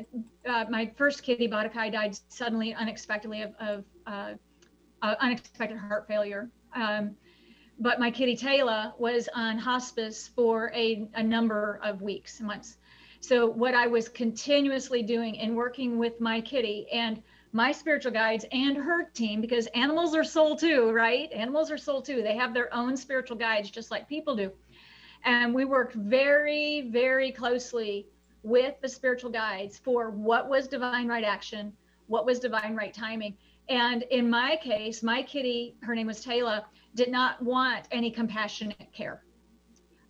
uh, 0.46 0.64
my 0.70 0.90
first 0.96 1.22
kitty, 1.22 1.48
Badakai, 1.48 1.92
died 1.92 2.16
suddenly, 2.28 2.72
unexpectedly 2.72 3.42
of, 3.42 3.52
of 3.60 3.84
uh, 4.06 4.34
uh, 5.02 5.14
unexpected 5.20 5.76
heart 5.76 6.06
failure 6.08 6.48
um, 6.74 7.16
but 7.78 7.98
my 7.98 8.10
kitty 8.10 8.36
Taylor 8.36 8.92
was 8.98 9.28
on 9.34 9.58
hospice 9.58 10.28
for 10.28 10.70
a, 10.74 11.08
a 11.14 11.22
number 11.22 11.80
of 11.82 12.02
weeks, 12.02 12.40
months. 12.40 12.76
So 13.20 13.46
what 13.46 13.74
I 13.74 13.86
was 13.86 14.08
continuously 14.08 15.02
doing 15.02 15.38
and 15.38 15.56
working 15.56 15.98
with 15.98 16.20
my 16.20 16.40
kitty 16.40 16.86
and 16.92 17.22
my 17.52 17.72
spiritual 17.72 18.12
guides 18.12 18.44
and 18.52 18.76
her 18.76 19.04
team, 19.14 19.40
because 19.40 19.66
animals 19.68 20.14
are 20.14 20.24
soul 20.24 20.56
too, 20.56 20.90
right? 20.90 21.32
Animals 21.32 21.70
are 21.70 21.78
soul 21.78 22.02
too. 22.02 22.22
They 22.22 22.36
have 22.36 22.52
their 22.52 22.72
own 22.74 22.96
spiritual 22.96 23.36
guides, 23.36 23.70
just 23.70 23.90
like 23.90 24.08
people 24.08 24.36
do. 24.36 24.52
And 25.24 25.54
we 25.54 25.64
worked 25.64 25.94
very, 25.94 26.90
very 26.90 27.32
closely 27.32 28.06
with 28.42 28.74
the 28.82 28.88
spiritual 28.88 29.30
guides 29.30 29.78
for 29.78 30.10
what 30.10 30.48
was 30.48 30.68
divine 30.68 31.08
right 31.08 31.24
action, 31.24 31.72
what 32.08 32.26
was 32.26 32.40
divine 32.40 32.76
right 32.76 32.92
timing. 32.92 33.36
And 33.68 34.02
in 34.10 34.28
my 34.28 34.58
case, 34.62 35.02
my 35.02 35.22
kitty, 35.22 35.76
her 35.82 35.94
name 35.94 36.06
was 36.06 36.22
Taylor, 36.22 36.62
did 36.94 37.10
not 37.10 37.42
want 37.42 37.88
any 37.90 38.10
compassionate 38.10 38.92
care. 38.92 39.24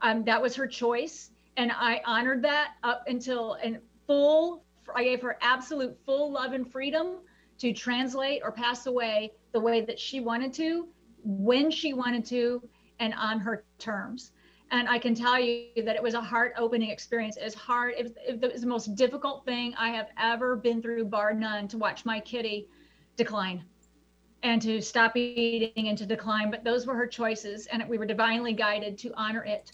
Um, 0.00 0.24
that 0.24 0.40
was 0.40 0.56
her 0.56 0.66
choice. 0.66 1.30
And 1.56 1.70
I 1.72 2.02
honored 2.04 2.42
that 2.42 2.72
up 2.82 3.04
until 3.06 3.54
in 3.62 3.80
full, 4.06 4.64
I 4.94 5.04
gave 5.04 5.22
her 5.22 5.38
absolute 5.40 5.96
full 6.04 6.32
love 6.32 6.52
and 6.52 6.70
freedom 6.70 7.18
to 7.58 7.72
translate 7.72 8.42
or 8.42 8.50
pass 8.50 8.86
away 8.86 9.32
the 9.52 9.60
way 9.60 9.82
that 9.82 9.98
she 9.98 10.20
wanted 10.20 10.52
to, 10.54 10.88
when 11.22 11.70
she 11.70 11.94
wanted 11.94 12.24
to, 12.26 12.62
and 12.98 13.14
on 13.14 13.38
her 13.38 13.64
terms. 13.78 14.32
And 14.72 14.88
I 14.88 14.98
can 14.98 15.14
tell 15.14 15.38
you 15.38 15.68
that 15.76 15.94
it 15.94 16.02
was 16.02 16.14
a 16.14 16.20
heart 16.20 16.54
opening 16.58 16.90
experience. 16.90 17.36
As 17.36 17.54
hard, 17.54 17.94
it 17.96 18.02
was, 18.02 18.12
it 18.26 18.52
was 18.52 18.62
the 18.62 18.66
most 18.66 18.96
difficult 18.96 19.44
thing 19.44 19.74
I 19.78 19.90
have 19.90 20.08
ever 20.18 20.56
been 20.56 20.82
through, 20.82 21.04
bar 21.04 21.32
none, 21.32 21.68
to 21.68 21.78
watch 21.78 22.04
my 22.04 22.18
kitty 22.18 22.68
decline 23.16 23.64
and 24.42 24.60
to 24.60 24.80
stop 24.80 25.16
eating 25.16 25.88
and 25.88 25.96
to 25.98 26.06
decline. 26.06 26.50
But 26.50 26.64
those 26.64 26.86
were 26.86 26.94
her 26.94 27.06
choices, 27.06 27.66
and 27.66 27.82
we 27.88 27.98
were 27.98 28.06
divinely 28.06 28.52
guided 28.52 28.98
to 28.98 29.12
honor 29.14 29.44
it. 29.44 29.72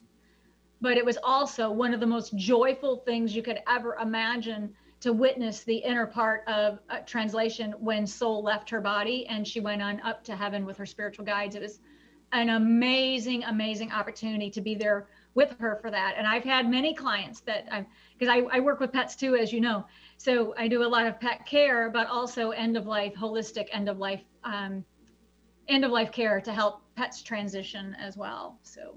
But 0.81 0.97
it 0.97 1.05
was 1.05 1.19
also 1.23 1.71
one 1.71 1.93
of 1.93 2.01
the 2.01 2.07
most 2.07 2.37
joyful 2.37 2.97
things 2.99 3.35
you 3.35 3.43
could 3.43 3.59
ever 3.69 3.97
imagine 3.97 4.75
to 5.01 5.13
witness 5.13 5.65
the 5.65 5.77
inner 5.77 6.07
part 6.07 6.47
of 6.47 6.79
uh, 6.89 6.99
translation 7.01 7.73
when 7.79 8.07
soul 8.07 8.43
left 8.43 8.69
her 8.71 8.81
body 8.81 9.27
and 9.27 9.47
she 9.47 9.59
went 9.59 9.83
on 9.83 10.01
up 10.03 10.23
to 10.25 10.37
heaven 10.37 10.65
with 10.67 10.77
her 10.77 10.87
spiritual 10.87 11.25
guides. 11.25 11.55
It 11.57 11.63
was 11.63 11.81
an 12.33 12.51
amazing, 12.51 13.45
amazing 13.45 13.93
opportunity 13.93 14.51
to 14.51 14.61
be 14.61 14.75
there 14.75 15.09
with 15.35 15.55
her 15.59 15.79
for 15.81 15.91
that. 15.91 16.15
And 16.17 16.27
I've 16.27 16.45
had 16.45 16.71
many 16.71 16.95
clients 16.95 17.41
that 17.41 17.67
I'm 17.71 17.87
because 18.19 18.29
I, 18.29 18.57
I 18.57 18.61
work 18.61 18.79
with 18.79 18.93
pets 18.93 19.17
too, 19.17 19.37
as 19.37 19.53
you 19.53 19.61
know. 19.61 19.87
So 20.21 20.53
I 20.59 20.69
do 20.69 20.83
a 20.83 20.87
lot 20.87 21.07
of 21.07 21.19
pet 21.19 21.47
care, 21.47 21.89
but 21.89 22.07
also 22.09 22.51
end 22.51 22.77
of 22.77 22.85
life, 22.85 23.15
holistic 23.15 23.69
end 23.73 23.89
of 23.89 23.97
life, 23.97 24.21
um, 24.45 24.85
end 25.67 25.83
of 25.83 25.93
life 25.93 26.13
care 26.13 26.43
to 26.43 26.53
help 26.53 26.83
pets 26.95 27.23
transition 27.23 27.97
as 27.99 28.19
well. 28.19 28.59
So, 28.63 28.97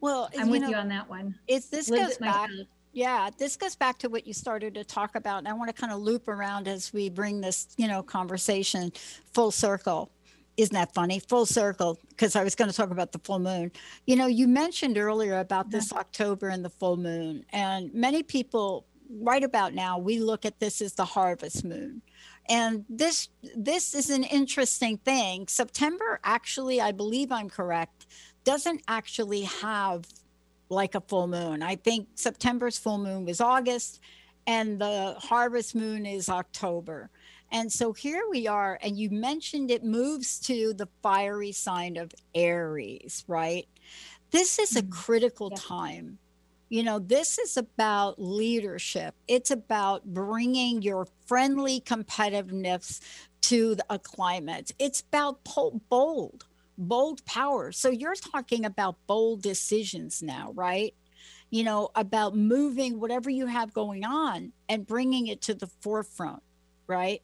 well, 0.00 0.30
I'm 0.38 0.48
with 0.48 0.62
know, 0.62 0.70
you 0.70 0.76
on 0.76 0.88
that 0.88 1.06
one. 1.06 1.38
It's 1.48 1.66
this 1.66 1.90
goes 1.90 2.16
back. 2.16 2.48
Yeah, 2.94 3.28
this 3.36 3.58
goes 3.58 3.76
back 3.76 3.98
to 3.98 4.08
what 4.08 4.26
you 4.26 4.32
started 4.32 4.72
to 4.76 4.84
talk 4.84 5.16
about, 5.16 5.36
and 5.36 5.48
I 5.48 5.52
want 5.52 5.68
to 5.68 5.78
kind 5.78 5.92
of 5.92 6.00
loop 6.00 6.28
around 6.28 6.66
as 6.66 6.94
we 6.94 7.10
bring 7.10 7.42
this, 7.42 7.68
you 7.76 7.86
know, 7.86 8.02
conversation 8.02 8.90
full 9.34 9.50
circle. 9.50 10.10
Isn't 10.56 10.72
that 10.72 10.94
funny? 10.94 11.18
Full 11.18 11.44
circle, 11.44 11.98
because 12.08 12.36
I 12.36 12.42
was 12.42 12.54
going 12.54 12.70
to 12.70 12.74
talk 12.74 12.90
about 12.90 13.12
the 13.12 13.18
full 13.18 13.38
moon. 13.38 13.70
You 14.06 14.16
know, 14.16 14.26
you 14.26 14.48
mentioned 14.48 14.96
earlier 14.96 15.40
about 15.40 15.70
this 15.70 15.92
October 15.92 16.48
and 16.48 16.64
the 16.64 16.70
full 16.70 16.96
moon, 16.96 17.44
and 17.52 17.92
many 17.92 18.22
people 18.22 18.86
right 19.10 19.44
about 19.44 19.74
now 19.74 19.98
we 19.98 20.18
look 20.18 20.44
at 20.44 20.60
this 20.60 20.80
as 20.80 20.94
the 20.94 21.04
harvest 21.04 21.64
moon 21.64 22.02
and 22.48 22.84
this 22.88 23.28
this 23.56 23.94
is 23.94 24.10
an 24.10 24.24
interesting 24.24 24.98
thing 24.98 25.46
september 25.48 26.20
actually 26.24 26.80
i 26.80 26.92
believe 26.92 27.32
i'm 27.32 27.48
correct 27.48 28.06
doesn't 28.44 28.82
actually 28.88 29.42
have 29.42 30.04
like 30.68 30.94
a 30.94 31.00
full 31.00 31.26
moon 31.26 31.62
i 31.62 31.74
think 31.74 32.06
september's 32.14 32.78
full 32.78 32.98
moon 32.98 33.24
was 33.24 33.40
august 33.40 34.00
and 34.46 34.80
the 34.80 35.14
harvest 35.18 35.74
moon 35.74 36.04
is 36.04 36.28
october 36.28 37.10
And 37.50 37.72
so 37.72 37.92
here 37.92 38.24
we 38.30 38.46
are, 38.46 38.78
and 38.82 38.98
you 38.98 39.10
mentioned 39.10 39.70
it 39.70 39.82
moves 39.82 40.38
to 40.40 40.74
the 40.74 40.88
fiery 41.02 41.52
sign 41.52 41.96
of 41.96 42.12
Aries, 42.34 43.24
right? 43.26 43.66
This 44.30 44.58
is 44.58 44.76
a 44.76 44.82
mm-hmm. 44.82 44.90
critical 44.90 45.48
yeah. 45.52 45.58
time. 45.58 46.18
You 46.68 46.82
know, 46.82 46.98
this 46.98 47.38
is 47.38 47.56
about 47.56 48.20
leadership. 48.20 49.14
It's 49.26 49.50
about 49.50 50.04
bringing 50.04 50.82
your 50.82 51.06
friendly 51.26 51.80
competitiveness 51.80 53.00
to 53.42 53.76
a 53.88 53.98
climate. 53.98 54.72
It's 54.78 55.00
about 55.00 55.40
bold, 55.88 56.44
bold 56.76 57.24
power. 57.24 57.72
So 57.72 57.90
you're 57.90 58.14
talking 58.14 58.66
about 58.66 58.96
bold 59.06 59.40
decisions 59.42 60.22
now, 60.22 60.52
right? 60.54 60.94
You 61.50 61.64
know, 61.64 61.88
about 61.94 62.36
moving 62.36 63.00
whatever 63.00 63.30
you 63.30 63.46
have 63.46 63.72
going 63.72 64.04
on 64.04 64.52
and 64.68 64.86
bringing 64.86 65.28
it 65.28 65.40
to 65.42 65.54
the 65.54 65.68
forefront, 65.80 66.42
right? 66.86 67.22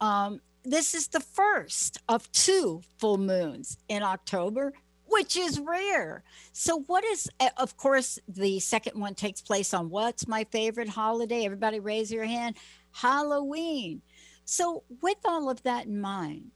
Um, 0.00 0.40
this 0.64 0.94
is 0.94 1.08
the 1.08 1.20
first 1.20 1.98
of 2.08 2.30
two 2.32 2.82
full 2.98 3.18
moons 3.18 3.78
in 3.88 4.02
October, 4.02 4.72
which 5.18 5.36
is 5.36 5.58
rare. 5.58 6.22
So, 6.52 6.84
what 6.86 7.04
is, 7.04 7.28
eh, 7.40 7.50
of 7.56 7.76
course, 7.76 8.20
the 8.28 8.60
second 8.60 9.00
one 9.00 9.16
takes 9.16 9.40
place 9.40 9.74
on 9.74 9.90
what's 9.90 10.28
my 10.28 10.44
favorite 10.44 10.88
holiday? 10.88 11.44
Everybody 11.44 11.80
raise 11.80 12.12
your 12.12 12.24
hand 12.24 12.56
Halloween. 12.92 14.00
So, 14.44 14.84
with 15.02 15.18
all 15.24 15.50
of 15.50 15.60
that 15.64 15.86
in 15.86 16.00
mind, 16.00 16.52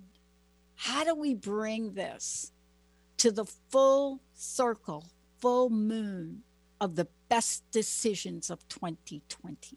how 0.76 1.02
do 1.02 1.16
we 1.16 1.34
bring 1.34 1.94
this 1.94 2.52
to 3.16 3.32
the 3.32 3.46
full 3.70 4.20
circle, 4.32 5.08
full 5.40 5.68
moon 5.68 6.44
of 6.80 6.94
the 6.94 7.08
best 7.28 7.68
decisions 7.72 8.48
of 8.48 8.66
2020? 8.68 9.76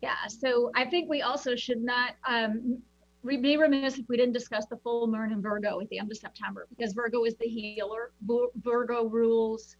Yeah, 0.00 0.14
so 0.26 0.70
I 0.74 0.86
think 0.86 1.10
we 1.10 1.20
also 1.20 1.54
should 1.54 1.82
not 1.82 2.14
um, 2.26 2.80
be 3.24 3.56
remiss 3.56 3.98
if 3.98 4.08
we 4.08 4.16
didn't 4.16 4.32
discuss 4.32 4.66
the 4.66 4.76
full 4.78 5.06
moon 5.06 5.32
in 5.32 5.42
Virgo 5.42 5.80
at 5.80 5.88
the 5.88 5.98
end 5.98 6.10
of 6.10 6.16
September 6.16 6.66
because 6.70 6.92
Virgo 6.92 7.24
is 7.24 7.34
the 7.36 7.46
healer. 7.46 8.12
Virgo 8.62 9.04
rules 9.04 9.76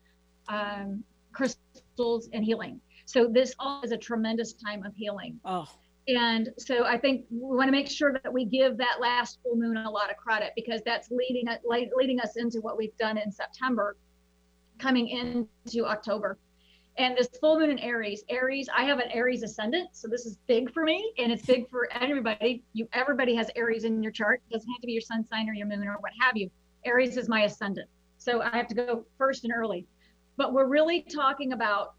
um, 0.48 1.02
crystals 1.32 2.28
and 2.32 2.44
healing. 2.44 2.80
So 3.06 3.26
this 3.26 3.54
all 3.58 3.82
is 3.82 3.92
a 3.92 3.96
tremendous 3.96 4.52
time 4.52 4.84
of 4.84 4.94
healing. 4.94 5.40
Oh. 5.44 5.66
And 6.08 6.50
so 6.58 6.84
I 6.84 6.98
think 6.98 7.24
we 7.30 7.56
want 7.56 7.68
to 7.68 7.72
make 7.72 7.88
sure 7.88 8.12
that 8.12 8.32
we 8.32 8.44
give 8.44 8.76
that 8.78 8.98
last 9.00 9.38
full 9.42 9.56
moon 9.56 9.76
a 9.76 9.90
lot 9.90 10.10
of 10.10 10.16
credit 10.16 10.52
because 10.56 10.80
that's 10.84 11.10
leading 11.10 11.46
leading 11.96 12.20
us 12.20 12.36
into 12.36 12.60
what 12.60 12.76
we've 12.76 12.96
done 12.96 13.18
in 13.18 13.30
September, 13.30 13.96
coming 14.78 15.08
into 15.08 15.86
October. 15.86 16.38
And 16.98 17.16
this 17.16 17.28
full 17.40 17.58
moon 17.58 17.70
in 17.70 17.78
Aries, 17.78 18.24
Aries, 18.28 18.68
I 18.76 18.84
have 18.84 18.98
an 18.98 19.10
Aries 19.10 19.42
ascendant, 19.42 19.90
so 19.92 20.08
this 20.08 20.26
is 20.26 20.38
big 20.46 20.72
for 20.72 20.84
me, 20.84 21.12
and 21.18 21.32
it's 21.32 21.46
big 21.46 21.68
for 21.70 21.88
everybody. 21.92 22.62
You, 22.72 22.88
everybody 22.92 23.34
has 23.36 23.50
Aries 23.56 23.84
in 23.84 24.02
your 24.02 24.12
chart. 24.12 24.42
It 24.50 24.54
doesn't 24.54 24.70
have 24.70 24.80
to 24.80 24.86
be 24.86 24.92
your 24.92 25.00
sun 25.00 25.24
sign 25.30 25.48
or 25.48 25.54
your 25.54 25.66
moon 25.66 25.86
or 25.86 25.96
what 26.00 26.12
have 26.20 26.36
you. 26.36 26.50
Aries 26.84 27.16
is 27.16 27.28
my 27.28 27.42
ascendant, 27.42 27.88
so 28.18 28.42
I 28.42 28.56
have 28.56 28.66
to 28.68 28.74
go 28.74 29.04
first 29.16 29.44
and 29.44 29.52
early. 29.52 29.86
But 30.36 30.52
we're 30.52 30.66
really 30.66 31.02
talking 31.02 31.52
about, 31.52 31.94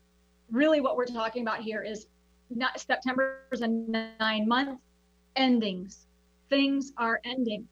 really 0.51 0.81
what 0.81 0.97
we're 0.97 1.05
talking 1.05 1.41
about 1.41 1.61
here 1.61 1.81
is 1.81 2.07
not 2.49 2.79
September 2.79 3.39
is 3.51 3.61
a 3.61 3.67
nine 3.67 4.47
month 4.47 4.79
endings. 5.35 6.05
Things 6.49 6.91
are 6.97 7.21
ending. 7.23 7.67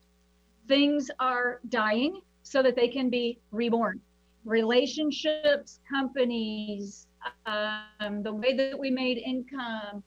Things 0.68 1.12
are 1.20 1.60
dying 1.70 2.22
so 2.44 2.64
that 2.64 2.76
they 2.76 2.88
can 2.88 3.10
be 3.10 3.40
reborn 3.52 4.00
relationships, 4.46 5.80
companies, 5.90 7.08
um, 7.46 8.24
the 8.24 8.34
way 8.34 8.56
that 8.56 8.78
we 8.78 8.90
made 8.90 9.18
income, 9.18 10.04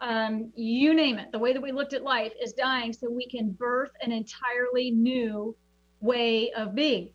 um, 0.00 0.52
you 0.54 0.94
name 0.94 1.18
it, 1.18 1.32
the 1.32 1.38
way 1.38 1.52
that 1.52 1.62
we 1.62 1.72
looked 1.72 1.92
at 1.92 2.02
life 2.02 2.32
is 2.42 2.52
dying 2.52 2.92
so 2.92 3.10
we 3.10 3.26
can 3.26 3.50
birth 3.50 3.90
an 4.02 4.12
entirely 4.12 4.90
new 4.90 5.56
way 6.00 6.52
of 6.52 6.74
being. 6.74 7.10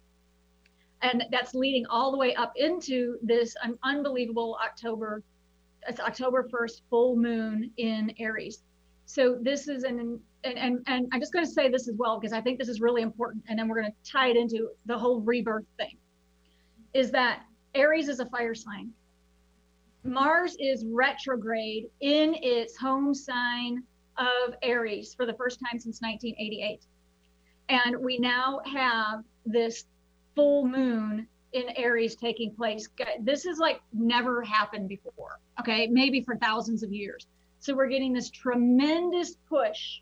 And 1.01 1.23
that's 1.31 1.53
leading 1.53 1.85
all 1.87 2.11
the 2.11 2.17
way 2.17 2.35
up 2.35 2.53
into 2.55 3.17
this 3.23 3.55
un- 3.63 3.77
unbelievable 3.83 4.57
October, 4.63 5.23
it's 5.87 5.99
October 5.99 6.47
1st 6.51 6.81
full 6.89 7.15
moon 7.15 7.71
in 7.77 8.13
Aries. 8.19 8.63
So 9.05 9.37
this 9.41 9.67
is 9.67 9.83
an, 9.83 10.19
and, 10.43 10.57
and, 10.57 10.83
and 10.87 11.07
I'm 11.11 11.19
just 11.19 11.33
going 11.33 11.45
to 11.45 11.51
say 11.51 11.69
this 11.69 11.87
as 11.87 11.95
well, 11.97 12.19
because 12.19 12.33
I 12.33 12.41
think 12.41 12.59
this 12.59 12.69
is 12.69 12.81
really 12.81 13.01
important. 13.01 13.43
And 13.49 13.57
then 13.57 13.67
we're 13.67 13.81
going 13.81 13.91
to 13.91 14.11
tie 14.11 14.29
it 14.29 14.37
into 14.37 14.69
the 14.85 14.97
whole 14.97 15.21
rebirth 15.21 15.65
thing 15.77 15.97
is 16.93 17.11
that 17.11 17.43
Aries 17.75 18.09
is 18.09 18.19
a 18.19 18.25
fire 18.27 18.55
sign. 18.55 18.91
Mars 20.03 20.55
is 20.59 20.85
retrograde 20.85 21.87
in 21.99 22.35
its 22.41 22.75
home 22.77 23.13
sign 23.13 23.83
of 24.17 24.55
Aries 24.61 25.13
for 25.13 25.25
the 25.25 25.33
first 25.33 25.59
time 25.59 25.79
since 25.79 26.01
1988. 26.01 26.81
And 27.69 27.97
we 27.97 28.17
now 28.17 28.61
have 28.65 29.23
this 29.45 29.85
full 30.35 30.67
moon 30.67 31.27
in 31.53 31.69
Aries 31.75 32.15
taking 32.15 32.53
place. 32.53 32.89
This 33.19 33.45
is 33.45 33.59
like 33.59 33.81
never 33.93 34.41
happened 34.41 34.89
before, 34.89 35.39
okay? 35.59 35.87
Maybe 35.87 36.21
for 36.21 36.35
thousands 36.35 36.83
of 36.83 36.91
years. 36.91 37.27
So 37.59 37.75
we're 37.75 37.87
getting 37.87 38.13
this 38.13 38.29
tremendous 38.29 39.35
push 39.47 39.99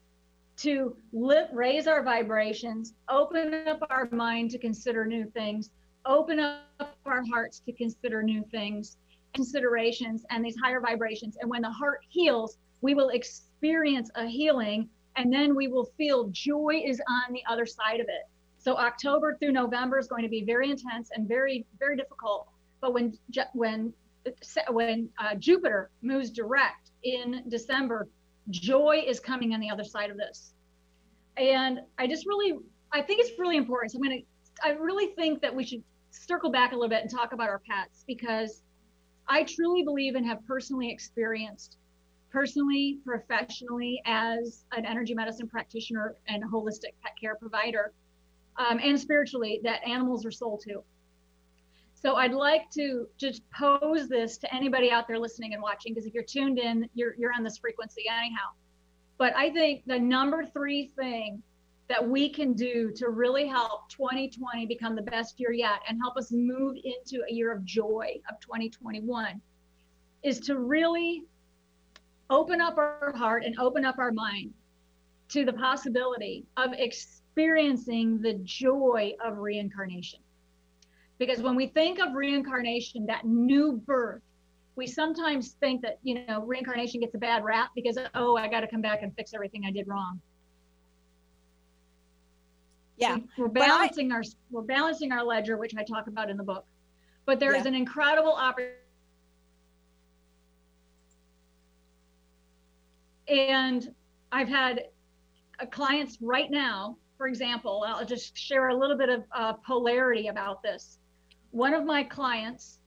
to 0.57 0.95
lift, 1.13 1.53
raise 1.53 1.87
our 1.87 2.03
vibrations, 2.03 2.93
open 3.09 3.53
up 3.67 3.79
our 3.89 4.07
mind 4.11 4.51
to 4.51 4.57
consider 4.57 5.05
new 5.05 5.25
things, 5.31 5.71
open 6.05 6.39
up 6.39 6.95
our 7.05 7.23
hearts 7.29 7.61
to 7.65 7.71
consider 7.73 8.23
new 8.23 8.43
things 8.51 8.97
considerations 9.33 10.25
and 10.29 10.43
these 10.43 10.55
higher 10.61 10.79
vibrations. 10.79 11.37
And 11.39 11.49
when 11.49 11.61
the 11.61 11.71
heart 11.71 11.99
heals, 12.09 12.57
we 12.81 12.93
will 12.93 13.09
experience 13.09 14.09
a 14.15 14.25
healing 14.25 14.89
and 15.15 15.33
then 15.33 15.55
we 15.55 15.67
will 15.67 15.91
feel 15.97 16.29
joy 16.29 16.81
is 16.85 17.01
on 17.07 17.33
the 17.33 17.43
other 17.49 17.65
side 17.65 17.99
of 17.99 18.07
it. 18.07 18.27
So 18.57 18.77
October 18.77 19.37
through 19.37 19.51
November 19.51 19.99
is 19.99 20.07
going 20.07 20.23
to 20.23 20.29
be 20.29 20.43
very 20.43 20.69
intense 20.69 21.09
and 21.13 21.27
very, 21.27 21.65
very 21.77 21.95
difficult. 21.95 22.47
But 22.81 22.93
when 22.93 23.17
when 23.53 23.93
when 24.69 25.09
uh, 25.17 25.35
Jupiter 25.35 25.89
moves 26.01 26.29
direct 26.29 26.91
in 27.03 27.43
December, 27.47 28.07
joy 28.49 29.03
is 29.05 29.19
coming 29.19 29.53
on 29.53 29.59
the 29.59 29.69
other 29.69 29.83
side 29.83 30.09
of 30.09 30.17
this. 30.17 30.53
And 31.37 31.79
I 31.97 32.07
just 32.07 32.25
really, 32.25 32.59
I 32.91 33.01
think 33.01 33.21
it's 33.21 33.39
really 33.39 33.57
important. 33.57 33.91
So 33.91 33.97
I'm 33.97 34.03
going 34.03 34.21
to, 34.21 34.67
I 34.67 34.71
really 34.71 35.07
think 35.15 35.41
that 35.41 35.55
we 35.55 35.63
should 35.65 35.83
circle 36.11 36.51
back 36.51 36.73
a 36.73 36.75
little 36.75 36.89
bit 36.89 37.01
and 37.01 37.09
talk 37.09 37.31
about 37.31 37.47
our 37.47 37.61
pets 37.69 38.03
because 38.07 38.61
I 39.29 39.43
truly 39.43 39.83
believe 39.83 40.15
and 40.15 40.25
have 40.25 40.45
personally 40.47 40.89
experienced, 40.89 41.77
personally, 42.31 42.99
professionally, 43.05 44.01
as 44.05 44.65
an 44.75 44.85
energy 44.85 45.13
medicine 45.13 45.47
practitioner 45.47 46.15
and 46.27 46.43
holistic 46.43 46.93
pet 47.03 47.13
care 47.19 47.35
provider, 47.35 47.93
um, 48.57 48.79
and 48.83 48.99
spiritually, 48.99 49.61
that 49.63 49.87
animals 49.87 50.25
are 50.25 50.31
soul 50.31 50.57
too. 50.57 50.83
So 51.93 52.15
I'd 52.15 52.33
like 52.33 52.69
to 52.71 53.07
just 53.17 53.43
pose 53.51 54.07
this 54.07 54.37
to 54.39 54.53
anybody 54.53 54.89
out 54.89 55.07
there 55.07 55.19
listening 55.19 55.53
and 55.53 55.61
watching, 55.61 55.93
because 55.93 56.07
if 56.07 56.13
you're 56.13 56.23
tuned 56.23 56.57
in, 56.57 56.89
you're 56.93 57.13
you're 57.17 57.33
on 57.33 57.43
this 57.43 57.57
frequency 57.57 58.05
anyhow. 58.09 58.49
But 59.17 59.35
I 59.35 59.51
think 59.51 59.83
the 59.85 59.99
number 59.99 60.45
three 60.45 60.91
thing 60.97 61.43
that 61.89 62.07
we 62.07 62.29
can 62.29 62.53
do 62.53 62.91
to 62.95 63.09
really 63.09 63.47
help 63.47 63.89
2020 63.89 64.67
become 64.67 64.95
the 64.95 65.01
best 65.01 65.39
year 65.39 65.51
yet 65.51 65.79
and 65.87 65.97
help 65.99 66.15
us 66.17 66.31
move 66.31 66.77
into 66.83 67.23
a 67.27 67.33
year 67.33 67.51
of 67.51 67.65
joy 67.65 68.13
of 68.29 68.39
2021 68.39 69.41
is 70.23 70.39
to 70.39 70.59
really 70.59 71.23
open 72.29 72.61
up 72.61 72.77
our 72.77 73.11
heart 73.15 73.43
and 73.43 73.57
open 73.59 73.83
up 73.83 73.97
our 73.97 74.11
mind 74.11 74.53
to 75.29 75.45
the 75.45 75.53
possibility 75.53 76.45
of 76.57 76.73
experiencing 76.73 78.21
the 78.21 78.33
joy 78.43 79.13
of 79.25 79.39
reincarnation. 79.39 80.19
Because 81.17 81.41
when 81.41 81.55
we 81.55 81.67
think 81.67 81.99
of 81.99 82.13
reincarnation, 82.13 83.07
that 83.07 83.25
new 83.25 83.81
birth, 83.85 84.21
we 84.75 84.85
sometimes 84.85 85.53
think 85.59 85.81
that, 85.81 85.97
you 86.03 86.23
know, 86.27 86.43
reincarnation 86.45 87.01
gets 87.01 87.15
a 87.15 87.17
bad 87.17 87.43
rap 87.43 87.71
because, 87.75 87.97
oh, 88.13 88.37
I 88.37 88.47
got 88.47 88.61
to 88.61 88.67
come 88.67 88.81
back 88.81 89.01
and 89.01 89.13
fix 89.15 89.33
everything 89.33 89.65
I 89.65 89.71
did 89.71 89.87
wrong 89.87 90.21
yeah. 92.99 93.17
We're 93.37 93.47
balancing 93.47 94.11
I, 94.11 94.15
our 94.15 94.23
we're 94.51 94.61
balancing 94.61 95.11
our 95.11 95.23
ledger 95.23 95.57
which 95.57 95.73
i 95.77 95.83
talk 95.83 96.07
about 96.07 96.29
in 96.29 96.37
the 96.37 96.43
book. 96.43 96.65
But 97.25 97.39
there 97.39 97.53
yeah. 97.53 97.61
is 97.61 97.65
an 97.65 97.75
incredible 97.75 98.33
opportunity 98.33 98.75
and 103.27 103.93
i've 104.31 104.49
had 104.49 104.85
clients 105.69 106.17
right 106.19 106.49
now 106.49 106.97
for 107.15 107.27
example 107.27 107.85
i'll 107.87 108.03
just 108.03 108.35
share 108.35 108.69
a 108.69 108.75
little 108.75 108.97
bit 108.97 109.09
of 109.09 109.23
uh, 109.33 109.53
polarity 109.53 110.27
about 110.27 110.61
this. 110.63 110.97
One 111.51 111.73
of 111.73 111.85
my 111.85 112.03
clients 112.03 112.79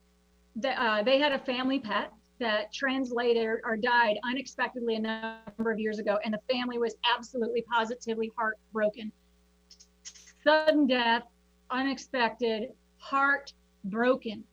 uh, 0.65 1.03
they 1.03 1.19
had 1.19 1.33
a 1.33 1.39
family 1.39 1.79
pet 1.79 2.13
that 2.39 2.73
translated 2.73 3.47
or 3.65 3.77
died 3.77 4.19
unexpectedly 4.25 4.97
a 4.97 5.01
number 5.01 5.71
of 5.71 5.79
years 5.79 5.99
ago 5.99 6.19
and 6.25 6.35
the 6.35 6.53
family 6.53 6.77
was 6.79 6.97
absolutely 7.17 7.65
positively 7.73 8.31
heartbroken 8.37 9.13
sudden 10.45 10.87
death, 10.87 11.23
unexpected, 11.71 12.71
heart 12.99 13.53
broken. 13.85 14.45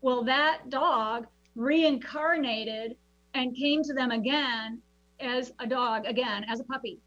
Well, 0.00 0.24
that 0.24 0.68
dog 0.70 1.26
reincarnated 1.54 2.96
and 3.34 3.54
came 3.54 3.82
to 3.82 3.94
them 3.94 4.10
again 4.10 4.80
as 5.20 5.52
a 5.58 5.66
dog 5.66 6.04
again 6.06 6.44
as 6.48 6.60
a 6.60 6.64
puppy 6.64 6.98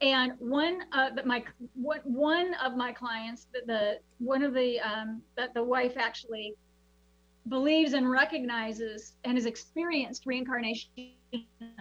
and 0.00 0.32
one 0.38 0.82
uh, 0.92 1.10
my 1.24 1.42
one 1.74 2.54
of 2.62 2.76
my 2.76 2.92
clients 2.92 3.46
the, 3.52 3.62
the 3.66 3.98
one 4.18 4.42
of 4.42 4.52
the 4.54 4.78
um, 4.80 5.22
that 5.36 5.54
the 5.54 5.62
wife 5.62 5.94
actually 5.96 6.54
believes 7.48 7.92
and 7.94 8.10
recognizes 8.10 9.14
and 9.24 9.36
has 9.36 9.46
experienced 9.46 10.26
reincarnation 10.26 10.90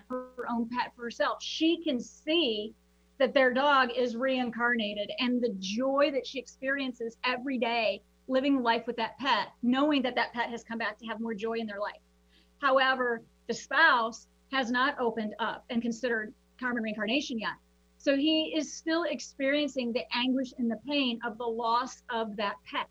her 0.09 0.47
own 0.49 0.69
pet 0.69 0.91
for 0.95 1.03
herself 1.03 1.41
she 1.41 1.83
can 1.83 1.99
see 1.99 2.73
that 3.18 3.34
their 3.34 3.53
dog 3.53 3.89
is 3.95 4.16
reincarnated 4.16 5.09
and 5.20 5.41
the 5.41 5.55
joy 5.59 6.11
that 6.11 6.28
she 6.28 6.39
experiences 6.39 7.18
every 7.24 7.57
day 7.57 8.01
living 8.28 8.61
life 8.61 8.88
with 8.88 8.95
that 8.97 9.18
pet 9.20 9.49
knowing 9.61 10.01
that 10.01 10.16
that 10.16 10.34
pet 10.34 10.49
has 10.49 10.63
come 10.63 10.78
back 10.78 10.97
to 10.97 11.05
have 11.05 11.20
more 11.20 11.34
joy 11.34 11.53
in 11.53 11.68
their 11.68 11.80
life 11.80 12.01
however 12.59 13.22
the 13.47 13.53
spouse 13.53 14.28
has 14.51 14.72
not 14.72 14.99
opened 14.99 15.36
up 15.39 15.63
and 15.70 15.82
considered 15.82 16.34
karma 16.59 16.82
reincarnation 16.82 17.38
yet 17.38 17.53
so 18.05 18.16
he 18.16 18.53
is 18.55 18.72
still 18.72 19.01
experiencing 19.05 19.91
the 19.91 20.05
anguish 20.16 20.53
and 20.59 20.70
the 20.70 20.80
pain 20.88 21.20
of 21.26 21.39
the 21.39 21.47
loss 21.47 22.03
of 22.11 22.36
that 22.36 22.57
pet. 22.63 22.88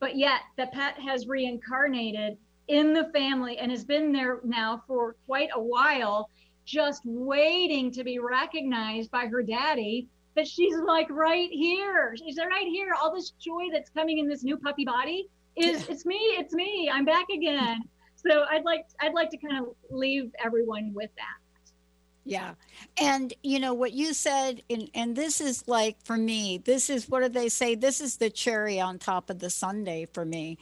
But 0.00 0.18
yet 0.18 0.42
the 0.58 0.66
pet 0.66 0.98
has 1.00 1.26
reincarnated 1.26 2.36
in 2.68 2.92
the 2.92 3.10
family 3.14 3.56
and 3.56 3.70
has 3.70 3.86
been 3.86 4.12
there 4.12 4.40
now 4.44 4.82
for 4.86 5.16
quite 5.24 5.48
a 5.54 5.62
while, 5.62 6.28
just 6.64 7.02
waiting 7.04 7.90
to 7.92 8.04
be 8.04 8.18
recognized 8.18 9.10
by 9.10 9.26
her 9.26 9.42
daddy 9.42 10.08
that 10.36 10.48
she's 10.48 10.76
like 10.76 11.08
right 11.10 11.50
here. 11.50 12.16
She's 12.16 12.38
right 12.38 12.66
here. 12.66 12.94
All 13.00 13.14
this 13.14 13.30
joy 13.30 13.68
that's 13.72 13.90
coming 13.90 14.18
in 14.18 14.28
this 14.28 14.42
new 14.42 14.56
puppy 14.56 14.84
body 14.84 15.28
is 15.56 15.88
it's 15.88 16.04
me, 16.04 16.16
it's 16.16 16.54
me. 16.54 16.90
I'm 16.92 17.04
back 17.04 17.26
again. 17.32 17.82
So 18.16 18.44
I'd 18.50 18.64
like 18.64 18.86
I'd 19.00 19.14
like 19.14 19.30
to 19.30 19.36
kind 19.36 19.58
of 19.58 19.74
leave 19.90 20.32
everyone 20.42 20.92
with 20.94 21.10
that. 21.16 21.64
Yeah. 22.24 22.54
And 22.98 23.34
you 23.42 23.60
know 23.60 23.74
what 23.74 23.92
you 23.92 24.14
said 24.14 24.62
and 24.70 24.90
and 24.94 25.14
this 25.14 25.40
is 25.40 25.68
like 25.68 25.96
for 26.04 26.16
me, 26.16 26.58
this 26.58 26.88
is 26.90 27.08
what 27.08 27.22
do 27.22 27.28
they 27.28 27.48
say? 27.48 27.74
This 27.74 28.00
is 28.00 28.16
the 28.16 28.30
cherry 28.30 28.80
on 28.80 28.98
top 28.98 29.30
of 29.30 29.38
the 29.38 29.50
sundae 29.50 30.06
for 30.06 30.24
me. 30.24 30.58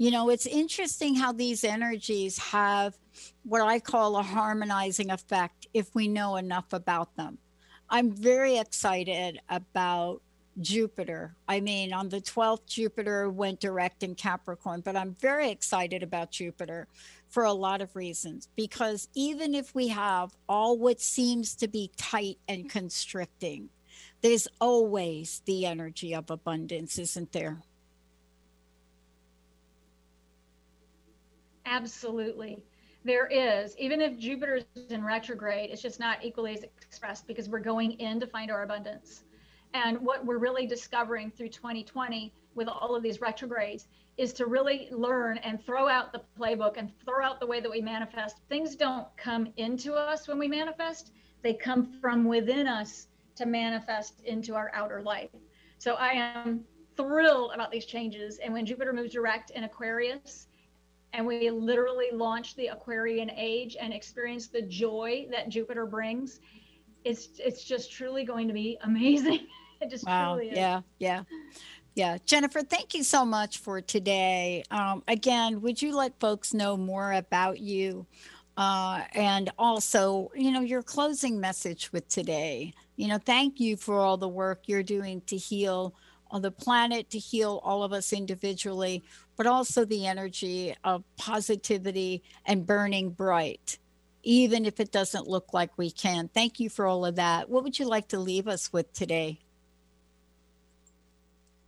You 0.00 0.10
know, 0.10 0.30
it's 0.30 0.46
interesting 0.46 1.14
how 1.14 1.30
these 1.30 1.62
energies 1.62 2.38
have 2.38 2.96
what 3.42 3.60
I 3.60 3.78
call 3.78 4.16
a 4.16 4.22
harmonizing 4.22 5.10
effect 5.10 5.66
if 5.74 5.94
we 5.94 6.08
know 6.08 6.36
enough 6.36 6.72
about 6.72 7.14
them. 7.16 7.36
I'm 7.90 8.10
very 8.10 8.56
excited 8.56 9.40
about 9.50 10.22
Jupiter. 10.58 11.36
I 11.46 11.60
mean, 11.60 11.92
on 11.92 12.08
the 12.08 12.22
12th, 12.22 12.64
Jupiter 12.64 13.28
went 13.28 13.60
direct 13.60 14.02
in 14.02 14.14
Capricorn, 14.14 14.80
but 14.80 14.96
I'm 14.96 15.16
very 15.20 15.50
excited 15.50 16.02
about 16.02 16.30
Jupiter 16.30 16.88
for 17.28 17.44
a 17.44 17.52
lot 17.52 17.82
of 17.82 17.94
reasons 17.94 18.48
because 18.56 19.06
even 19.14 19.54
if 19.54 19.74
we 19.74 19.88
have 19.88 20.30
all 20.48 20.78
what 20.78 21.02
seems 21.02 21.54
to 21.56 21.68
be 21.68 21.90
tight 21.98 22.38
and 22.48 22.70
constricting, 22.70 23.68
there's 24.22 24.48
always 24.62 25.42
the 25.44 25.66
energy 25.66 26.14
of 26.14 26.30
abundance, 26.30 26.98
isn't 26.98 27.32
there? 27.32 27.60
Absolutely. 31.70 32.58
There 33.04 33.26
is. 33.28 33.76
Even 33.78 34.00
if 34.00 34.18
Jupiter 34.18 34.56
is 34.74 34.90
in 34.90 35.04
retrograde, 35.04 35.70
it's 35.70 35.80
just 35.80 36.00
not 36.00 36.24
equally 36.24 36.54
as 36.54 36.64
expressed 36.64 37.28
because 37.28 37.48
we're 37.48 37.60
going 37.60 37.92
in 37.92 38.18
to 38.18 38.26
find 38.26 38.50
our 38.50 38.64
abundance. 38.64 39.22
And 39.72 40.00
what 40.00 40.26
we're 40.26 40.38
really 40.38 40.66
discovering 40.66 41.30
through 41.30 41.50
2020 41.50 42.32
with 42.56 42.66
all 42.66 42.96
of 42.96 43.04
these 43.04 43.20
retrogrades 43.20 43.86
is 44.18 44.32
to 44.34 44.46
really 44.46 44.88
learn 44.90 45.38
and 45.38 45.64
throw 45.64 45.88
out 45.88 46.12
the 46.12 46.22
playbook 46.38 46.76
and 46.76 46.90
throw 47.04 47.24
out 47.24 47.38
the 47.38 47.46
way 47.46 47.60
that 47.60 47.70
we 47.70 47.80
manifest. 47.80 48.38
Things 48.48 48.74
don't 48.74 49.06
come 49.16 49.52
into 49.56 49.94
us 49.94 50.26
when 50.26 50.38
we 50.38 50.48
manifest, 50.48 51.12
they 51.42 51.54
come 51.54 51.86
from 52.00 52.24
within 52.24 52.66
us 52.66 53.06
to 53.36 53.46
manifest 53.46 54.20
into 54.24 54.56
our 54.56 54.72
outer 54.74 55.00
life. 55.02 55.30
So 55.78 55.94
I 55.94 56.08
am 56.08 56.64
thrilled 56.96 57.52
about 57.54 57.70
these 57.70 57.86
changes. 57.86 58.38
And 58.38 58.52
when 58.52 58.66
Jupiter 58.66 58.92
moves 58.92 59.12
direct 59.12 59.50
in 59.50 59.64
Aquarius, 59.64 60.48
and 61.12 61.26
we 61.26 61.50
literally 61.50 62.08
launch 62.12 62.54
the 62.56 62.68
Aquarian 62.68 63.30
age 63.30 63.76
and 63.80 63.92
experience 63.92 64.48
the 64.48 64.62
joy 64.62 65.26
that 65.30 65.48
Jupiter 65.48 65.86
brings, 65.86 66.40
it's 67.04 67.28
it's 67.38 67.64
just 67.64 67.90
truly 67.92 68.24
going 68.24 68.46
to 68.48 68.54
be 68.54 68.78
amazing. 68.84 69.46
it 69.80 69.90
just 69.90 70.06
wow. 70.06 70.34
truly 70.34 70.50
is. 70.50 70.56
Yeah, 70.56 70.80
yeah. 70.98 71.22
Yeah, 71.96 72.18
Jennifer, 72.24 72.62
thank 72.62 72.94
you 72.94 73.02
so 73.02 73.24
much 73.24 73.58
for 73.58 73.80
today. 73.80 74.62
Um, 74.70 75.02
again, 75.08 75.60
would 75.60 75.82
you 75.82 75.94
let 75.94 76.18
folks 76.20 76.54
know 76.54 76.76
more 76.76 77.12
about 77.12 77.58
you? 77.58 78.06
Uh, 78.56 79.02
and 79.12 79.50
also, 79.58 80.30
you 80.34 80.52
know, 80.52 80.60
your 80.60 80.82
closing 80.82 81.40
message 81.40 81.92
with 81.92 82.06
today. 82.08 82.72
You 82.96 83.08
know, 83.08 83.18
thank 83.18 83.58
you 83.58 83.76
for 83.76 83.98
all 83.98 84.16
the 84.16 84.28
work 84.28 84.62
you're 84.66 84.84
doing 84.84 85.20
to 85.22 85.36
heal 85.36 85.94
on 86.30 86.42
the 86.42 86.50
planet, 86.50 87.10
to 87.10 87.18
heal 87.18 87.60
all 87.64 87.82
of 87.82 87.92
us 87.92 88.12
individually, 88.12 89.02
but 89.36 89.46
also 89.46 89.84
the 89.84 90.06
energy 90.06 90.74
of 90.84 91.04
positivity 91.16 92.22
and 92.46 92.66
burning 92.66 93.10
bright, 93.10 93.78
even 94.22 94.64
if 94.64 94.80
it 94.80 94.92
doesn't 94.92 95.26
look 95.26 95.52
like 95.52 95.76
we 95.76 95.90
can. 95.90 96.28
Thank 96.28 96.60
you 96.60 96.68
for 96.68 96.86
all 96.86 97.04
of 97.04 97.16
that. 97.16 97.48
What 97.48 97.64
would 97.64 97.78
you 97.78 97.86
like 97.86 98.08
to 98.08 98.18
leave 98.18 98.48
us 98.48 98.72
with 98.72 98.92
today? 98.92 99.40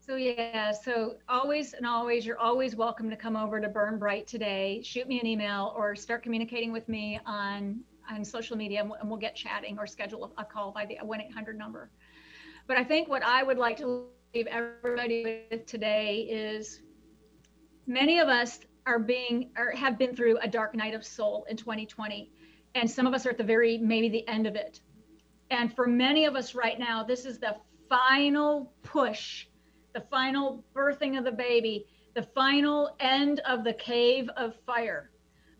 So 0.04 0.16
yeah, 0.16 0.72
so 0.72 1.14
always 1.28 1.74
and 1.74 1.86
always, 1.86 2.26
you're 2.26 2.38
always 2.38 2.74
welcome 2.74 3.08
to 3.08 3.16
come 3.16 3.36
over 3.36 3.60
to 3.60 3.68
Burn 3.68 3.98
Bright 3.98 4.26
today. 4.26 4.82
Shoot 4.84 5.06
me 5.06 5.20
an 5.20 5.26
email 5.26 5.72
or 5.76 5.94
start 5.94 6.22
communicating 6.22 6.72
with 6.72 6.88
me 6.88 7.20
on 7.24 7.80
on 8.10 8.24
social 8.24 8.56
media, 8.56 8.80
and 8.80 8.90
we'll, 8.90 8.98
and 8.98 9.08
we'll 9.08 9.18
get 9.18 9.36
chatting 9.36 9.78
or 9.78 9.86
schedule 9.86 10.32
a, 10.36 10.44
call 10.44 10.72
by 10.72 10.84
the 10.84 10.98
one 11.02 11.20
eight 11.20 11.32
hundred 11.32 11.56
number. 11.56 11.88
But 12.66 12.76
I 12.76 12.84
think 12.84 13.08
what 13.08 13.22
I 13.22 13.44
would 13.44 13.58
like 13.58 13.76
to 13.78 14.06
leave 14.34 14.46
everybody 14.46 15.46
with 15.50 15.66
today 15.66 16.26
is 16.30 16.80
many 17.86 18.18
of 18.18 18.28
us 18.28 18.60
are 18.86 18.98
being 18.98 19.50
or 19.58 19.70
have 19.72 19.98
been 19.98 20.16
through 20.16 20.38
a 20.38 20.48
dark 20.48 20.74
night 20.74 20.94
of 20.94 21.04
soul 21.04 21.46
in 21.50 21.56
2020, 21.56 22.30
and 22.74 22.90
some 22.90 23.06
of 23.06 23.12
us 23.12 23.26
are 23.26 23.30
at 23.30 23.38
the 23.38 23.44
very 23.44 23.78
maybe 23.78 24.08
the 24.08 24.26
end 24.28 24.46
of 24.46 24.56
it. 24.56 24.80
And 25.50 25.74
for 25.74 25.86
many 25.86 26.24
of 26.24 26.34
us 26.34 26.54
right 26.54 26.78
now, 26.78 27.04
this 27.04 27.26
is 27.26 27.38
the 27.38 27.56
final 27.88 28.72
push 28.82 29.46
the 29.92 30.00
final 30.10 30.64
birthing 30.74 31.18
of 31.18 31.24
the 31.24 31.32
baby, 31.32 31.86
the 32.14 32.22
final 32.34 32.96
end 33.00 33.40
of 33.40 33.62
the 33.64 33.74
cave 33.74 34.28
of 34.36 34.54
fire. 34.64 35.10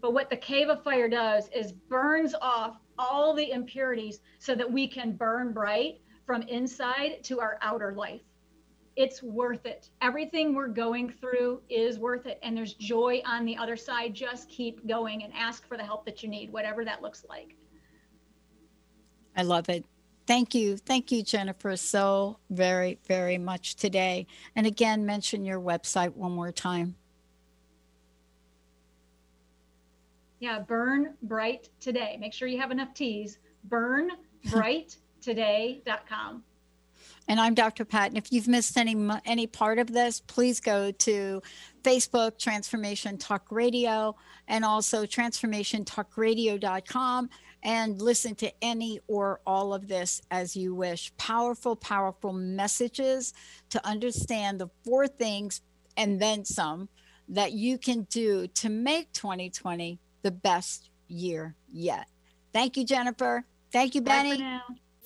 But 0.01 0.15
what 0.15 0.31
the 0.31 0.37
cave 0.37 0.69
of 0.69 0.83
fire 0.83 1.09
does 1.09 1.49
is 1.55 1.73
burns 1.73 2.35
off 2.41 2.79
all 2.99 3.35
the 3.35 3.51
impurities 3.51 4.21
so 4.39 4.55
that 4.55 4.71
we 4.71 4.89
can 4.89 5.13
burn 5.13 5.53
bright 5.53 6.01
from 6.25 6.43
inside 6.43 7.23
to 7.25 7.41
our 7.41 7.59
outer 7.61 7.93
life. 7.93 8.23
It's 8.97 9.23
worth 9.23 9.65
it. 9.65 9.89
Everything 10.01 10.55
we're 10.55 10.69
going 10.69 11.11
through 11.11 11.63
is 11.71 11.99
worth 11.99 12.27
it. 12.27 12.39
And 12.43 12.57
there's 12.57 12.75
joy 12.75 13.23
on 13.25 13.45
the 13.45 13.57
other 13.57 13.77
side. 13.77 14.15
Just 14.15 14.49
keep 14.49 14.87
going 14.87 15.25
and 15.25 15.33
ask 15.35 15.67
for 15.67 15.77
the 15.77 15.85
help 15.85 16.05
that 16.05 16.23
you 16.23 16.29
need, 16.29 16.53
whatever 16.53 16.85
that 16.85 17.01
looks 17.01 17.25
like. 17.29 17.57
I 19.37 19.43
love 19.43 19.69
it. 19.69 19.85
Thank 20.27 20.55
you. 20.55 20.77
Thank 20.77 21.11
you, 21.11 21.23
Jennifer, 21.23 21.75
so 21.77 22.39
very, 22.51 22.99
very 23.09 23.39
much 23.39 23.77
today. 23.77 24.27
And 24.55 24.67
again, 24.67 25.07
mention 25.07 25.45
your 25.45 25.61
website 25.61 26.15
one 26.15 26.33
more 26.33 26.53
time. 26.53 26.97
Yeah, 30.39 30.61
Burn 30.61 31.15
Bright 31.23 31.69
Today. 31.81 32.17
Make 32.21 32.33
sure 32.33 32.49
you 32.49 32.61
have 32.61 32.73
enough 32.73 32.95
T's. 32.95 33.39
BurnBrightToday.com. 33.69 36.43
And 37.29 37.41
I'm 37.41 37.55
Dr. 37.55 37.85
Pat. 37.85 38.09
And 38.09 38.19
if 38.19 38.33
you've 38.33 38.49
missed 38.49 38.77
any 38.77 38.97
any 39.25 39.47
part 39.47 39.79
of 39.79 39.93
this, 39.93 40.19
please 40.21 40.59
go 40.61 40.91
to 40.91 41.41
Facebook 41.83 42.37
Transformation 42.39 43.17
Talk 43.17 43.47
Radio 43.51 44.15
and 44.49 44.63
also 44.65 45.07
transformationtalkradio.com 45.07 47.31
and 47.65 48.03
listen 48.03 48.35
to 48.35 48.53
any 48.61 48.99
or 49.07 49.41
all 49.47 49.73
of 49.73 49.87
this 49.89 50.21
as 50.31 50.57
you 50.57 50.75
wish. 50.75 51.13
Powerful, 51.17 51.77
powerful 51.77 52.33
messages 52.33 53.33
to 53.71 53.87
understand 53.87 54.61
the 54.61 54.69
four 54.85 55.07
things 55.07 55.61
and 55.97 56.21
then 56.21 56.45
some 56.45 56.89
that 57.29 57.53
you 57.53 57.79
can 57.79 58.03
do 58.11 58.49
to 58.49 58.69
make 58.69 59.13
2020 59.13 60.01
the 60.23 60.31
best 60.31 60.91
year 61.09 61.55
yet. 61.69 62.07
Thank 62.53 62.77
you, 62.77 62.85
Jennifer. 62.85 63.45
Thank 63.73 63.95
you, 63.95 64.03
Benny. 64.03 64.61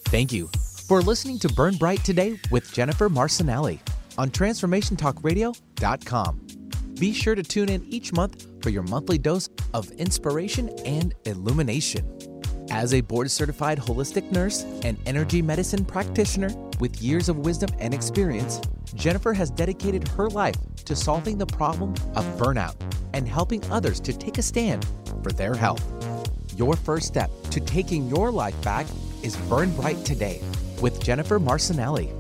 Thank 0.07 0.33
you 0.33 0.51
for 0.87 1.03
listening 1.03 1.39
to 1.41 1.49
Burn 1.49 1.75
Bright 1.75 2.05
today 2.05 2.39
with 2.53 2.73
Jennifer 2.73 3.09
Marcinelli 3.09 3.81
on 4.17 4.31
TransformationTalkRadio.com. 4.31 6.47
Be 7.01 7.13
sure 7.13 7.35
to 7.35 7.43
tune 7.43 7.69
in 7.69 7.85
each 7.93 8.13
month 8.13 8.47
for 8.63 8.71
your 8.71 8.85
monthly 8.85 9.19
dose 9.19 9.49
of 9.75 9.91
inspiration 9.93 10.69
and 10.87 11.13
illumination. 11.25 12.09
As 12.71 12.95
a 12.95 13.01
board 13.01 13.33
certified 13.33 13.81
holistic 13.81 14.31
nurse 14.31 14.63
and 14.85 14.97
energy 15.07 15.43
medicine 15.43 15.85
practitioner 15.85 16.51
with 16.79 17.03
years 17.03 17.29
of 17.29 17.39
wisdom 17.39 17.71
and 17.81 17.93
experience, 17.93 18.61
Jennifer 18.95 19.33
has 19.33 19.51
dedicated 19.51 20.07
her 20.09 20.31
life 20.31 20.55
to 20.85 20.95
solving 20.95 21.37
the 21.37 21.47
problem 21.47 21.95
of 22.15 22.25
burnout 22.39 22.77
and 23.13 23.27
helping 23.27 23.61
others 23.73 23.99
to 24.01 24.13
take 24.13 24.39
a 24.39 24.43
stand 24.43 24.87
for 25.25 25.33
their 25.33 25.55
health. 25.55 25.85
Your 26.57 26.77
first 26.77 27.09
step 27.09 27.29
to 27.51 27.59
taking 27.59 28.09
your 28.09 28.31
life 28.31 28.63
back 28.63 28.87
is 29.25 29.35
Burn 29.49 29.75
Bright 29.75 30.05
Today 30.05 30.41
with 30.81 31.03
Jennifer 31.03 31.39
Marcinelli. 31.39 32.11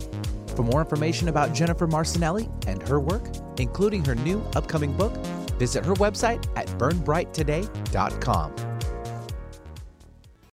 For 0.56 0.62
more 0.62 0.80
information 0.80 1.28
about 1.28 1.52
Jennifer 1.54 1.86
Marcinelli 1.86 2.50
and 2.66 2.82
her 2.88 2.98
work, 2.98 3.28
including 3.58 4.04
her 4.04 4.14
new 4.14 4.40
upcoming 4.54 4.92
book, 4.94 5.14
visit 5.58 5.84
her 5.84 5.94
website 5.94 6.46
at 6.56 6.66
burnbrighttoday.com. 6.78 8.75